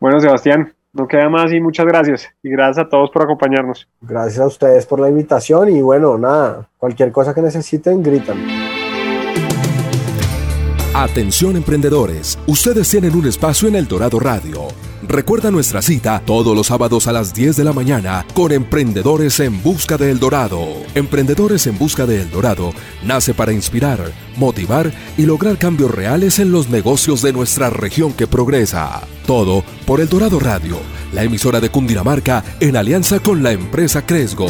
Bueno, 0.00 0.18
Sebastián, 0.18 0.72
no 0.94 1.06
queda 1.06 1.28
más 1.28 1.52
y 1.52 1.60
muchas 1.60 1.86
gracias. 1.86 2.26
Y 2.42 2.48
gracias 2.48 2.86
a 2.86 2.88
todos 2.88 3.10
por 3.10 3.22
acompañarnos. 3.22 3.86
Gracias 4.00 4.40
a 4.40 4.46
ustedes 4.46 4.86
por 4.86 4.98
la 4.98 5.10
invitación 5.10 5.68
y 5.68 5.82
bueno, 5.82 6.16
nada, 6.16 6.68
cualquier 6.78 7.12
cosa 7.12 7.34
que 7.34 7.42
necesiten, 7.42 8.02
gritan. 8.02 8.38
Atención 10.94 11.56
emprendedores, 11.56 12.38
ustedes 12.46 12.90
tienen 12.90 13.14
un 13.14 13.26
espacio 13.26 13.68
en 13.68 13.76
El 13.76 13.86
Dorado 13.86 14.18
Radio. 14.18 14.89
Recuerda 15.10 15.50
nuestra 15.50 15.82
cita 15.82 16.22
todos 16.24 16.56
los 16.56 16.68
sábados 16.68 17.08
a 17.08 17.12
las 17.12 17.34
10 17.34 17.56
de 17.56 17.64
la 17.64 17.72
mañana 17.72 18.24
con 18.32 18.52
Emprendedores 18.52 19.40
en 19.40 19.60
Busca 19.60 19.96
de 19.96 20.12
El 20.12 20.20
Dorado. 20.20 20.68
Emprendedores 20.94 21.66
en 21.66 21.76
Busca 21.76 22.06
de 22.06 22.22
El 22.22 22.30
Dorado 22.30 22.72
nace 23.02 23.34
para 23.34 23.52
inspirar, 23.52 24.12
motivar 24.36 24.92
y 25.18 25.26
lograr 25.26 25.58
cambios 25.58 25.90
reales 25.90 26.38
en 26.38 26.52
los 26.52 26.68
negocios 26.68 27.22
de 27.22 27.32
nuestra 27.32 27.70
región 27.70 28.12
que 28.12 28.28
progresa. 28.28 29.00
Todo 29.26 29.64
por 29.84 30.00
El 30.00 30.08
Dorado 30.08 30.38
Radio, 30.38 30.78
la 31.12 31.24
emisora 31.24 31.58
de 31.58 31.70
Cundinamarca 31.70 32.44
en 32.60 32.76
alianza 32.76 33.18
con 33.18 33.42
la 33.42 33.50
empresa 33.50 34.06
Cresgo. 34.06 34.46